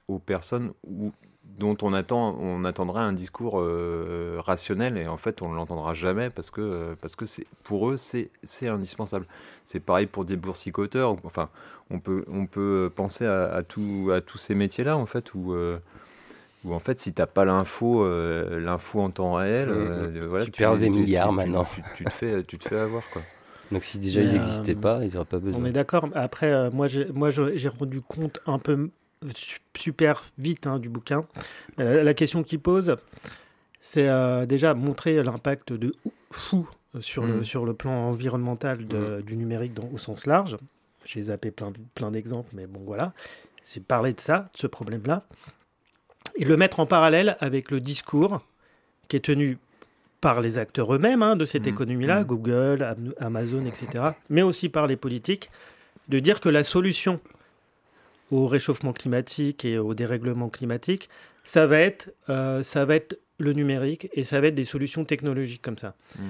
[0.08, 1.12] aux personnes où,
[1.44, 5.94] dont on, attend, on attendrait un discours euh, rationnel et en fait on ne l'entendra
[5.94, 6.96] jamais parce que,
[7.64, 8.30] pour eux c'est,
[8.68, 9.26] indispensable.
[9.64, 11.16] C'est pareil pour des boursicoteurs.
[11.24, 11.48] Enfin,
[11.90, 15.54] on peut, penser à, à tous ces métiers-là en fait où,
[16.64, 20.50] où en fait si t'as pas l'info, euh, l'info en temps réel, euh, voilà, Tu
[20.50, 21.66] perds des tu- milliards tu- maintenant.
[21.74, 23.22] Tu, tu te fais, tu te fais avoir quoi.
[23.72, 25.60] Donc si déjà Mais, ils n'existaient euh, pas, ils n'auraient pas besoin.
[25.60, 26.08] On est d'accord.
[26.14, 28.90] Après, euh, moi, j'ai, moi, je- j'ai rendu compte un peu
[29.34, 31.24] su- super vite hein, du bouquin.
[31.78, 32.96] La, la question qu'il pose,
[33.80, 36.68] c'est euh, déjà montrer l'impact de ou- fou
[36.98, 37.44] sur, le, Mhm.
[37.44, 40.56] sur le plan environnemental de- du numérique dans- au sens large.
[41.04, 43.12] J'ai zappé plein, plein d'exemples, mais bon, voilà.
[43.62, 45.24] C'est parler de ça, de ce problème-là,
[46.40, 48.40] et le mettre en parallèle avec le discours
[49.08, 49.58] qui est tenu
[50.20, 51.72] par les acteurs eux-mêmes hein, de cette Mhm.
[51.74, 52.26] économie-là, Mhm.
[52.26, 53.86] Google, Am- Amazon, etc.,
[54.28, 55.50] mais aussi par les politiques,
[56.08, 57.20] de dire que la solution
[58.30, 61.08] au réchauffement climatique et au dérèglement climatique,
[61.44, 65.04] ça va être, euh, ça va être le numérique et ça va être des solutions
[65.04, 65.94] technologiques comme ça.
[66.18, 66.22] Mm.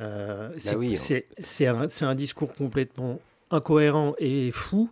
[0.00, 0.96] Euh, c'est oui,
[1.66, 4.90] un, c'est un discours complètement incohérent et fou.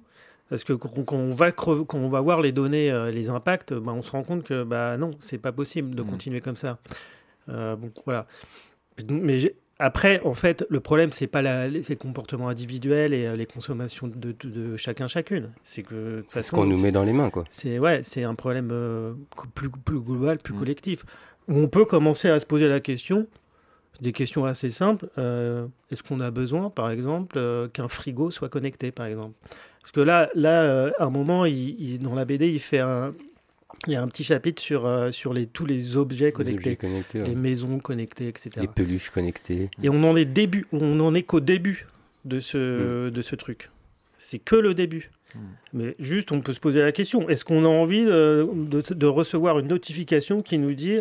[0.50, 3.74] Parce que quand on va, creve- quand on va voir les données, euh, les impacts,
[3.74, 6.06] bah, on se rend compte que bah, non, c'est pas possible de Mm.
[6.06, 6.78] continuer comme ça.
[7.50, 8.26] Euh, donc voilà.
[9.10, 13.46] Mais après, en fait, le problème, c'est pas la, les, comportements individuels et euh, les
[13.46, 15.50] consommations de, de, chacun chacune.
[15.64, 17.44] C'est que c'est ce qu'on nous met dans les mains, quoi.
[17.50, 18.72] C'est ouais, c'est un problème
[19.54, 20.58] plus, plus global, plus mm.
[20.58, 21.04] collectif.
[21.46, 23.26] on peut commencer à se poser la question,
[24.00, 25.08] des questions assez simples.
[25.18, 27.38] Euh, est-ce qu'on a besoin, par exemple,
[27.72, 29.34] qu'un frigo soit connecté, par exemple?
[29.89, 33.15] Parce que là, là, à un moment, il, dans la BD, il fait un,
[33.86, 36.77] il y a un petit chapitre sur, euh, sur les, tous les objets connectés,
[37.15, 38.51] les, maisons connectées, etc.
[38.60, 39.70] Les peluches connectées.
[39.82, 41.86] Et on en est début, on en est qu'au début
[42.27, 43.10] de ce, mm.
[43.12, 43.70] de ce truc.
[44.19, 45.10] C'est que le début.
[45.35, 45.39] Mm.
[45.73, 48.47] Mais juste, on peut se poser la question est-ce qu'on a envie de,
[48.90, 50.98] de, recevoir une notification qui nous dit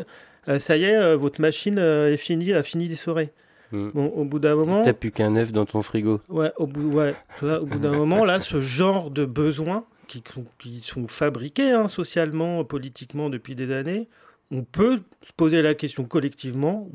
[0.47, 3.31] euh, ça y est, euh, votre machine est finie, a fini d'essorer
[3.72, 3.89] mm.
[3.94, 4.81] Bon, au bout d'un moment.
[4.81, 6.22] T'as plus qu'un œuf dans ton frigo.
[6.30, 10.23] Ouais, au bout, ouais, au bout d'un moment, là, ce genre de besoin, qui,
[10.60, 14.07] qui sont fabriqués hein, socialement, politiquement depuis des années,
[14.52, 16.89] on peut se poser la question collectivement,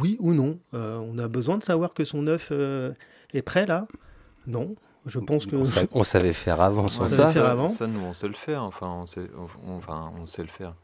[0.00, 0.58] oui ou non.
[0.74, 2.92] Euh, on a besoin de savoir que son œuf euh,
[3.34, 3.86] est prêt là?
[4.46, 4.74] Non.
[5.06, 5.56] Je pense que.
[5.92, 7.26] On, savait faire avant sans ça.
[7.26, 7.66] Faire avant.
[7.66, 8.62] Ça, nous, on sait le faire.
[8.62, 9.26] Enfin, on sait,
[9.68, 10.74] enfin, on sait le faire.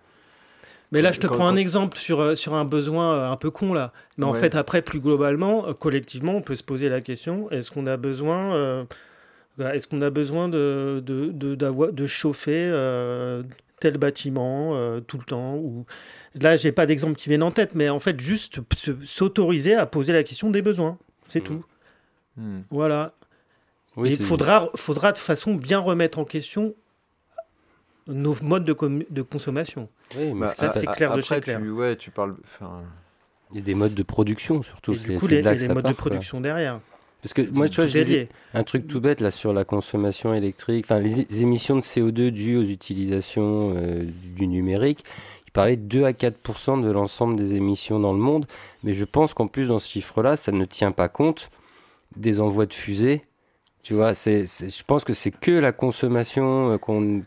[0.94, 3.74] Mais là, je te prends un exemple sur, euh, sur un besoin un peu con,
[3.74, 3.92] là.
[4.16, 7.86] Mais en fait, après, plus globalement, collectivement, on peut se poser la question est-ce qu'on
[7.86, 8.86] a besoin
[9.58, 11.54] est-ce qu'on a besoin de, de, de,
[11.90, 13.42] de chauffer euh,
[13.80, 15.86] tel bâtiment euh, tout le temps ou...
[16.40, 18.58] Là, j'ai pas d'exemple qui vienne en tête, mais en fait, juste
[19.04, 20.98] s'autoriser à poser la question des besoins.
[21.28, 21.44] C'est mmh.
[21.44, 21.64] tout.
[22.36, 22.60] Mmh.
[22.70, 23.14] Voilà.
[24.04, 26.74] il faudra, faudra de façon bien remettre en question
[28.06, 29.88] nos modes de, de consommation.
[30.16, 31.60] Oui, mais ça, c'est clair de chez clair.
[31.60, 32.36] Tu, ouais, tu parles.
[33.52, 34.94] Il y a des modes de production surtout.
[34.94, 36.80] du coup, les, les modes de production derrière.
[37.24, 40.34] Parce que moi, tu vois, je disais un truc tout bête là sur la consommation
[40.34, 44.04] électrique, enfin les, émissions de CO2 dues aux utilisations euh,
[44.36, 45.04] du numérique.
[45.46, 48.44] Il parlait de 2 à 4% de l'ensemble des émissions dans le monde,
[48.82, 51.48] mais je pense qu'en plus dans ce chiffre-là, ça ne tient pas compte
[52.16, 53.22] des envois de fusées.
[53.82, 57.22] Tu vois, c'est, je pense que c'est que la consommation euh, qu'on,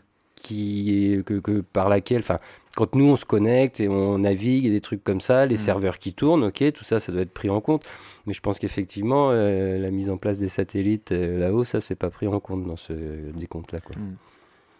[0.48, 2.38] qui, que, que par laquelle, enfin,
[2.74, 5.58] quand nous on se connecte et on navigue et des trucs comme ça, les mm.
[5.58, 7.84] serveurs qui tournent, ok, tout ça, ça doit être pris en compte.
[8.26, 11.96] Mais je pense qu'effectivement, euh, la mise en place des satellites euh, là-haut, ça, c'est
[11.96, 12.92] pas pris en compte dans ce
[13.34, 13.80] décompte-là.
[13.80, 13.96] Quoi.
[13.96, 14.16] Mm.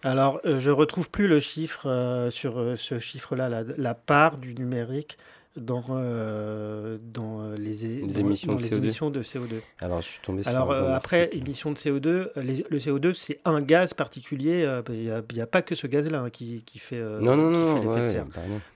[0.05, 5.19] Alors, euh, je retrouve plus le chiffre sur ce chiffre-là, la, part du numérique
[5.59, 9.61] dans, euh, dans, les, émissions, de émissions, de CO2.
[9.81, 13.61] Alors, je suis tombé sur Alors, euh, après, émissions de CO2, le CO2, c'est un
[13.61, 14.65] gaz particulier.
[14.65, 17.81] Euh, il n'y a, pas que ce gaz-là hein, qui, qui, fait, non, non, non,
[17.81, 18.27] l'effet de serre.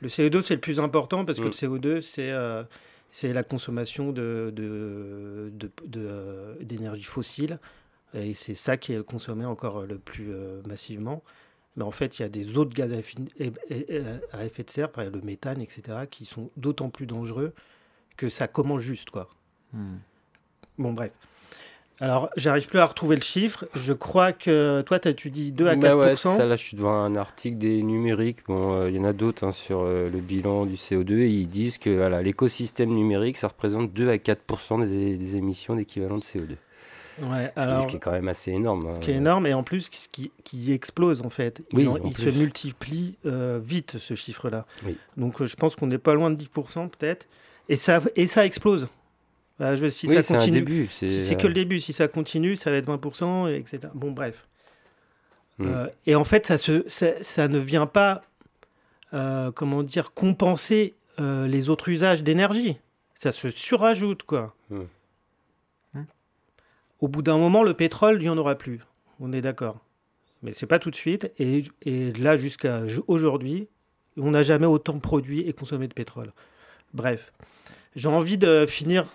[0.00, 1.52] Le CO2, c'est le plus important parce que le mm.
[1.52, 2.32] CO2, c'est
[3.14, 7.58] c'est la consommation d'énergie de, de, de, fossile.
[8.14, 10.32] Et c'est ça qui est consommé encore le plus
[10.66, 11.22] massivement
[11.76, 15.20] mais en fait, il y a des autres gaz à effet de serre, par exemple
[15.20, 17.54] le méthane, etc., qui sont d'autant plus dangereux
[18.16, 19.28] que ça commence juste, quoi.
[19.72, 19.96] Hmm.
[20.78, 21.12] Bon, bref.
[22.00, 23.66] Alors, j'arrive plus à retrouver le chiffre.
[23.74, 26.76] Je crois que toi, tu dis 2 à 4 bah ouais, ça, là, je suis
[26.76, 28.38] devant un article des numériques.
[28.48, 31.20] Bon, euh, il y en a d'autres hein, sur euh, le bilan du CO2.
[31.20, 35.76] Et ils disent que voilà, l'écosystème numérique, ça représente 2 à 4 des, des émissions
[35.76, 36.56] d'équivalent de CO2.
[37.20, 38.94] Ouais, ce, qui, est quand même assez énorme.
[38.94, 39.18] Ce qui est hein.
[39.18, 41.62] énorme et en plus ce qui, qui explose en fait.
[41.72, 44.66] Il, il se multiplie euh, vite ce chiffre-là.
[45.16, 47.26] Donc euh, je pense qu'on n'est pas loin de 10% peut-être.
[47.68, 48.88] Et ça, et ça explose.
[49.58, 51.80] Bah, je, si ça continue, c'est que le début.
[51.80, 53.80] Si ça continue, ça va être 20%, etc.
[53.94, 54.46] Bon, bref.
[55.58, 55.66] Mm.
[55.68, 58.22] Euh, et en fait, ça, se, ça, ne vient pas,
[59.54, 62.78] comment dire, compenser les autres usages d'énergie.
[63.14, 64.54] Ça se surajoute, quoi.
[64.70, 64.80] Mm.
[67.02, 68.80] Au bout d'un moment, le pétrole, il n'y en aura plus.
[69.18, 69.80] On est d'accord.
[70.44, 71.32] Mais c'est pas tout de suite.
[71.40, 71.64] Et,
[72.12, 73.68] là, jusqu'à aujourd'hui,
[74.16, 76.32] on n'a jamais autant produit et consommé de pétrole.
[76.94, 77.32] Bref.
[77.96, 79.06] J'ai envie de finir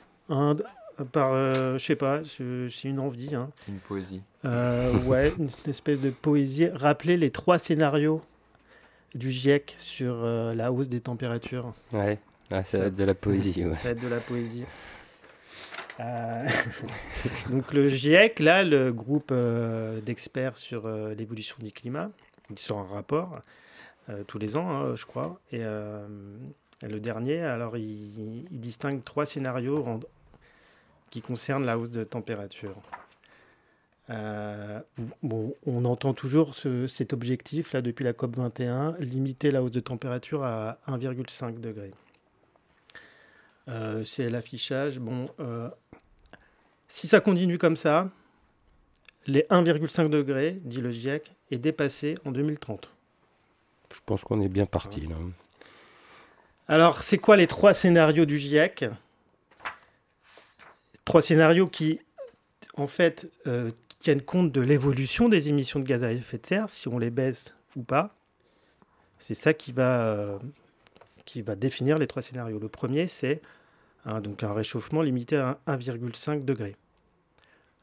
[1.13, 3.33] par, euh, je sais pas, c'est une envie.
[3.33, 3.49] Hein.
[3.69, 4.21] Une poésie.
[4.43, 6.67] Euh, ouais, une espèce de poésie.
[6.67, 8.19] Rappeler les trois scénarios
[9.15, 11.71] du GIEC sur euh, la hausse des températures.
[11.93, 12.19] Ouais,
[12.51, 13.53] ah, ça, va être de la poésie.
[13.53, 14.65] Ça va être de la poésie.
[15.99, 16.47] Euh,
[17.49, 22.09] donc le GIEC, là, le groupe euh, d'experts sur euh, l'évolution du climat,
[22.49, 23.41] ils sont un rapport
[24.27, 25.37] tous les ans, hein, je crois.
[25.51, 29.99] Et, le dernier, alors, il, distingue trois scénarios
[31.09, 32.81] qui concernent la hausse de température.
[35.23, 39.81] bon, on entend toujours cet objectif là depuis la COP 21, limiter la hausse de
[39.81, 41.91] température à 1,5 degré.
[44.05, 44.99] C'est l'affichage.
[44.99, 45.25] Bon,
[46.89, 48.09] si ça continue comme ça,
[49.27, 52.89] les 1,5 degrés, dit le GIEC, est dépassé en 2030.
[53.93, 55.07] Je pense qu'on est bien parti
[56.67, 58.85] Alors, c'est quoi les trois scénarios du GIEC?
[61.05, 61.99] Trois scénarios qui,
[62.75, 66.69] en fait, euh, tiennent compte de l'évolution des émissions de gaz à effet de serre,
[66.69, 68.15] si on les baisse ou pas.
[69.19, 70.39] C'est ça qui va, euh,
[71.25, 72.59] qui va définir les trois scénarios.
[72.59, 73.41] Le premier, c'est
[74.07, 76.75] un, donc un réchauffement limité à 1,5 degré.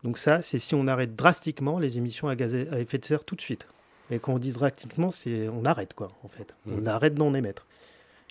[0.03, 3.25] Donc ça, c'est si on arrête drastiquement les émissions à gaz à effet de serre
[3.25, 3.67] tout de suite.
[4.11, 6.55] Et quand on dit drastiquement, c'est on arrête quoi, en fait.
[6.71, 6.89] On Mm.
[6.89, 7.65] arrête d'en émettre.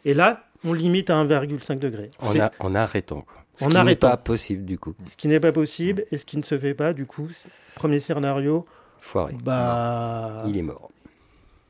[0.05, 2.09] Et là, on limite à 1,5 degré.
[2.19, 3.21] En, a- en arrêtant.
[3.21, 3.43] Quoi.
[3.57, 4.93] Ce En qui n'est pas possible du coup.
[5.07, 7.27] Ce qui n'est pas possible et ce qui ne se fait pas, du coup,
[7.75, 8.65] premier scénario,
[8.99, 9.33] Foiré.
[9.43, 10.89] bah, Il est mort.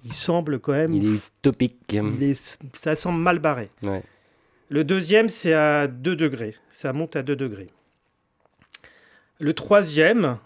[0.06, 1.78] il semble quand même, Il est utopique.
[1.94, 3.70] il est- ça semble mal barré.
[3.84, 4.04] Ouais.
[4.74, 6.56] Le deuxième, c'est à 2 degrés.
[6.72, 7.70] Ça monte à 2 degrés.
[9.40, 10.40] Le troisième,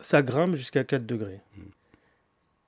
[0.00, 1.40] ça grimpe jusqu'à 4 degrés.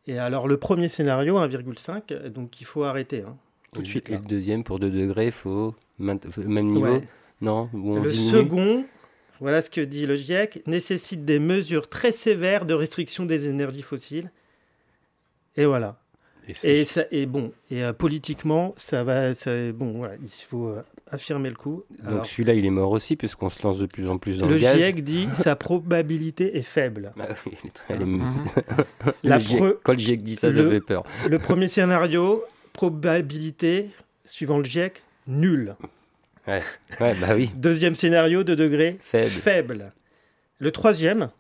[0.07, 3.37] Et alors, le premier scénario, 1,5, donc il faut arrêter hein,
[3.75, 4.09] tout de suite.
[4.09, 5.75] Et le deuxième, pour 2 degrés, il faut
[6.31, 7.03] faut- même niveau Ouais.
[7.43, 8.31] Non on Le diminue?
[8.31, 8.85] second,
[9.39, 13.83] voilà ce que dit le GIEC, nécessite des mesures très sévères de restriction des énergies
[13.83, 14.31] fossiles.
[15.59, 15.99] Et voilà.
[16.49, 19.33] Et c'est- Et, ça, et bon, et euh, politiquement, ça va.
[19.35, 21.85] ça- bon, voilà, il faut euh, affirmer le coup.
[22.03, 24.55] Donc celui-là, il est mort aussi, puisqu'on se lance de plus en plus dans le,
[24.55, 24.77] le gaz.
[24.77, 27.13] GIEC dit sa probabilité est faible.
[27.17, 27.53] Bah oui,
[27.89, 28.05] elle est-
[29.25, 31.05] le La GIEC- pre- Quand le GIEC dit ça, ça le- fait peur.
[31.29, 32.43] Le premier scénario,
[32.73, 33.91] probabilité,
[34.25, 35.77] suivant le GIEC, nulle.
[36.49, 36.61] Ouais,
[36.99, 39.31] bah oui, Deuxième scénario, de degré faible.
[39.31, 39.93] faible.
[40.59, 41.31] Le troisième,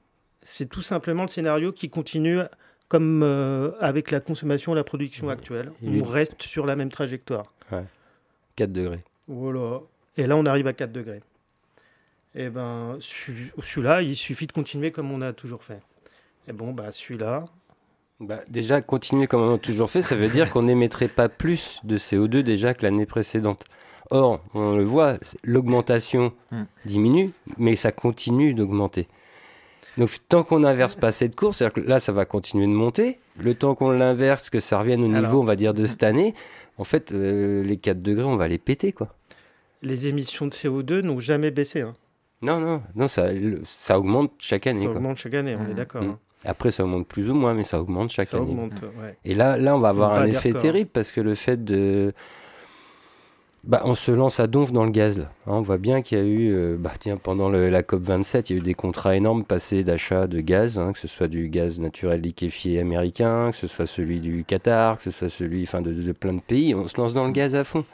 [0.42, 2.38] c'est tout simplement le scénario qui continue
[2.92, 5.72] comme euh, avec la consommation et la production actuelle.
[5.82, 7.46] On reste sur la même trajectoire.
[8.56, 9.00] 4 degrés.
[9.28, 9.80] Voilà.
[10.18, 11.22] Et là, on arrive à 4 degrés.
[12.34, 15.80] Et ben, celui- celui-là, il suffit de continuer comme on a toujours fait.
[16.48, 17.46] Et bon, bah, celui-là,
[18.20, 21.80] Bah, déjà, continuer comme on a toujours fait, ça veut dire qu'on n'émettrait pas plus
[21.82, 23.64] de CO2 déjà que l'année précédente.
[24.10, 26.64] Or, on le voit, l'augmentation Hmm.
[26.84, 29.08] diminue, mais ça continue d'augmenter.
[29.98, 33.18] Donc, tant qu'on n'inverse pas cette course, c'est-à-dire que là, ça va continuer de monter.
[33.38, 36.02] Le temps qu'on l'inverse, que ça revienne au niveau, Alors- on va dire, de cette
[36.02, 36.34] année,
[36.78, 39.08] en fait, euh, les 4 degrés, on va les péter, quoi.
[39.84, 41.80] les émissions de CO2 n'ont jamais baissé.
[41.80, 41.94] hein.
[42.40, 43.30] Non, non, non, ça,
[43.64, 44.96] ça augmente chaque année, Ça quoi.
[44.96, 45.74] augmente chaque année, on est Mhm.
[45.74, 46.02] d'accord.
[46.02, 46.10] Mhm.
[46.10, 46.18] hein.
[46.44, 48.50] Après, ça augmente plus ou moins, mais ça augmente chaque Ça année.
[48.50, 49.16] augmente, ouais.
[49.24, 52.12] Et là, là, on va avoir On un effet terrible parce que le fait de.
[53.64, 55.20] Bah, on se lance à donf dans le gaz.
[55.20, 58.52] Hein, on voit bien qu'il y a eu, euh, bah, tiens, pendant la COP27, il
[58.52, 61.48] y a eu des contrats énormes passés d'achat de gaz, hein, que ce soit du
[61.48, 65.80] gaz naturel liquéfié américain, que ce soit celui du Qatar, que ce soit celui enfin,
[65.80, 66.74] de, de plein de pays.
[66.74, 67.84] On se lance dans le gaz à fond.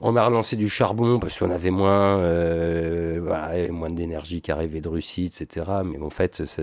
[0.00, 3.20] On a relancé du charbon parce qu'on avait moins, euh,
[3.70, 5.66] moins d'énergie qui arrivait de Russie, etc.
[5.84, 6.56] Mais en fait, mais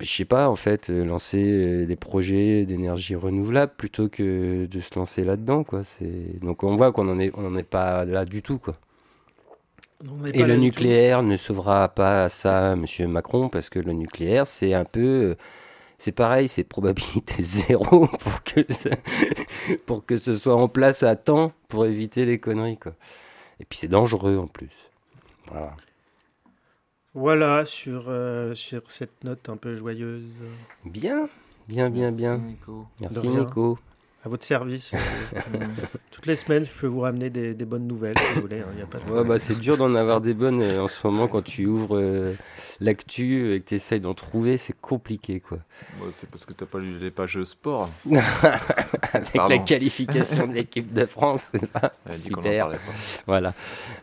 [0.00, 4.80] je sais pas, en fait, euh, lancer euh, des projets d'énergie renouvelable plutôt que de
[4.80, 5.84] se lancer là-dedans, quoi.
[5.84, 8.76] C'est donc on voit qu'on n'en est, on en est pas là du tout, quoi.
[10.34, 14.84] Et le nucléaire ne sauvera pas ça, Monsieur Macron, parce que le nucléaire, c'est un
[14.84, 15.34] peu, euh,
[15.98, 18.90] c'est pareil, c'est probabilité zéro pour que ça-
[19.86, 22.94] pour que ce soit en place à temps pour éviter les conneries, quoi.
[23.60, 24.70] Et puis c'est dangereux en plus.
[25.50, 25.74] Voilà.
[27.16, 30.22] Voilà, sur, euh, sur cette note un peu joyeuse.
[30.84, 31.30] Bien,
[31.66, 32.36] bien, bien, Merci, bien.
[32.36, 32.86] Nico.
[33.00, 33.26] Merci.
[33.28, 33.78] Nico.
[34.22, 34.92] À votre service.
[35.54, 35.66] Euh.
[36.10, 38.62] Toutes les semaines, je peux vous ramener des, des bonnes nouvelles, si vous voulez.
[38.72, 40.88] Il n'y a pas de Ouais, bah, c'est dur d'en avoir des bonnes euh, en
[40.88, 42.34] ce moment quand tu ouvres euh,
[42.80, 45.58] l'actu et que tu essayes d'en trouver, c'est compliqué quoi.
[46.12, 47.88] C'est parce que t'as pas lu les pages sport.
[49.12, 49.54] Avec Pardon.
[49.56, 52.70] la qualification de l'équipe de France, c'est ça Elle Super.
[53.26, 53.54] Voilà.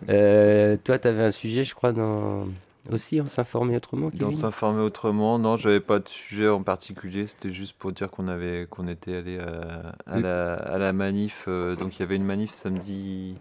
[0.10, 2.48] Euh, toi, tu avais un sujet, je crois, dans...
[2.91, 4.10] aussi en s'informer autrement.
[4.14, 7.27] Dans s'informer autrement, non, j'avais pas de sujet en particulier.
[7.27, 11.45] C'était juste pour dire qu'on avait, qu'on était allé à, à la, à la manif.
[11.47, 13.35] euh, donc il y avait une manif samedi,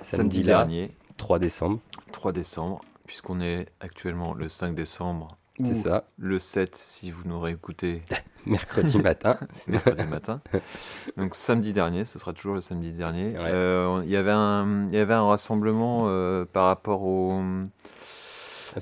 [0.00, 1.78] samedi, dernier, 3 décembre,
[2.12, 5.28] 3 décembre, puisqu'on est actuellement le 5 décembre.
[5.62, 8.02] c'est ça, Le 7, si vous nous réécoutez,
[8.46, 9.36] mercredi matin.
[9.68, 10.40] mercredi matin.
[11.16, 13.34] Donc samedi dernier, ce sera toujours le samedi dernier.
[13.38, 13.50] Ouais.
[13.52, 17.40] Euh, Il y avait un, il y avait un rassemblement euh, par rapport au,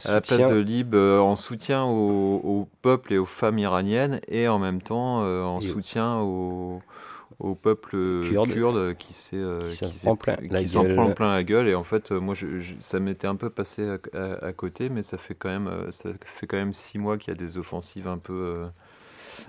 [0.05, 4.21] à la place de Lib euh, en soutien au, au peuple et aux femmes iraniennes
[4.29, 6.81] et en même temps euh, en Et soutien au,
[7.41, 8.41] au peuple Kurde.
[8.43, 10.89] kurde, qui s'est euh, s'en prend plein la gueule.
[10.89, 13.51] prend plein la gueule et en fait euh, moi je, je- ça m'était un peu
[13.51, 16.75] passé à, à- à côté mais ça fait quand même euh, ça fait quand même
[16.75, 18.67] six mois qu'il y a des offensives un peu euh,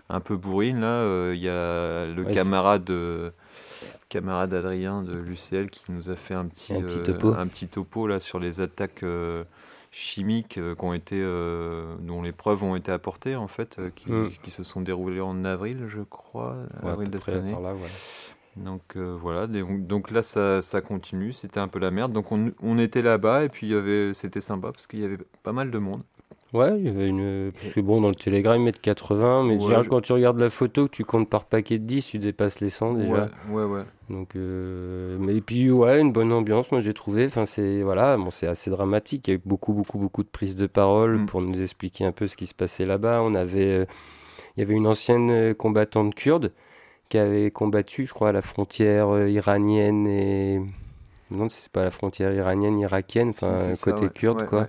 [0.10, 3.32] un peu bourrines là Euh, il y a le Ouais, camarade euh,
[4.10, 7.38] camarade Adrien de l'UCL qui nous a fait un petit, Un petit euh, topo.
[7.38, 9.44] un petit topo là sur les attaques euh,
[9.92, 13.90] chimiques euh, qui ont été, euh, dont les preuves ont été apportées en fait, euh,
[13.94, 14.30] qui, Mm.
[14.42, 17.52] qui se sont déroulées en avril, je crois, Ouais, avril de cette année.
[17.52, 17.90] par là, ouais.
[18.58, 22.12] Donc voilà, donc là ça, ça continue, c'était un peu la merde.
[22.12, 23.74] Donc on, on était là-bas et puis
[24.14, 26.04] c'était sympa parce qu'il y avait pas mal de monde.
[26.54, 27.50] Ouais, il y avait une.
[27.54, 29.58] Parce que bon, dans le Telegram, ils mettent 80, mais
[29.88, 32.70] quand tu regardes la photo, que tu comptes par paquet de 10, tu dépasses les
[32.70, 33.14] 100 déjà.
[33.14, 33.84] Ouais, ouais, ouais.
[34.10, 35.18] Donc, euh...
[35.18, 37.26] mais puis, ouais, une bonne ambiance, moi j'ai trouvé.
[37.26, 39.30] Enfin, c'est voilà, bon, c'est assez dramatique.
[39.30, 41.26] Il y a eu beaucoup, beaucoup, beaucoup de prises de parole mm.
[41.28, 43.22] pour nous expliquer un peu ce qui se passait là-bas.
[43.22, 43.72] On avait.
[43.72, 43.86] Euh,
[44.58, 46.52] il y avait une ancienne euh, combattante kurde
[47.08, 50.62] qui avait combattu, je crois, à la frontière iranienne et.
[51.32, 54.68] Non, c'est pas la frontière iranienne, irakienne, enfin, côté kurde, quoi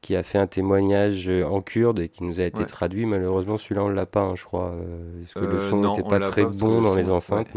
[0.00, 3.06] qui a fait un témoignage euh, en kurde et qui nous a été traduit.
[3.06, 6.08] Malheureusement, celui-là, on l'a pas, hein, je crois, euh, parce que le euh, son n'était
[6.08, 7.48] pas très bon dans les enceintes.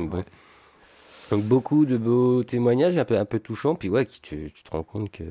[1.32, 3.76] Donc beaucoup de beaux témoignages, un peu, un peu touchants.
[3.76, 5.24] Puis ouais, tu, tu te rends compte que,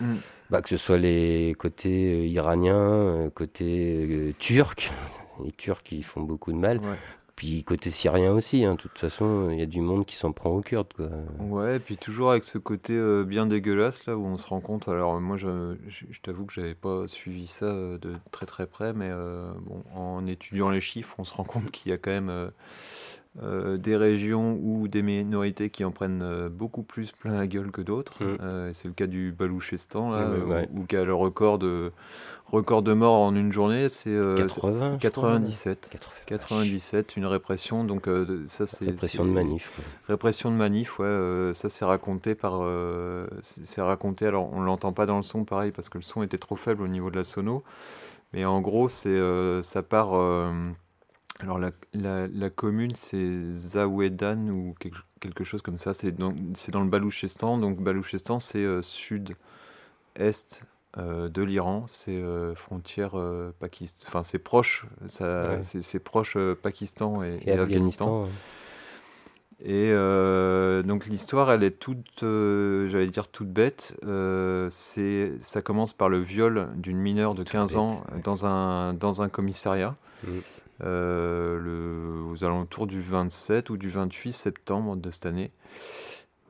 [0.00, 0.16] mm.
[0.48, 4.90] bah, que ce soit les côtés iraniens, côté turcs,
[5.44, 6.80] les Turcs qui font beaucoup de mal,
[7.40, 10.30] puis côté syrien aussi, hein, de toute façon, il y a du monde qui s'en
[10.30, 10.92] prend aux Kurdes.
[11.38, 14.60] Ouais, et puis toujours avec ce côté euh, bien dégueulasse, là où on se rend
[14.60, 14.88] compte.
[14.88, 18.92] Alors, moi, je, je, t'avoue que j'avais pas suivi ça euh, de très très près,
[18.92, 22.10] mais euh, bon, en étudiant les chiffres, on se rend compte qu'il y a quand
[22.10, 22.50] même
[23.36, 28.22] des régions ou des minorités qui en prennent beaucoup plus plein la gueule que d'autres.
[28.24, 28.72] Mmh.
[28.72, 31.92] c'est le cas du Balouchestan, là, où, qui a le record de
[32.52, 34.18] Record de mort en une journée, c'est
[34.98, 35.88] 97.
[36.26, 37.84] 97, une répression.
[37.84, 39.70] Donc euh, ça c'est répression de manif.
[40.08, 41.06] Répression de manif, ouais.
[41.06, 44.26] Euh, ça c'est raconté par, euh, c'est raconté.
[44.26, 46.82] Alors on l'entend pas dans le son, pareil, parce que le son était trop faible
[46.82, 47.62] au niveau de la sono.
[48.32, 49.18] Mais en gros, c'est
[49.62, 50.10] ça part.
[51.40, 54.74] Alors la, la, commune, c'est Zawedan ou
[55.20, 55.94] quelque, chose comme ça.
[55.94, 56.34] C'est dans,
[56.72, 57.58] dans le Balouchestan.
[57.58, 59.36] Donc Balouchestan, c'est sud
[60.16, 60.62] est
[60.98, 67.22] euh, de l'Iran, c'est euh, frontière euh, Pakistan, enfin c'est proche, ça, c'est proche Pakistan
[67.22, 68.26] et, Afghanistan.
[69.62, 69.92] Et
[70.84, 73.94] donc l'histoire, elle est toute, j'allais dire toute bête.
[74.70, 79.28] c'est, ça commence par le viol d'une mineure de 15 ans dans un dans un
[79.28, 79.94] commissariat.
[80.80, 80.86] Mm.
[80.86, 85.50] le, aux alentours du 27 ou du 28 septembre de cette année.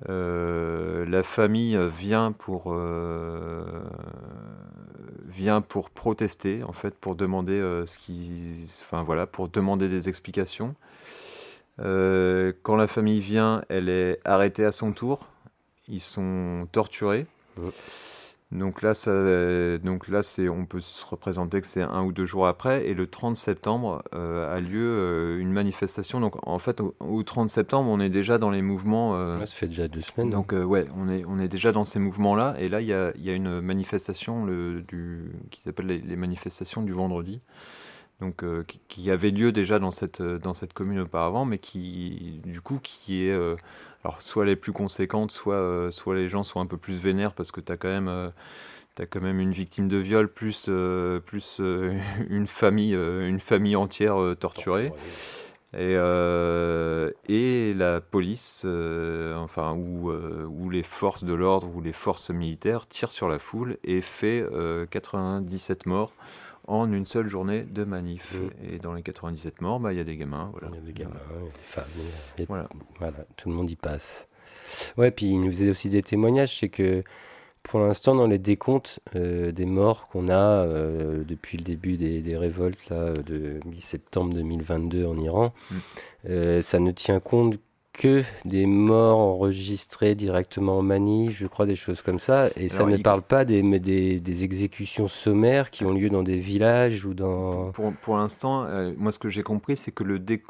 [0.09, 3.63] Euh, la famille vient pour, euh,
[5.27, 10.09] vient pour protester, en fait, pour demander euh, ce qui, enfin voilà, pour demander des
[10.09, 10.75] explications.
[11.79, 15.27] quand la famille vient, elle est arrêtée à son tour.
[15.89, 17.27] Ils sont torturés.
[18.53, 22.27] Donc là, ça, donc là c'est, on peut se représenter que c'est un ou deux
[22.27, 22.89] jours après.
[22.89, 26.19] Et le 30 septembre euh, a lieu euh, une manifestation.
[26.19, 29.15] Donc en fait, au, 30 septembre, on est déjà dans les mouvements.
[29.15, 30.31] Euh, ça fait déjà deux semaines.
[30.31, 32.57] Donc ouais, on est, on est déjà dans ces mouvements-là.
[32.59, 36.83] Et là, il y a, y a, une manifestation le, du, qui s'appelle les, manifestations
[36.83, 37.41] du vendredi.
[38.21, 42.61] Donc qui, qui, avait lieu déjà dans cette, dans cette commune auparavant, mais qui du
[42.61, 43.57] coup qui est
[44.05, 47.35] alors soit les plus conséquentes, soit, euh, soit les gens sont un peu plus vénères
[47.35, 48.31] parce que tu as quand même euh,
[48.99, 51.59] as quand même une victime de viol plus, euh, plus
[52.29, 54.93] une, famille, une famille entière torturée.
[55.73, 55.95] Et,
[57.29, 58.67] et la police,
[59.37, 63.79] enfin, ou, ou les forces de l'ordre ou les forces militaires tirent sur la foule
[63.85, 64.45] et fait
[64.91, 66.13] 97 morts
[66.71, 68.35] en une seule journée de manif.
[68.35, 68.75] Mm.
[68.75, 70.51] Et dans les 97 morts, bah, il y a des gamins.
[70.53, 70.69] Voilà.
[70.71, 71.85] Il y a des gamins, a des femmes.
[72.49, 72.69] voilà.
[72.99, 73.19] voilà.
[73.37, 74.29] tout le monde y passe.
[74.97, 77.03] Ouais, puis il nous faisait aussi des témoignages, c'est que
[77.63, 82.21] pour l'instant, dans les décomptes euh, des morts qu'on a euh, depuis le début des,
[82.21, 85.77] des révoltes là, de mi-septembre 2022 en Iran, mm.
[86.31, 87.59] euh, ça ne tient compte
[88.01, 92.49] que des morts enregistrés directement en manif, je crois, des choses comme ça.
[92.57, 96.39] Et ça ne parle pas des, des, des, exécutions sommaires qui ont lieu dans des
[96.39, 97.73] villages ou dans...
[97.73, 100.03] Pour, pour l'instant, euh, moi ce que j'ai compris, c'est que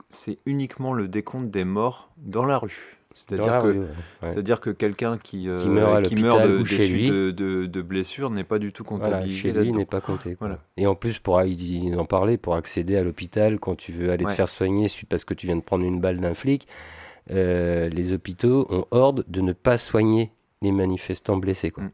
[0.09, 3.01] c'est uniquement le décompte des morts dans la rue.
[3.15, 3.87] C'est-à-dire que,
[4.23, 7.11] c'est-à-dire que quelqu'un qui, euh, qui meurt, qui meurt de, chez lui.
[7.11, 7.33] De,
[7.67, 9.37] de, blessures n'est pas du tout comptabilisé.
[9.37, 10.37] chez lui n'est pas compté.
[10.39, 10.61] Voilà.
[10.77, 14.31] Et en plus, pour en parler, pour accéder à l'hôpital quand tu veux aller te
[14.31, 16.69] faire soigner parce que tu viens de prendre une balle d'un flic,
[17.31, 20.31] euh, les hôpitaux ont ordre de ne pas soigner
[20.63, 21.71] les manifestants blessés.
[21.71, 21.85] Quoi.
[21.85, 21.91] Mm.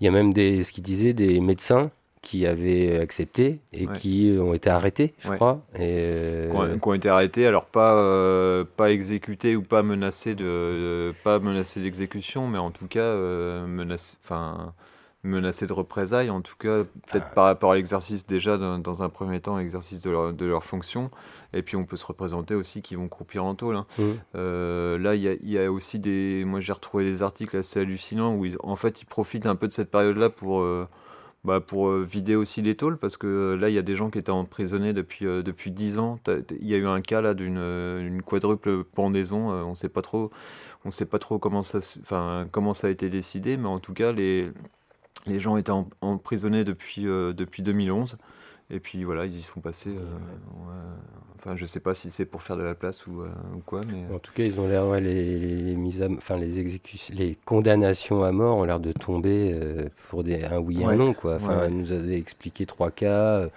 [0.00, 1.90] Il y a même des, ce qu'ils disaient, des médecins
[2.22, 5.62] qui avaient accepté et qui ont été arrêtés, je crois.
[5.76, 11.14] Et euh, qui, ont, été arrêtés, alors pas, euh, pas exécutés ou pas menacés de,
[11.22, 13.14] pas menacés d'exécution, mais en tout cas
[13.66, 14.74] menacés, enfin
[15.26, 17.34] menacés de représailles, en tout cas peut-être ah.
[17.34, 21.10] par rapport à l'exercice déjà dans, un premier temps, l'exercice de leur, de leur fonction,
[21.52, 23.76] et puis on peut se représenter aussi qu'ils vont croupir en tôle.
[23.76, 23.86] Hein.
[23.98, 24.02] Mmh.
[24.36, 28.34] Euh, là, il y, y a, aussi des, moi j'ai retrouvé des articles assez hallucinants
[28.34, 30.88] où ils, en fait ils profitent un peu de cette période-là pour euh,
[31.44, 34.18] bah, pour vider aussi les tôles, parce que là, il y a des gens qui
[34.18, 36.18] étaient emprisonnés depuis, depuis 10 ans.
[36.60, 39.50] Il y a eu un cas là d'une une quadruple pendaison.
[39.50, 40.32] on ne sait pas trop,
[40.84, 41.78] on sait pas trop comment, ça,
[42.50, 44.50] comment ça a été décidé, mais en tout cas, les,
[45.26, 48.18] les gens étaient emprisonnés depuis, depuis 2011.
[48.68, 49.94] Et puis voilà, ils y sont passés.
[51.38, 54.12] Enfin, je sais pas si c'est pour faire de la place ou, ou quoi, mais
[54.12, 58.32] en tout cas, ils ont l'air les, les, mises enfin les exécutions, les condamnations à
[58.32, 59.56] mort ont l'air de tomber
[60.08, 61.36] pour des un oui et un non quoi.
[61.36, 63.48] Enfin, elle nous a expliqué trois cas.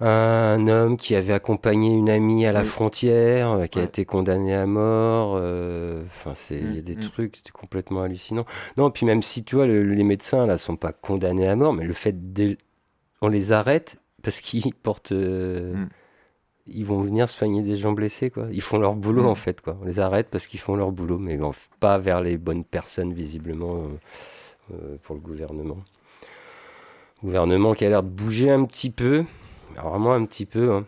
[0.00, 4.64] Un homme qui avait accompagné une amie à la frontière, qui a été condamné à
[4.66, 5.34] mort.
[6.06, 7.10] Enfin, c'est il y a des mmh, mmh.
[7.10, 8.46] trucs, c'était complètement hallucinant.
[8.78, 11.84] Non, puis même si tu vois, les médecins là sont pas condamnés à mort, mais
[11.84, 12.56] le fait de
[13.22, 15.12] on les arrête parce qu'ils portent.
[15.12, 15.74] Euh.
[16.66, 18.46] Ils vont venir soigner des gens blessés, quoi.
[18.52, 19.76] Ils font leur boulot, en fait, quoi.
[19.82, 21.36] On les arrête parce qu'ils font leur boulot, mais
[21.80, 25.78] pas vers les bonnes personnes, visiblement, euh, euh, pour le gouvernement.
[27.24, 29.24] Gouvernement qui a l'air de bouger un petit peu,
[29.88, 30.86] vraiment un petit peu, hein.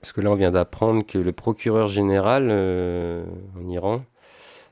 [0.00, 4.04] Parce que là, on vient d'apprendre que le procureur général en Iran,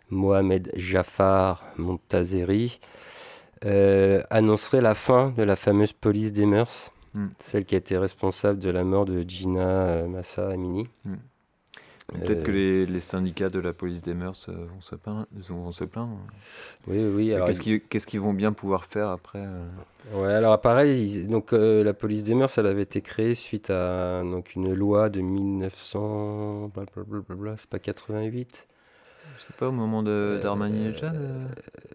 [0.08, 2.78] Mohamed Jafar Montazeri,
[3.64, 7.28] euh, annoncerait la fin de la fameuse police des mœurs, hmm.
[7.38, 10.88] celle qui a été responsable de la mort de Gina euh, Massa Amini.
[11.04, 11.16] Hmm.
[12.12, 15.84] Peut-être que euh, les, syndicats de la police des mœurs vont, se plaindre, vont se
[15.84, 16.18] plaindre.
[16.86, 17.34] Oui, oui.
[17.88, 19.44] Qu'est-ce qu'ils vont bien pouvoir faire après
[20.14, 24.54] Ouais, alors pareil, donc la police des mœurs, elle avait été créée suite à donc
[24.54, 26.70] une loi de 1900,
[27.56, 28.66] c'est pas 88.
[29.38, 30.94] C'est pas au moment de d'Armani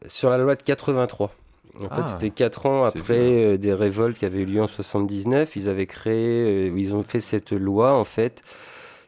[0.07, 1.33] Sur la loi de 83.
[1.77, 2.05] En fait, ah.
[2.05, 5.55] c'était 4 ans après euh, des révoltes qui avaient eu lieu en 79.
[5.55, 8.43] Ils avaient créé, euh, ils ont fait cette loi en fait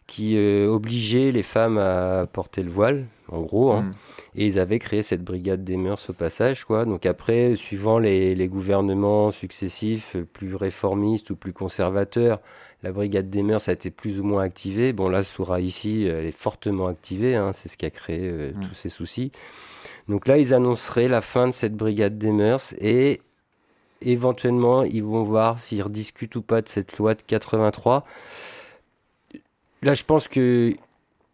[0.07, 3.71] qui euh, obligeait les femmes à porter le voile, en gros.
[3.71, 3.81] Hein.
[3.81, 3.91] Hmm.
[4.35, 6.85] Et ils avaient créé cette brigade des mœurs au passage, quoi.
[6.85, 12.41] Donc après, suivant les, les, gouvernements successifs, plus réformistes ou plus conservateurs,
[12.81, 14.91] la brigade des mœurs a été plus ou moins activée.
[14.91, 17.35] Bon, là, Soura ici, elle est fortement activée.
[17.35, 17.51] Hein.
[17.53, 18.59] C'est ce qui a créé hmm.
[18.61, 19.31] tous ces soucis.
[20.09, 23.21] Donc là, ils annonceraient la fin de cette brigade des mœurs et
[24.01, 28.03] éventuellement, ils vont voir s'ils rediscutent ou pas de cette loi de 83.
[29.83, 30.73] Là, je pense que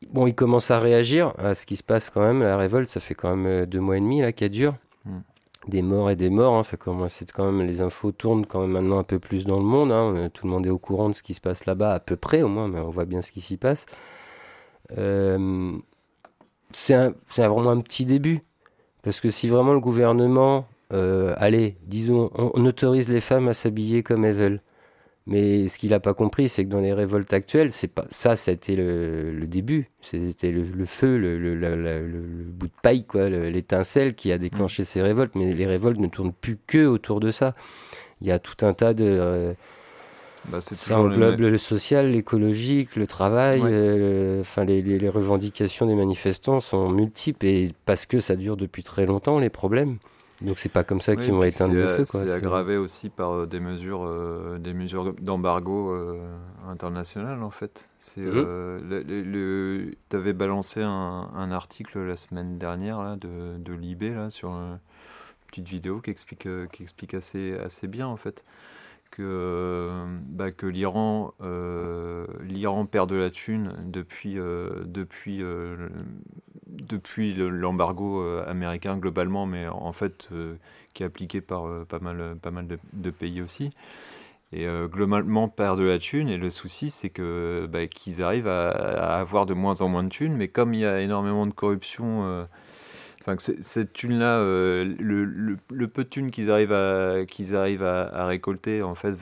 [0.10, 2.42] bon, à réagir à ce qui se passe quand même.
[2.42, 4.76] La révolte, ça fait quand même euh, deux mois et demi là qu'elle dure.
[5.06, 5.20] Hmm.
[5.68, 7.66] Des morts et des morts, hein, ça commence quand même.
[7.68, 9.92] Les infos tournent quand même maintenant un peu plus dans le monde.
[9.92, 10.16] Hein.
[10.16, 12.16] Euh, tout le monde est au courant de ce qui se passe là-bas, à peu
[12.16, 13.86] près au moins, mais on voit bien ce qui s'y passe.
[14.98, 15.74] Euh,
[16.72, 16.96] c'est
[17.38, 18.42] vraiment un petit début.
[19.04, 24.04] Parce que si vraiment le gouvernement, euh, allez, disons, on, autorise les femmes à s'habiller
[24.04, 24.62] comme elles veulent.
[25.28, 28.36] Mais ce qu'il n'a pas compris, c'est que dans les révoltes actuelles, c'est pas ça,
[28.36, 29.90] c'était le, le, début.
[30.02, 34.86] C'était le, feu, le, le, bout de paille, quoi, l'étincelle qui a déclenché mm.
[34.86, 35.36] ces révoltes.
[35.36, 37.54] Mais les révoltes ne tournent plus que autour de ça.
[38.22, 39.54] Il y a tout un tas de euh,
[40.48, 43.62] bah, ça englobe le, social, l'écologique, le travail.
[43.64, 48.84] Euh, enfin, les, les, revendications des manifestants sont multiples et parce que ça dure depuis
[48.84, 49.98] très longtemps les problèmes.
[50.41, 52.06] Donc c'est pas comme ça qu'ils vont éteindre le feu.
[52.06, 55.95] C'est aggravé aussi par euh, des mesures, euh, des mesures d'embargo
[56.68, 57.90] international en fait.
[57.99, 58.82] C'est mhm.
[58.90, 64.30] le, tu avais balancé un, un, article la semaine dernière là, de, de Libé là
[64.30, 64.80] sur une
[65.48, 68.44] petite vidéo qui explique, qui explique assez, assez bien en fait
[69.11, 69.90] que,
[70.27, 75.90] bah, que l'Iran euh, l'Iran perd de la thune depuis, euh, depuis, euh,
[76.68, 80.30] depuis l'embargo américain globalement, mais en fait
[80.94, 83.69] qui est appliqué par pas mal, pas mal de, pays aussi.
[84.52, 89.19] Et globalement perd de la thune, et le souci c'est que bah, qu'ils arrivent à,
[89.19, 92.48] avoir de moins en moins de thunes, mais comme il y a énormément de corruption
[93.22, 98.26] Enfin, cette thune-là, euh, le, le, peu de thunes qu'ils arrivent, à, qu'ils arrivent à,
[98.26, 99.16] récolter, en fait,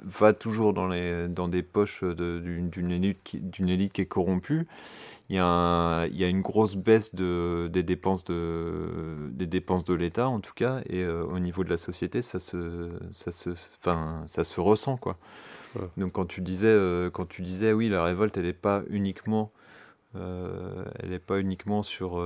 [0.00, 4.66] va toujours dans, les, dans des poches d'une, élite qui, d'une élite qui est corrompue.
[5.30, 9.84] Il y, a il y a une grosse baisse de, des, dépenses de, des dépenses
[9.84, 13.32] de l'État, en tout cas, et euh, au niveau de la société, ça se, ça
[13.32, 14.96] se, enfin, ça se ressent.
[14.96, 15.18] Quoi.
[15.96, 19.52] Donc quand tu, disais, euh, quand tu disais, oui, la révolte, elle n'est pas uniquement...
[20.14, 22.22] elle n'est pas uniquement sur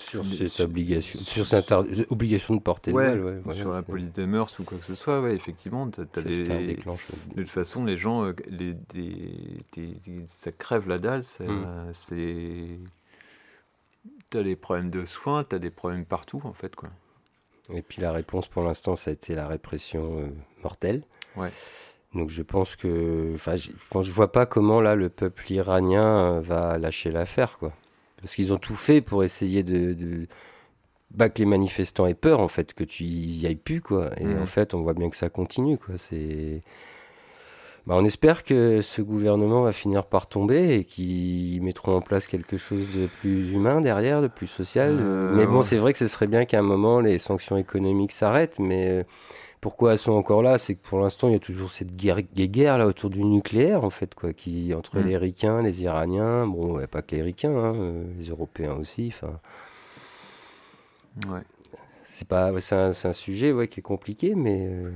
[0.00, 1.72] sur cette obligation, sur cette
[2.10, 3.14] obligation de porter ouais,
[3.52, 6.82] sur la police des mœurs ou quoi que ce soit, ouais, effectivement, as, de
[7.36, 8.76] toute façon, les gens, euh, les,
[10.26, 12.84] ça crève la dalle, c'est, hmm.
[14.30, 16.88] t'as des problèmes de soins, t'as des problèmes partout en fait, quoi.
[17.72, 20.28] Et puis la réponse pour l'instant, ça a été la répression euh,
[20.62, 21.04] mortelle.
[21.36, 21.52] Ouais.
[22.14, 23.70] Donc je pense que, enfin, je,
[24.02, 27.72] je vois pas comment là le peuple iranien va lâcher l'affaire, quoi.
[28.22, 30.26] Parce qu'ils ont tout fait pour essayer de,
[31.10, 34.10] bah, que les manifestants aient peur en fait que tu y ailles plus quoi.
[34.20, 34.42] Et Mhm.
[34.42, 35.96] en fait, on voit bien que ça continue quoi.
[35.98, 36.62] C'est
[37.86, 42.26] bah, on espère que ce gouvernement va finir par tomber et qu'ils mettront en place
[42.26, 44.98] quelque chose de plus humain derrière, de plus social.
[45.00, 45.62] Euh, mais bon, ouais.
[45.64, 49.02] c'est vrai que ce serait bien qu'à un moment les sanctions économiques s'arrêtent, mais euh,
[49.60, 50.58] pourquoi elles sont encore là?
[50.58, 53.84] C'est que pour l'instant, il y a toujours cette guerre, guerre là autour du nucléaire
[53.84, 55.02] en fait, quoi, qui entre Mm.
[55.02, 59.12] les Ricains, les Iraniens, bon, ouais, pas que les Ricains, hein, euh, les Européens aussi.
[59.14, 59.40] Enfin,
[61.28, 61.42] Ouais.
[62.04, 64.92] c'est pas, c'est un, un sujet ouais, qui est compliqué, mais euh,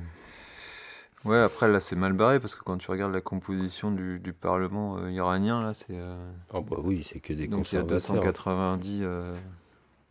[1.25, 4.33] Ouais, après là c'est mal barré parce que quand tu regardes la composition du, du
[4.35, 5.95] Parlement euh, iranien, là c'est.
[5.97, 7.85] euh, oh, bah oui, c'est que des donc il y a conservateurs.
[7.85, 9.35] 290, euh,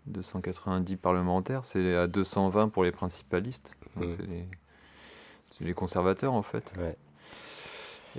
[0.07, 3.75] 290 parlementaires, c'est à 220 pour les principalistes.
[3.95, 4.03] Mm.
[4.09, 6.73] c'est les, conservateurs en fait.
[6.77, 6.95] Ouais.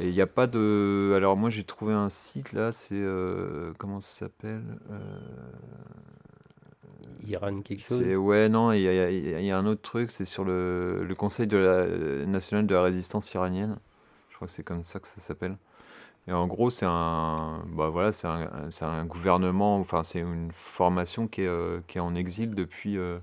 [0.01, 1.13] Et il n'y a pas de.
[1.17, 2.95] Alors moi j'ai trouvé un site là, c'est.
[2.95, 5.19] euh, comment ça s'appelle Euh,
[7.27, 8.03] Iran quelque chose.
[8.17, 11.47] Ouais non, il y, a- y y un autre truc, c'est sur le, le Conseil
[11.47, 11.87] de la,
[12.27, 13.79] national de la résistance iranienne.
[14.31, 15.57] Je crois que c'est comme ça que ça s'appelle.
[16.27, 21.43] Et en gros, c'est un bah voilà, c'est un, gouvernement, enfin c'est une formation qui
[21.43, 23.19] est, euh, qui est en exil depuis, euh,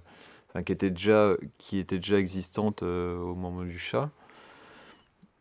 [0.52, 4.10] enfin, qui était déjà qui était déjà existante euh, au moment du Shah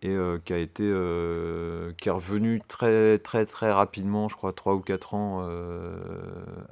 [0.03, 4.53] et euh, qui a été euh, qui est revenu très très très rapidement, je crois
[4.53, 5.95] trois ou quatre ans euh,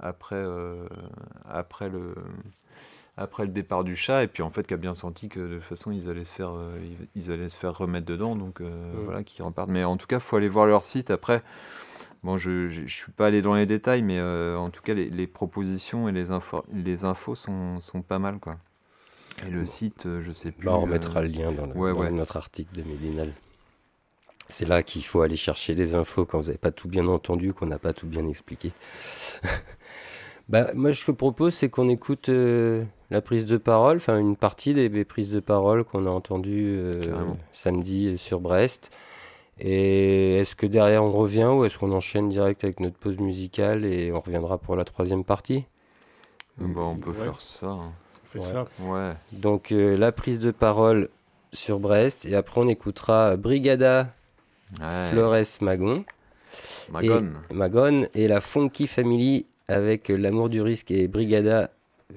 [0.01, 0.43] après
[1.48, 2.15] après le
[3.16, 4.23] après le départ du chat.
[4.23, 6.32] Et puis en fait qui a bien senti que de toute façon ils allaient se
[6.32, 6.52] faire
[7.15, 8.35] ils, allaient se faire remettre dedans.
[8.36, 9.05] Donc euh, Mm.
[9.05, 9.69] voilà qui repartent.
[9.70, 11.10] Mais en tout cas faut aller voir leur site.
[11.10, 11.43] Après
[12.29, 15.09] bon je, je suis pas allé dans les détails mais euh, en tout cas les,
[15.09, 18.59] les propositions et les infos les infos sont, sont pas mal quoi
[19.47, 21.73] et le site euh, je sais plus Bah, on euh, remettra le lien dans, le-
[21.73, 22.11] ouais, dans ouais.
[22.11, 23.33] notre article de Médinal.
[24.51, 27.53] C'est là qu'il faut aller chercher les infos quand vous n'avez pas tout bien entendu,
[27.55, 28.73] qu'on n'a pas tout bien expliqué.
[30.49, 34.19] bah, moi, ce que je propose, c'est qu'on écoute euh, la prise de parole, enfin
[34.19, 38.91] une partie des, des prises de parole qu'on a entendues euh, samedi sur Brest.
[39.60, 43.85] Et est-ce que derrière on revient ou est-ce qu'on enchaîne direct avec notre pause musicale
[43.85, 45.64] et on reviendra pour la troisième partie?
[46.59, 47.16] Bah, on peut Ouais.
[47.16, 47.93] faire ça hein.
[48.24, 48.44] Fais Ouais.
[48.44, 48.66] ça.
[48.80, 51.09] ouais Donc euh, la prise de parole
[51.52, 54.12] sur Brest et après on écoutera Brigada
[54.80, 56.05] ouais Flores Magon
[56.93, 61.70] Magone et Magon et la Funky Family avec l'amour du risque et Brigada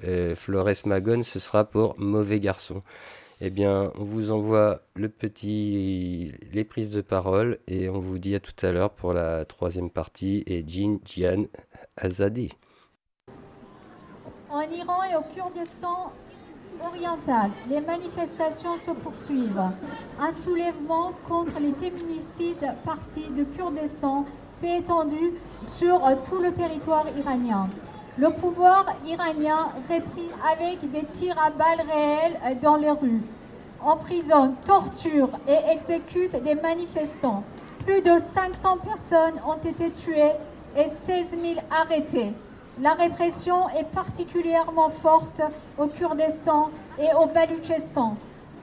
[0.06, 2.82] euh, Flores Magon ce sera pour mauvais garçon.
[3.44, 8.54] Eh bien, on vous envoie les prises de parole et on vous dit à tout
[8.64, 11.46] à l'heure pour la troisième partie et Jean Jian
[11.96, 12.50] Azadi.
[14.48, 16.12] En Iran et au Kurdistan
[16.86, 19.72] oriental, les manifestations se poursuivent.
[20.20, 27.68] Un soulèvement contre les féminicides partis de Kurdistan s'est étendu sur tout le territoire iranien.
[28.18, 33.22] Le pouvoir iranien réprime avec des tirs à balles réelles euh, dans les rues,
[33.80, 37.42] emprisonne, torture et exécute des manifestants.
[37.86, 40.32] Plus de 500 personnes ont été tuées
[40.76, 42.34] et 16 000 arrêtées.
[42.82, 45.40] La répression est particulièrement forte
[45.78, 46.68] au Kurdistan
[46.98, 48.16] et au Baloutchistan,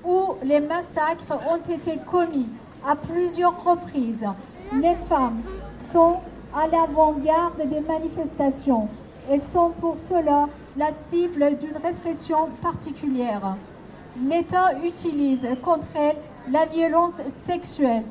[0.06, 2.50] où les massacres ont été commis
[2.88, 4.28] à plusieurs reprises.
[4.74, 5.42] Les femmes
[5.74, 6.18] sont
[6.56, 8.88] à l'avant-garde des manifestations
[9.30, 10.47] et sont pour cela
[10.77, 13.56] la cible d'une répression particulière.
[14.22, 16.18] L'État utilise contre elles
[16.51, 18.03] la violence sexuelle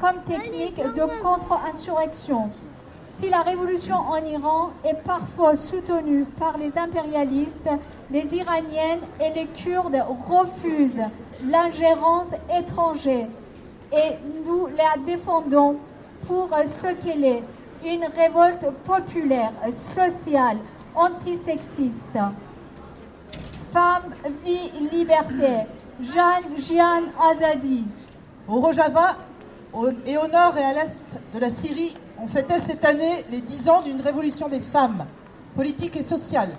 [0.00, 2.50] comme technique de contre-insurrection.
[3.08, 7.70] Si la révolution en Iran est parfois soutenue par les impérialistes,
[8.10, 11.02] les Iraniennes et les Kurdes refusent
[11.44, 13.26] l'ingérence étrangère
[13.92, 14.12] et
[14.46, 15.76] nous la défendons
[16.26, 17.42] pour ce qu'elle est,
[17.84, 20.58] une révolte populaire, sociale,
[20.94, 22.18] antisexiste.
[23.72, 24.14] Femme,
[24.44, 25.66] vie, liberté.
[26.00, 27.84] Jeanne Jian Azadi.
[28.46, 29.16] Au Rojava
[30.06, 30.98] et au nord et à l'est
[31.34, 35.06] de la Syrie, on fêtait cette année les 10 ans d'une révolution des femmes,
[35.56, 36.50] politique et sociale.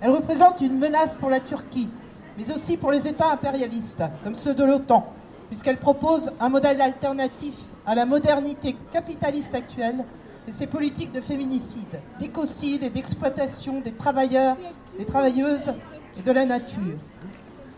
[0.00, 1.88] Elle représente une menace pour la Turquie,
[2.36, 5.12] mais aussi pour les États impérialistes, comme ceux de l'OTAN,
[5.48, 7.54] puisqu'elle propose un modèle alternatif
[7.86, 10.04] à la modernité capitaliste actuelle
[10.48, 14.56] et ses politiques de féminicide, d'écocide et d'exploitation des travailleurs,
[14.98, 15.72] des travailleuses
[16.18, 16.96] et de la nature.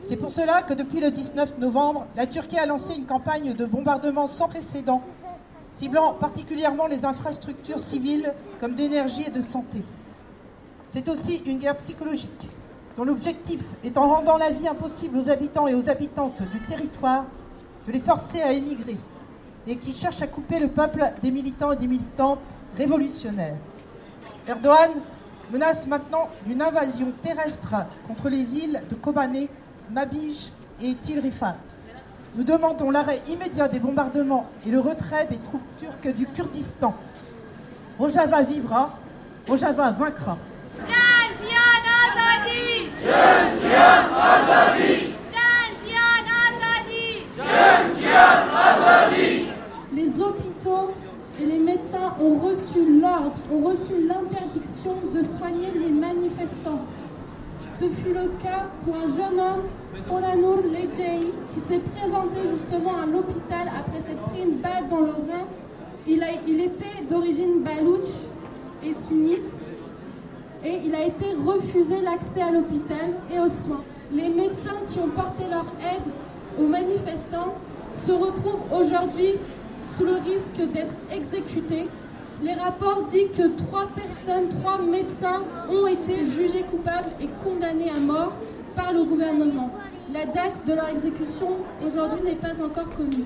[0.02, 3.64] C'est pour cela que depuis le 19 novembre, la Turquie a lancé une campagne de
[3.64, 5.02] bombardement sans précédent,
[5.70, 9.80] ciblant particulièrement les infrastructures civiles comme d'énergie et de santé.
[10.86, 12.48] C'est aussi une guerre psychologique,
[12.96, 17.24] dont l'objectif est en rendant la vie impossible aux habitants et aux habitantes du territoire,
[17.86, 18.96] de les forcer à émigrer,
[19.66, 23.56] et qui cherche à couper le peuple des militants et des militantes révolutionnaires.
[24.46, 24.90] Erdogan
[25.52, 27.74] menace maintenant d'une invasion terrestre
[28.08, 29.48] contre les villes de Kobané,
[29.90, 31.56] Mabij et Til Rifat.
[32.34, 36.94] Nous demandons l'arrêt immédiat des bombardements et le retrait des troupes turques du Kurdistan.
[37.98, 38.98] Rojava vivra,
[39.46, 40.38] Rojava vaincra.
[49.94, 50.94] Les hôpitaux
[51.40, 51.58] et les
[52.20, 56.80] ont reçu l'ordre, ont reçu l'interdiction de soigner les manifestants.
[57.70, 59.62] Ce fut le cas pour un jeune homme,
[60.10, 65.12] Onanour Lejei, qui s'est présenté justement à l'hôpital après s'être pris une balle dans le
[65.12, 65.46] rein.
[66.06, 68.26] Il, a, il était d'origine balouche
[68.84, 69.60] et sunnite
[70.64, 73.82] et il a été refusé l'accès à l'hôpital et aux soins.
[74.12, 76.12] Les médecins qui ont porté leur aide
[76.60, 77.54] aux manifestants
[77.94, 79.34] se retrouvent aujourd'hui
[79.96, 81.88] sous le risque d'être exécutés.
[82.42, 88.00] Les rapports disent que trois personnes, trois médecins ont été jugés coupables et condamnés à
[88.00, 88.32] mort
[88.74, 89.70] par le gouvernement.
[90.12, 93.24] La date de leur exécution aujourd'hui n'est pas encore connue.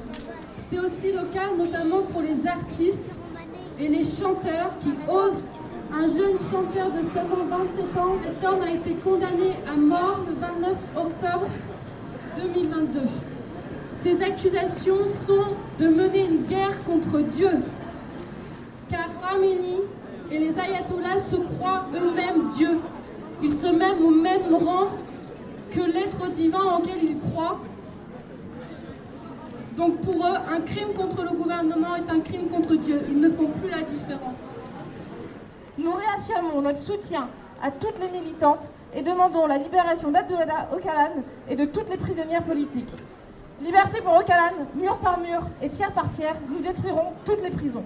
[0.59, 3.15] C'est aussi le cas notamment pour les artistes
[3.79, 5.49] et les chanteurs qui osent.
[5.93, 10.35] Un jeune chanteur de seulement 27 ans, cet homme a été condamné à mort le
[10.35, 11.47] 29 octobre
[12.37, 13.01] 2022.
[14.07, 17.51] Ces accusations sont de mener une guerre contre Dieu.
[18.89, 19.83] Car Khamenei
[20.31, 22.79] et les ayatollahs se croient eux-mêmes Dieu.
[23.43, 24.91] Ils se mettent au même rang
[25.73, 27.59] que l'être divin auquel ils croient.
[29.77, 33.03] Donc pour eux, un crime contre le gouvernement est un crime contre Dieu.
[33.09, 34.45] Ils ne font plus la différence.
[35.79, 37.27] Nous réaffirmons notre soutien
[37.61, 42.45] à toutes les militantes et demandons la libération d'Abdullah Öcalan et de toutes les prisonnières
[42.45, 42.95] politiques.
[43.61, 47.85] Liberté pour Öcalan, mur par mur et pierre par pierre, nous détruirons toutes les prisons.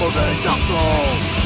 [0.00, 1.39] Combien de filles ont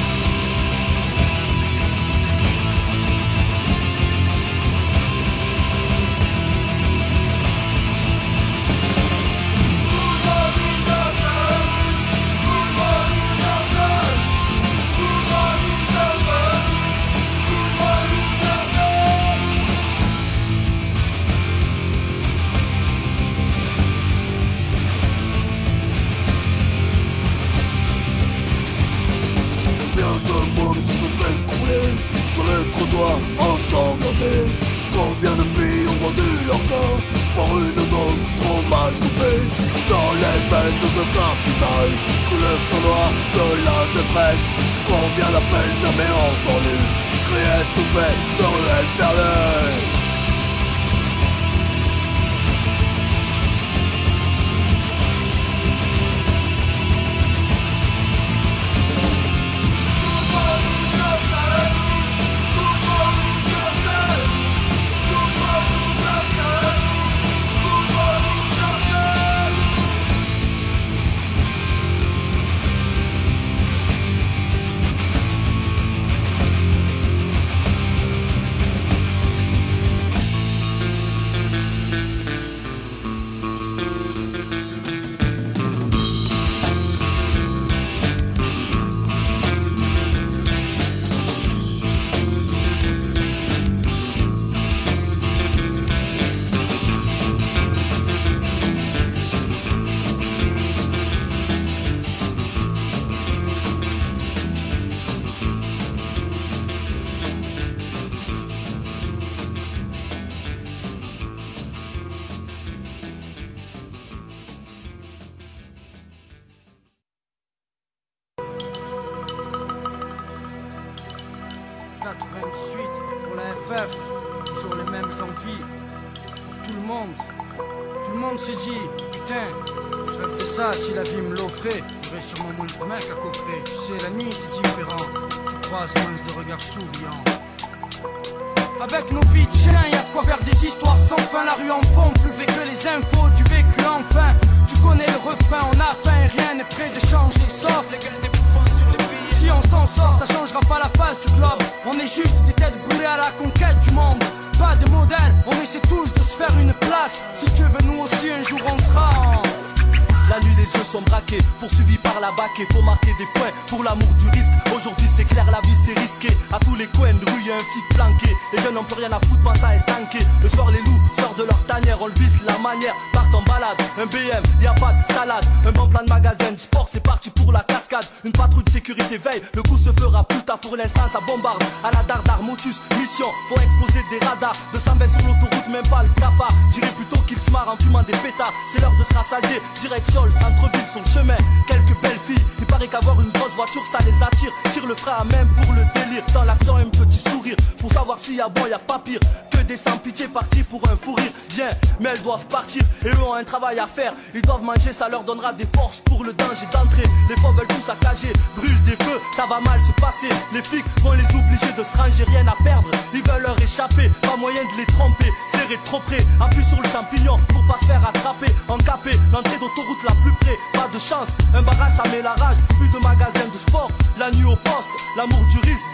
[203.78, 204.14] à faire.
[204.34, 207.08] Ils doivent manger, ça leur donnera des forces pour le danger d'entrée.
[207.28, 210.28] Les fois veulent tout saccager, brûlent des feux, ça va mal se passer.
[210.52, 212.88] Les flics vont les obliger de se ranger, rien à perdre.
[213.12, 215.23] Ils veulent leur échapper, pas moyen de les tromper.
[215.64, 218.52] Serrer trop près, appuie sur le champignon pour pas se faire attraper.
[218.68, 221.28] Encapé, l'entrée d'autoroute la plus près, pas de chance.
[221.54, 222.58] Un barrage, ça met la rage.
[222.78, 223.88] Plus de magasins de sport,
[224.18, 225.88] la nuit au poste, l'amour du risque,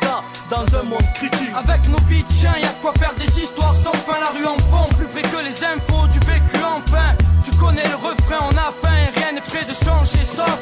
[0.50, 1.54] dans un monde critique.
[1.54, 4.18] Avec nos vies, tiens, y a quoi faire des histoires sans fin.
[4.18, 7.14] La rue en fond, plus vrai que les infos du vécu enfin.
[7.44, 10.58] Tu connais le refrain, on a faim et rien n'est prêt de changer sauf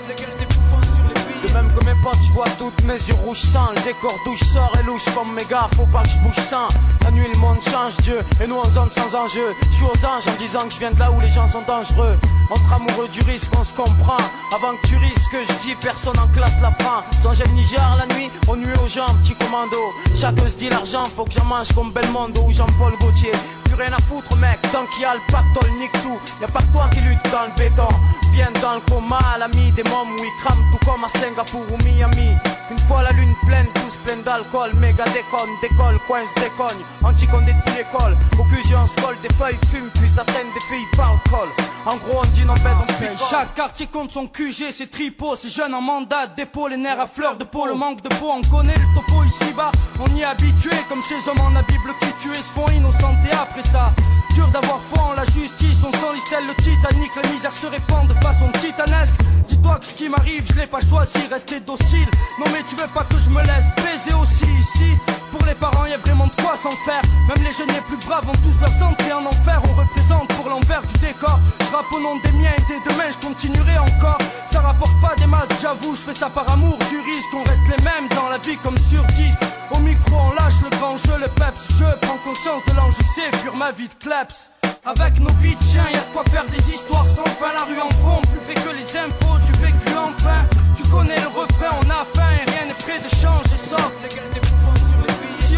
[1.52, 4.72] même que mes potes, je vois toutes mes yeux rouges sans Le décor douche sort
[4.80, 6.68] et louche comme mes gars, faut pas que je bouge sans.
[7.04, 9.54] La nuit le monde change Dieu et nous en zone sans enjeu.
[9.70, 11.62] Je suis aux anges en disant que je viens de là où les gens sont
[11.66, 12.16] dangereux.
[12.50, 14.18] Entre amoureux du risque on se comprend.
[14.54, 17.02] Avant que tu risques, je dis personne en classe la prend.
[17.20, 19.76] Sans gêne Niger la nuit, on nuit aux gens, petit commando.
[20.16, 23.32] Chacun se dit l'argent, faut que j'en mange comme Belmondo ou Jean-Paul Gaultier
[23.74, 24.60] rien à foutre mec.
[24.72, 26.18] Tant qu'il y a le pactole nique tout.
[26.40, 27.88] Y'a pas que toi qui lutte dans le béton.
[28.32, 31.76] Viens dans le coma l'ami des mômes où ils crament tout comme à Singapour ou
[31.84, 32.36] Miami.
[32.70, 34.70] Une fois la lune pleine, tous pleins d'alcool.
[34.74, 36.82] Méga déconne, décolle, coince, décogne.
[37.02, 38.16] Anti-condé de l'école.
[38.38, 41.48] Au QG on se des feuilles fument Puis ça traîne des filles par le col
[41.88, 45.36] En gros on dit non bête on fait Chaque quartier compte son QG, c'est tripot
[45.36, 48.30] C'est jeunes en mandat, dépôt, les nerfs à fleur de peau Le manque de peau,
[48.30, 51.62] on connaît le topo ici bas On y est habitué comme ces hommes en la
[51.62, 53.92] Bible qui tuent se font innocentés après ça.
[54.34, 58.06] Dur d'avoir foi en la justice, on sent l'istelle, le Titanic, la misère se répand
[58.06, 59.14] de façon titanesque.
[59.48, 62.08] Dis-toi que ce qui m'arrive, je l'ai pas choisi, rester docile.
[62.38, 64.92] Non mais tu veux pas que je me laisse baiser aussi ici.
[65.30, 67.02] Pour les parents, y a vraiment de quoi s'en faire.
[67.28, 69.60] Même les jeunes les plus braves vont tous leur entrées en enfer.
[69.64, 71.38] On représente pour l'envers du décor.
[71.60, 74.18] Je au nom des miens et des demain, je continuerai encore.
[74.50, 77.28] Ça rapporte pas des masses, j'avoue, je fais ça par amour du risque.
[77.34, 79.40] On reste les mêmes dans la vie comme sur disque.
[79.70, 81.78] Au micro, on lâche le grand jeu, le peps.
[81.78, 84.50] Je prends conscience de l'enjeu, c'est fuir ma vie de kleps.
[84.84, 87.52] Avec nos vies de chiens, y'a de quoi faire des histoires sans fin.
[87.52, 90.40] La rue en fond, plus vrai que les infos, tu vécu enfin.
[90.76, 94.77] Tu connais le refrain, on a faim et rien n'est prêt de changer, sauf Si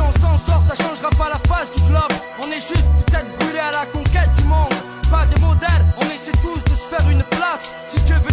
[0.01, 2.13] on s'en sort, ça changera pas la face du globe.
[2.43, 4.75] On est juste peut-être brûlé à la conquête du monde.
[5.11, 7.73] Pas des modèles, on essaie tous de se faire une place.
[7.89, 8.30] Si Dieu veut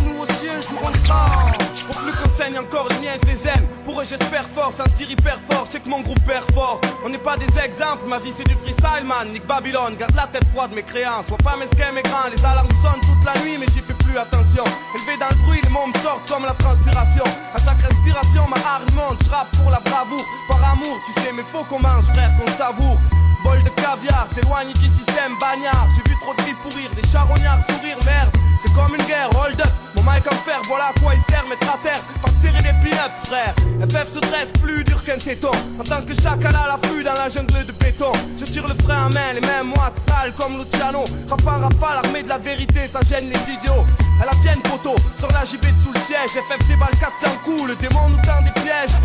[0.71, 3.67] nous aussi encore les miens, je les aime.
[3.85, 5.67] Pour eux, j'espère fort, ça se hyper fort.
[5.69, 6.79] C'est que mon groupe perd fort.
[7.03, 9.31] On n'est pas des exemples, ma vie c'est du freestyle, man.
[9.31, 11.27] Nick Babylone, garde la tête froide, mes créances.
[11.27, 12.29] Sois pas mesquin, mes grands.
[12.35, 14.63] Les alarmes sonnent toute la nuit, mais j'y fais plus attention.
[14.95, 17.25] Élevé dans le bruit, les mots me sortent comme la transpiration.
[17.53, 19.23] À chaque respiration, ma hargne monte.
[19.23, 20.97] Je pour la bravoure, par amour.
[21.05, 22.97] Tu sais, mais faut qu'on mange, frère, qu'on savoure.
[23.43, 25.87] Bol de caviar, s'éloigne du système bagnard.
[25.95, 28.31] J'ai vu trop de filles pourrir, des charognards sourire, merde.
[28.63, 29.86] C'est comme une guerre, hold up.
[30.07, 32.01] Mic en fer, voilà à quoi il sert, mettre à terre.
[32.21, 33.53] Pas serrer des pin-up, frère.
[33.81, 35.51] FF se dresse plus dur qu'un téton.
[35.79, 38.13] En tant que chacal à l'affût dans la jungle de béton.
[38.39, 41.03] Je tire le frein à main, les mêmes moites sales comme Luciano.
[41.29, 43.83] Rappant rafale, armé de la vérité, ça gêne les idiots.
[44.21, 46.31] Elle la tienne, poteau, sur la JB sous le siège.
[46.31, 48.95] FF déballe 400 coups, le démon nous tend des pièges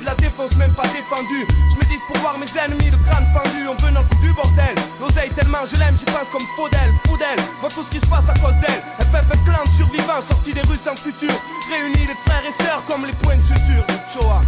[0.00, 1.46] de la défense, même pas défendu.
[1.72, 3.68] Je médite pour voir mes ennemis, le crâne fendu.
[3.68, 4.74] On veut notre du bordel.
[5.00, 7.38] L'oseille tellement je l'aime, j'y pense comme Faudel, Faudel.
[7.60, 8.82] Vois tout ce qui se passe à cause d'elle.
[9.14, 11.32] Un clan de survivants, sortis des rues sans futur.
[11.70, 13.84] Réunis les frères et sœurs comme les points de suture.
[14.12, 14.42] Shoah.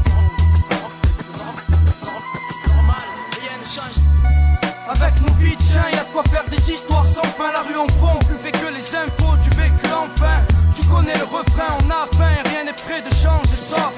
[4.89, 7.52] Avec nos vies de y'a de quoi faire des histoires sans fin.
[7.52, 10.43] La rue en fond, plus fait que les infos du vécu enfin.
[10.74, 13.93] Tu connais le refrain, on a faim, rien n'est prêt de changer, sauf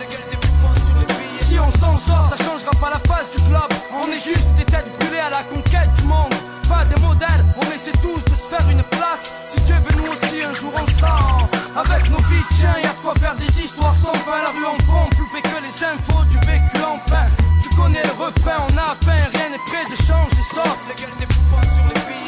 [1.69, 3.69] on s'en sort, ça changera pas la face du club.
[3.93, 6.35] On est juste des têtes brûlées à la conquête du monde.
[6.69, 9.31] Pas des modèles, on essaie tous de se faire une place.
[9.49, 11.49] Si Dieu veut, nous aussi, un jour on sera.
[11.77, 14.43] Avec nos vies chien, y'a quoi faire des histoires sans fin.
[14.45, 17.27] La rue en fond, plus fait que les infos du vécu enfin.
[17.63, 20.79] Tu connais le refrain, on a faim, rien n'est prêt de changer, sauf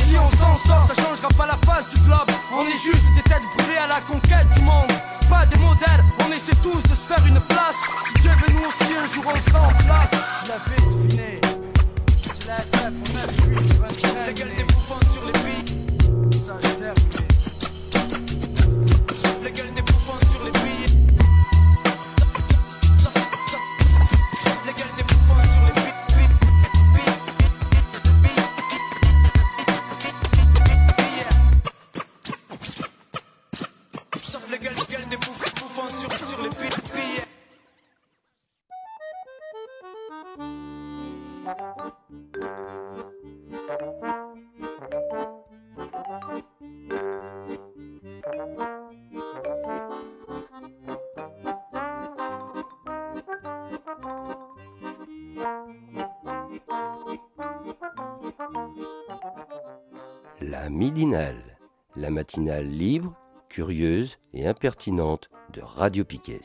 [0.01, 2.31] Si on s'en sort, ça changera pas la face du globe.
[2.53, 4.90] On est juste des têtes brûlées à la conquête du monde.
[6.25, 7.77] On essaie tous de se faire une place.
[8.07, 10.20] Si Dieu veut, nous aussi, un jour on sera en place.
[62.31, 63.13] Matinale libre,
[63.49, 66.41] curieuse et impertinente de Radio Piquet.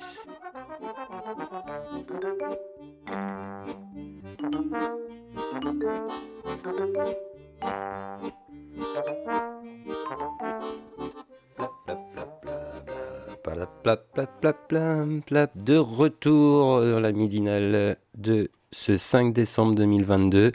[15.56, 20.52] De retour dans la midinale de ce 5 décembre 2022.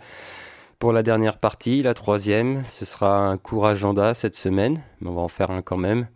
[0.81, 5.15] Pour la dernière partie, la troisième, ce sera un court agenda cette semaine, mais on
[5.15, 6.09] va en faire un quand même.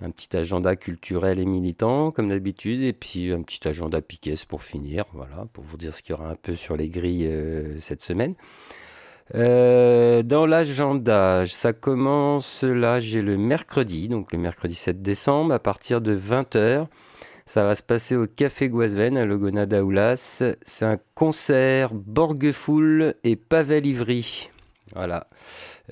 [0.00, 4.62] Un petit agenda culturel et militant, comme d'habitude, et puis un petit agenda piquet pour
[4.62, 7.80] finir, voilà, pour vous dire ce qu'il y aura un peu sur les grilles euh,
[7.80, 8.36] cette semaine.
[9.34, 15.58] Euh, dans l'agenda, ça commence là, j'ai le mercredi, donc le mercredi 7 décembre, à
[15.58, 16.86] partir de 20h.
[17.50, 20.44] Ça va se passer au Café Guasven à Logona d'Aoulas.
[20.62, 24.50] C'est un concert Borguefoul et Pavel Ivry.
[24.94, 25.26] Voilà.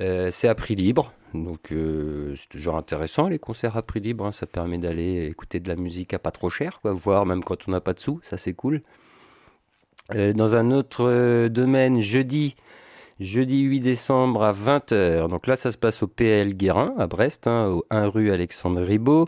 [0.00, 1.12] Euh, c'est à prix libre.
[1.34, 4.24] Donc euh, c'est toujours intéressant les concerts à prix libre.
[4.24, 4.30] hein.
[4.30, 6.92] Ça permet d'aller écouter de la musique à pas trop cher, quoi.
[6.92, 8.20] Voir même quand on n'a pas de sous.
[8.22, 8.80] Ça c'est cool.
[10.14, 12.54] Euh, dans un autre domaine, jeudi,
[13.20, 15.28] jeudi 8 décembre à 20h.
[15.28, 18.82] Donc là, ça se passe au PL Guérin à Brest, hein, au 1 rue Alexandre
[18.82, 19.26] Ribot.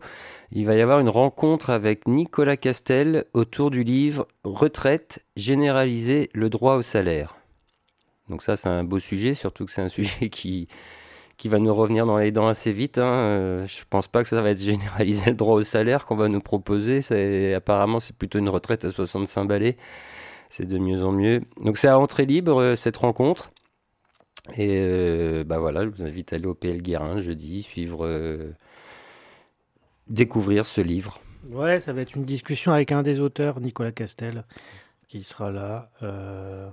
[0.52, 6.48] Il va y avoir une rencontre avec Nicolas Castel autour du livre Retraite, généraliser le
[6.50, 7.36] droit au salaire.
[8.28, 10.68] Donc ça, c'est un beau sujet, surtout que c'est un sujet qui,
[11.36, 12.98] qui va nous revenir dans les dents assez vite.
[12.98, 13.12] Hein.
[13.12, 16.28] Euh, Je pense pas que ça va être généraliser le droit au salaire qu'on va
[16.28, 17.00] nous proposer.
[17.54, 19.76] Apparemment, c'est plutôt une retraite à 65 balais.
[20.48, 21.42] C'est de mieux en mieux.
[21.62, 23.50] Donc c'est à entrée libre, euh, cette rencontre.
[24.56, 28.52] Et euh, bah voilà, je vous invite à aller au PL Guérin jeudi, suivre, euh,
[30.08, 31.20] découvrir ce livre.
[31.50, 34.44] Ouais, ça va être une discussion avec un des auteurs, Nicolas Castel,
[35.08, 35.90] qui sera là.
[36.02, 36.68] Euh,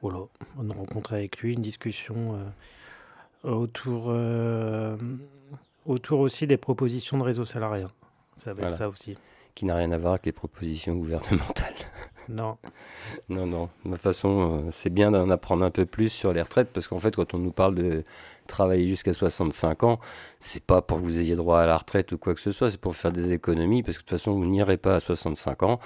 [0.00, 0.20] voilà,
[0.62, 2.38] une rencontre avec lui, une discussion
[3.44, 4.96] euh, autour, euh,
[5.86, 7.88] autour aussi des propositions de réseau salarial.
[8.36, 8.68] Ça va Voilà.
[8.70, 9.16] être ça aussi.
[9.54, 11.74] qui n'a rien à voir avec les propositions gouvernementales.
[12.28, 12.58] Non.
[13.28, 13.68] non, non.
[13.84, 16.88] De toute façon, euh, c'est bien d'en apprendre un peu plus sur les retraites parce
[16.88, 18.04] qu'en fait, quand on nous parle de
[18.46, 20.00] travailler jusqu'à 65 ans,
[20.38, 22.70] c'est pas pour que vous ayez droit à la retraite ou quoi que ce soit,
[22.70, 25.62] c'est pour faire des économies parce que de toute façon, vous n'irez pas à 65
[25.62, 25.80] ans.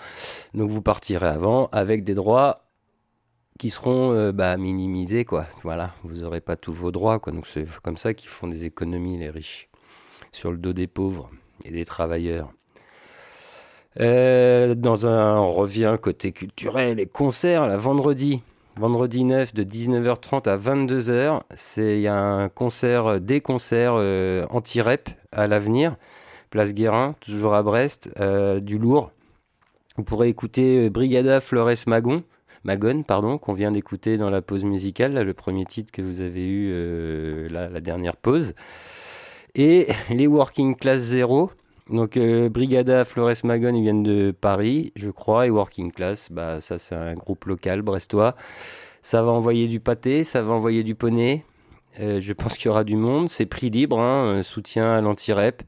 [0.55, 2.65] Donc, vous partirez avant avec des droits
[3.59, 5.47] qui seront euh, bah, minimisés, quoi.
[5.63, 7.33] Voilà, vous n'aurez pas tous vos droits, quoi.
[7.33, 9.69] Donc, c'est comme ça qu'ils font des économies, les riches,
[10.33, 11.31] sur le dos des pauvres
[11.65, 12.53] et des travailleurs.
[14.01, 18.43] Euh, dans un on revient côté culturel et concert, la vendredi,
[18.77, 24.47] vendredi 9 de 19h30 à 22h, c'est il y a un concert, des concerts euh,
[24.49, 25.97] anti-rep à l'avenir,
[26.49, 29.13] place Guérin, toujours à Brest, euh, du lourd.
[29.99, 32.23] Vous pourrez écouter Brigada Flores Magon,
[32.65, 36.49] Magon, pardon, qu'on vient d'écouter dans la pause musicale, le premier titre que vous avez
[36.49, 38.55] eu là, la dernière pause.
[39.55, 41.51] Et les Working Class Zero,
[41.93, 46.61] donc euh, Brigada, Flores Magon, ils viennent de Paris, je crois, et Working Class, bah
[46.61, 48.35] ça c'est un groupe local brestois.
[49.03, 51.45] Ça va envoyer du pâté, ça va envoyer du poney.
[52.01, 53.29] Euh, je pense qu'il y aura du monde.
[53.29, 55.63] C'est prix libre, hein, soutien à l'anti-rep.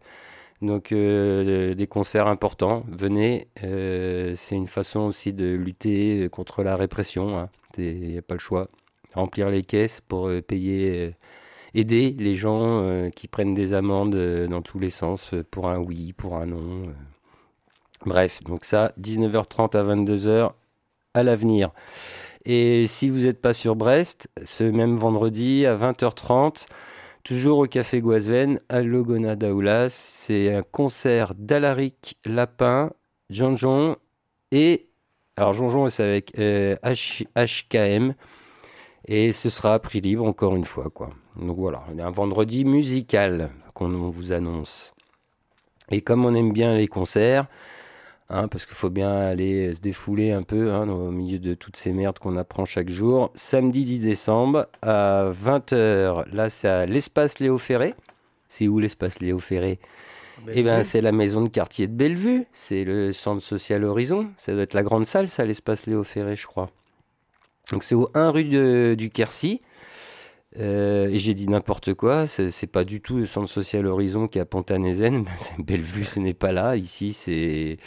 [0.63, 2.85] Donc euh, des concerts importants.
[2.89, 7.49] Venez, c'est une façon aussi de lutter contre la répression.
[7.77, 8.69] Il n'y a pas le choix.
[9.15, 11.15] Remplir les caisses pour payer
[11.75, 15.69] aider les gens euh, qui prennent des amendes euh, dans tous les sens euh, pour
[15.69, 16.93] un oui, pour un non.
[18.07, 20.53] Bref, donc ça, 19h30 à 22h
[21.15, 21.71] à l'avenir.
[22.45, 26.67] Et si vous n'êtes pas sur Brest, ce même vendredi à 20h30,
[27.23, 32.91] toujours au Café Guazven, à Logona Daoulas, c'est un concert d'Alaric Lapin,
[33.31, 33.97] Jean-Jean
[34.53, 34.89] et.
[35.37, 38.15] Alors, Jean-Jean, c'est avec HKM.
[39.07, 40.91] Et ce sera à prix libre, encore une fois.
[40.91, 41.11] quoi.
[41.37, 44.93] Donc voilà, un vendredi musical qu'on vous annonce.
[45.91, 47.47] Et comme on aime bien les concerts,
[48.31, 51.77] hein, parce qu'il faut bien aller se défouler un peu hein, au milieu de toutes
[51.77, 57.39] ces merdes qu'on apprend chaque jour, samedi 10 décembre à 20h, là c'est à l'espace
[57.41, 57.95] Léo Ferré.
[58.49, 59.81] C'est où l'espace Léo Ferré?
[60.49, 64.31] Eh bien, c'est la maison de quartier de Bellevue, c'est le centre social Horizon.
[64.37, 66.71] Ça doit être la grande salle, ça, l'espace Léo Ferré, je crois.
[67.73, 69.61] Donc c'est au 1 rue du Quercy.
[70.59, 74.39] Euh, et j'ai dit n'importe quoi, c'est pas du tout le centre social Horizon qui
[74.39, 75.25] est à Pontanézen.
[75.59, 76.77] Bellevue, ce n'est pas là.
[76.77, 77.79] Ici, c'est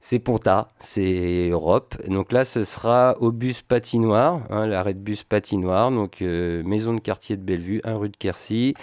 [0.00, 1.96] c'est Ponta, c'est Europe.
[2.08, 6.92] Donc là, ce sera au bus patinoire, hein, l'arrêt de bus patinoire, donc euh, maison
[6.92, 8.74] de quartier de Bellevue, 1 rue de Quercy.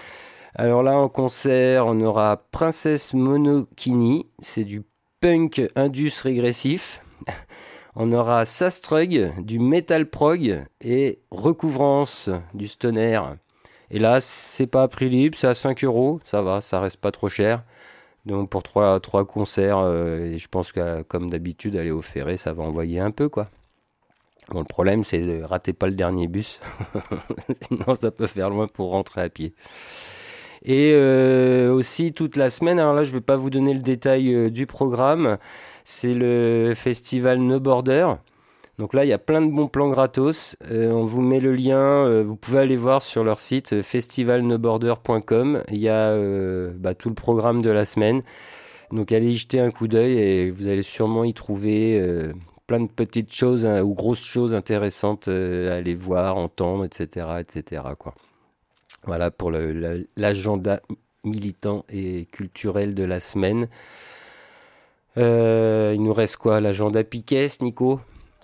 [0.56, 4.82] Alors là, en concert, on aura Princesse Monokini, c'est du
[5.20, 7.01] punk indus régressif.
[7.96, 13.20] On aura Sastrug, du Metal Prog et Recouvrance, du Stoner.
[13.90, 16.22] Et là, c'est pas à prix libre, c'est à 5 euros.
[16.24, 17.64] Ça va, ça reste pas trop cher.
[18.26, 22.54] Donc pour trois, trois concerts, euh, je pense que comme d'habitude, aller au ferré, ça
[22.54, 23.48] va envoyer un peu quoi.
[24.50, 26.60] Bon, le problème, c'est de rater pas le dernier bus.
[27.62, 29.54] Sinon, ça peut faire loin pour rentrer à pied.
[30.64, 34.34] Et euh, aussi toute la semaine, alors là, je vais pas vous donner le détail
[34.34, 35.38] euh, du programme
[35.84, 38.16] c'est le festival No Border.
[38.82, 40.56] Donc là, il y a plein de bons plans gratos.
[40.72, 41.78] Euh, on vous met le lien.
[41.78, 45.64] Euh, vous pouvez aller voir sur leur site euh, festivalnoborder.com.
[45.70, 46.18] Il y a
[46.74, 48.24] bah, tout le programme de la semaine.
[48.92, 52.02] Donc allez y jeter un coup d'œil et vous allez sûrement y trouver
[52.68, 57.28] plein de petites choses hein, ou grosses choses intéressantes à aller voir, entendre, etc.
[57.40, 57.84] etc.
[57.98, 58.16] Quoi.
[59.06, 60.82] Voilà pour l'agenda
[61.24, 63.68] militant et culturel de la semaine.
[65.18, 66.62] Euh, il nous reste quoi?
[66.62, 68.00] L'agenda Piquet, Nico?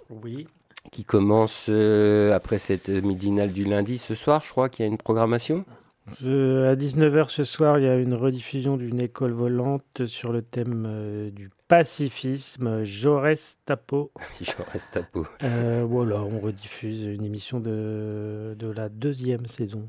[0.09, 0.47] Oui.
[0.91, 4.91] Qui commence euh, après cette midinale du lundi ce soir, je crois qu'il y a
[4.91, 5.65] une programmation?
[6.07, 10.85] À 19h ce soir, il y a une rediffusion d'une école volante sur le thème
[10.87, 14.11] euh, du pacifisme, Jaurès Tapo.
[14.41, 15.27] Jaurès Tapo.
[15.41, 19.83] voilà, on rediffuse une émission de, de la deuxième saison,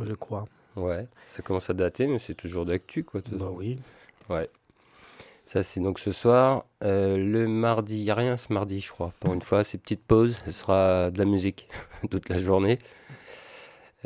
[0.00, 0.46] je crois.
[0.74, 3.20] Ouais, ça commence à dater, mais c'est toujours d'actu, quoi.
[3.30, 3.78] Bah oui.
[4.28, 4.48] Ouais.
[5.50, 6.64] Ça, c'est donc ce soir.
[6.84, 9.12] Euh, le mardi, il n'y a rien ce mardi, je crois.
[9.18, 10.36] Pour une fois, c'est petite pause.
[10.46, 11.68] Ce sera de la musique
[12.10, 12.78] toute la journée.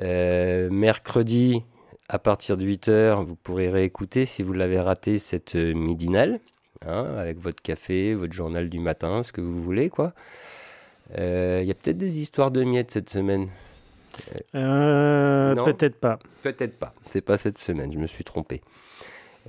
[0.02, 1.62] Euh, mercredi,
[2.08, 6.40] à partir de 8h, vous pourrez réécouter si vous l'avez raté cette midinale.
[6.86, 10.14] Hein, avec votre café, votre journal du matin, ce que vous voulez, quoi.
[11.18, 13.50] Euh, il y a peut-être des histoires de miettes cette semaine.
[15.62, 16.18] peut-être pas.
[16.42, 16.94] Peut-être pas.
[17.02, 18.62] C'est pas cette semaine, je me suis trompé.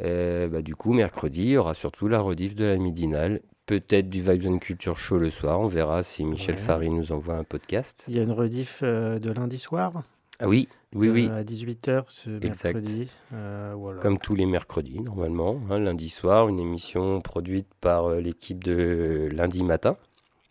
[0.04, 3.42] Euh, bah, du coup, mercredi, il y aura surtout la rediff de la midinale.
[3.66, 5.60] Peut-être du Vibes and Culture Show le soir.
[5.60, 6.90] On verra si Michel ouais.
[6.90, 8.06] nous envoie un podcast.
[8.08, 10.04] Il y a une rediff euh, de lundi soir
[10.40, 11.28] Ah oui, oui, oui.
[11.32, 13.10] Euh, à 18h ce mercredi.
[13.34, 14.02] Euh, voilà.
[14.02, 15.60] Comme tous les mercredis, normalement.
[15.72, 19.98] hein, lundi soir, une émission produite par l'équipe de lundi matin.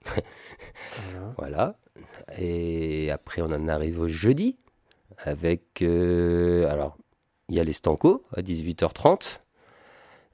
[1.38, 1.76] voilà.
[2.38, 4.58] Et après, on en arrive au jeudi
[5.18, 5.82] avec.
[5.82, 6.96] euh, alors,
[7.48, 9.40] il y a les Stanco à 18h30.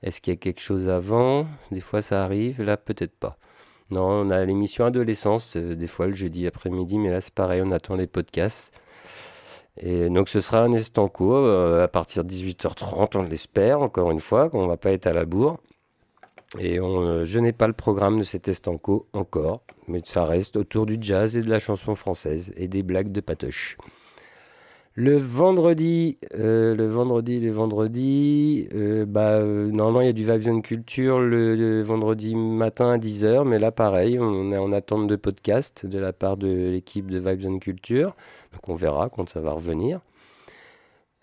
[0.02, 1.46] Est-ce qu'il y a quelque chose avant?
[1.70, 2.62] Des fois, ça arrive.
[2.62, 3.36] Là, peut-être pas.
[3.90, 7.60] Non, on a l'émission Adolescence, euh, des fois le jeudi après-midi, mais là, c'est pareil,
[7.64, 8.72] on attend les podcasts.
[9.78, 14.20] Et donc ce sera un estanco euh, à partir de 18h30, on l'espère, encore une
[14.20, 15.58] fois, qu'on va pas être à la bourre.
[16.58, 20.56] Et on, euh, je n'ai pas le programme de cet estanco encore, mais ça reste
[20.56, 23.76] autour du jazz et de la chanson française et des blagues de patoche.
[25.02, 30.24] Le vendredi, euh, le vendredi, le vendredi, euh, bah, euh, normalement il y a du
[30.30, 34.72] Vibes and Culture le, le vendredi matin à 10h, mais là pareil, on est en
[34.72, 38.14] attente de podcast de la part de l'équipe de Vibes and Culture,
[38.52, 40.00] donc on verra quand ça va revenir.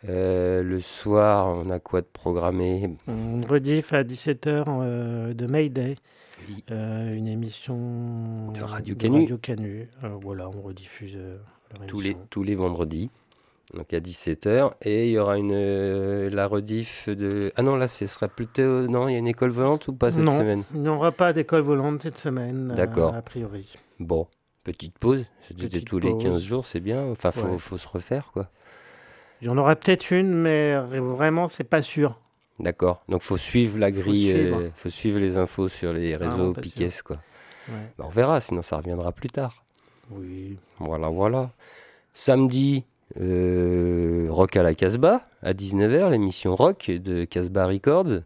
[0.07, 2.97] Le soir, on a quoi de programmé?
[3.07, 5.97] On rediff à 17h euh, de Mayday.
[6.71, 9.19] Euh, une émission De Radio Canu.
[9.21, 9.87] Radio Canu.
[10.23, 11.19] Voilà, on rediffuse
[11.85, 13.11] tous les, tous les vendredis,
[13.73, 14.71] donc à 17h.
[14.83, 17.51] Et il y aura une, euh, la rediff de...
[17.55, 18.87] Ah non, là, ce sera plutôt...
[18.87, 20.63] Non, il y a une école volante ou pas cette non, semaine?
[20.73, 23.13] il n'y aura pas d'école volante cette semaine, euh, D'accord.
[23.15, 23.67] a priori.
[23.99, 24.27] Bon,
[24.63, 25.25] petite pause.
[25.57, 26.23] C'était tous les pause.
[26.23, 27.03] 15 jours, c'est bien.
[27.11, 27.57] Enfin, faut, Ouais.
[27.57, 28.49] faut se refaire, quoi.
[29.41, 32.19] Il y en aura peut-être une, mais vraiment, c'est pas sûr.
[32.59, 33.03] D'accord.
[33.07, 34.59] Donc, faut suivre la Faut grille, suivre.
[34.61, 37.03] euh, faut suivre les infos sur les réseaux Piquet, sûr.
[37.03, 37.17] quoi.
[37.69, 37.75] Ouais.
[37.99, 39.63] Bah, on verra, sinon ça reviendra plus tard.
[40.09, 40.57] Oui.
[40.79, 41.51] Voilà, voilà.
[42.13, 42.83] Samedi,
[43.19, 48.21] euh, Rock à la Casbah, à 19h, l'émission Rock de Casbah Records.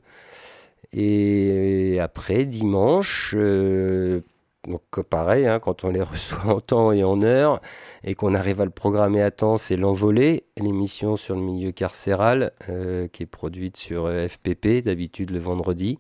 [0.94, 4.22] Et après, dimanche, euh,
[4.68, 7.62] donc pareil, hein, quand on les reçoit en temps et en heure,
[8.04, 12.52] et qu'on arrive à le programmer à temps, c'est l'envolée, l'émission sur le milieu carcéral,
[12.70, 16.00] euh, qui est produite sur FPP, d'habitude le vendredi,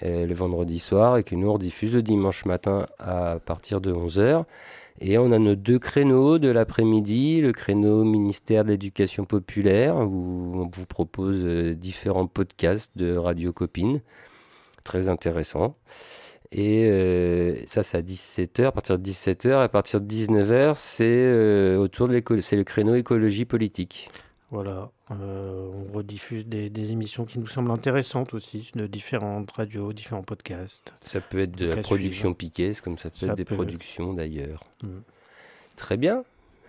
[0.00, 4.46] le vendredi soir, et que nous rediffuse le dimanche matin à partir de 11h.
[5.00, 10.52] Et on a nos deux créneaux de l'après-midi, le créneau ministère de l'Éducation populaire, où
[10.54, 14.00] on vous propose euh, différents podcasts de Radio Copine,
[14.84, 15.76] très intéressant.
[16.52, 21.04] Et euh, ça, c'est à 17h, à partir de 17h, à partir de 19h, c'est
[21.08, 24.10] euh, autour de l'école, c'est le créneau écologie politique.
[24.52, 24.90] Voilà.
[25.10, 30.22] Euh, on rediffuse des, des émissions qui nous semblent intéressantes aussi, de différentes radios, différents
[30.22, 30.92] podcasts.
[31.00, 33.54] Ça peut être de la production piquée, comme ça peut Ça être des peut.
[33.54, 34.62] productions d'ailleurs.
[34.82, 34.88] Mm.
[35.76, 36.22] Très bien.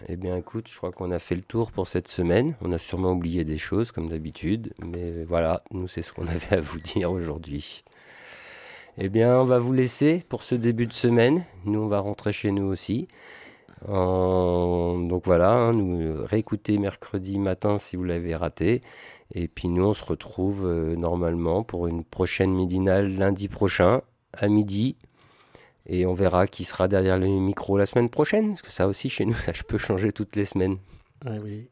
[0.08, 2.56] Eh bien, écoute, je crois qu'on a fait le tour pour cette semaine.
[2.62, 4.74] On a sûrement oublié des choses, comme d'habitude.
[4.82, 7.84] Mais voilà, nous, c'est ce qu'on avait à vous dire aujourd'hui.
[8.98, 11.44] Eh bien, on va vous laisser pour ce début de semaine.
[11.66, 13.10] Nous, on va rentrer chez nous aussi.
[13.88, 18.82] En- Donc voilà, hein, nous euh, réécoutez mercredi matin si vous l'avez raté.
[19.36, 24.02] Et puis nous, on se retrouve euh, normalement pour une prochaine midinale lundi prochain
[24.34, 24.96] à midi.
[25.86, 28.50] Et on verra qui sera derrière le micro la semaine prochaine.
[28.50, 30.78] Parce que ça aussi, chez nous, ça je peux changer toutes les semaines.
[31.26, 31.68] Ouais, oui.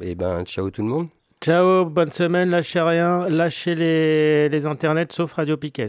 [0.00, 1.08] Eh ben, ciao tout le monde.
[1.42, 5.88] Ciao, bonne semaine, lâchez rien, lâchez les, les internets sauf Radio Piquet.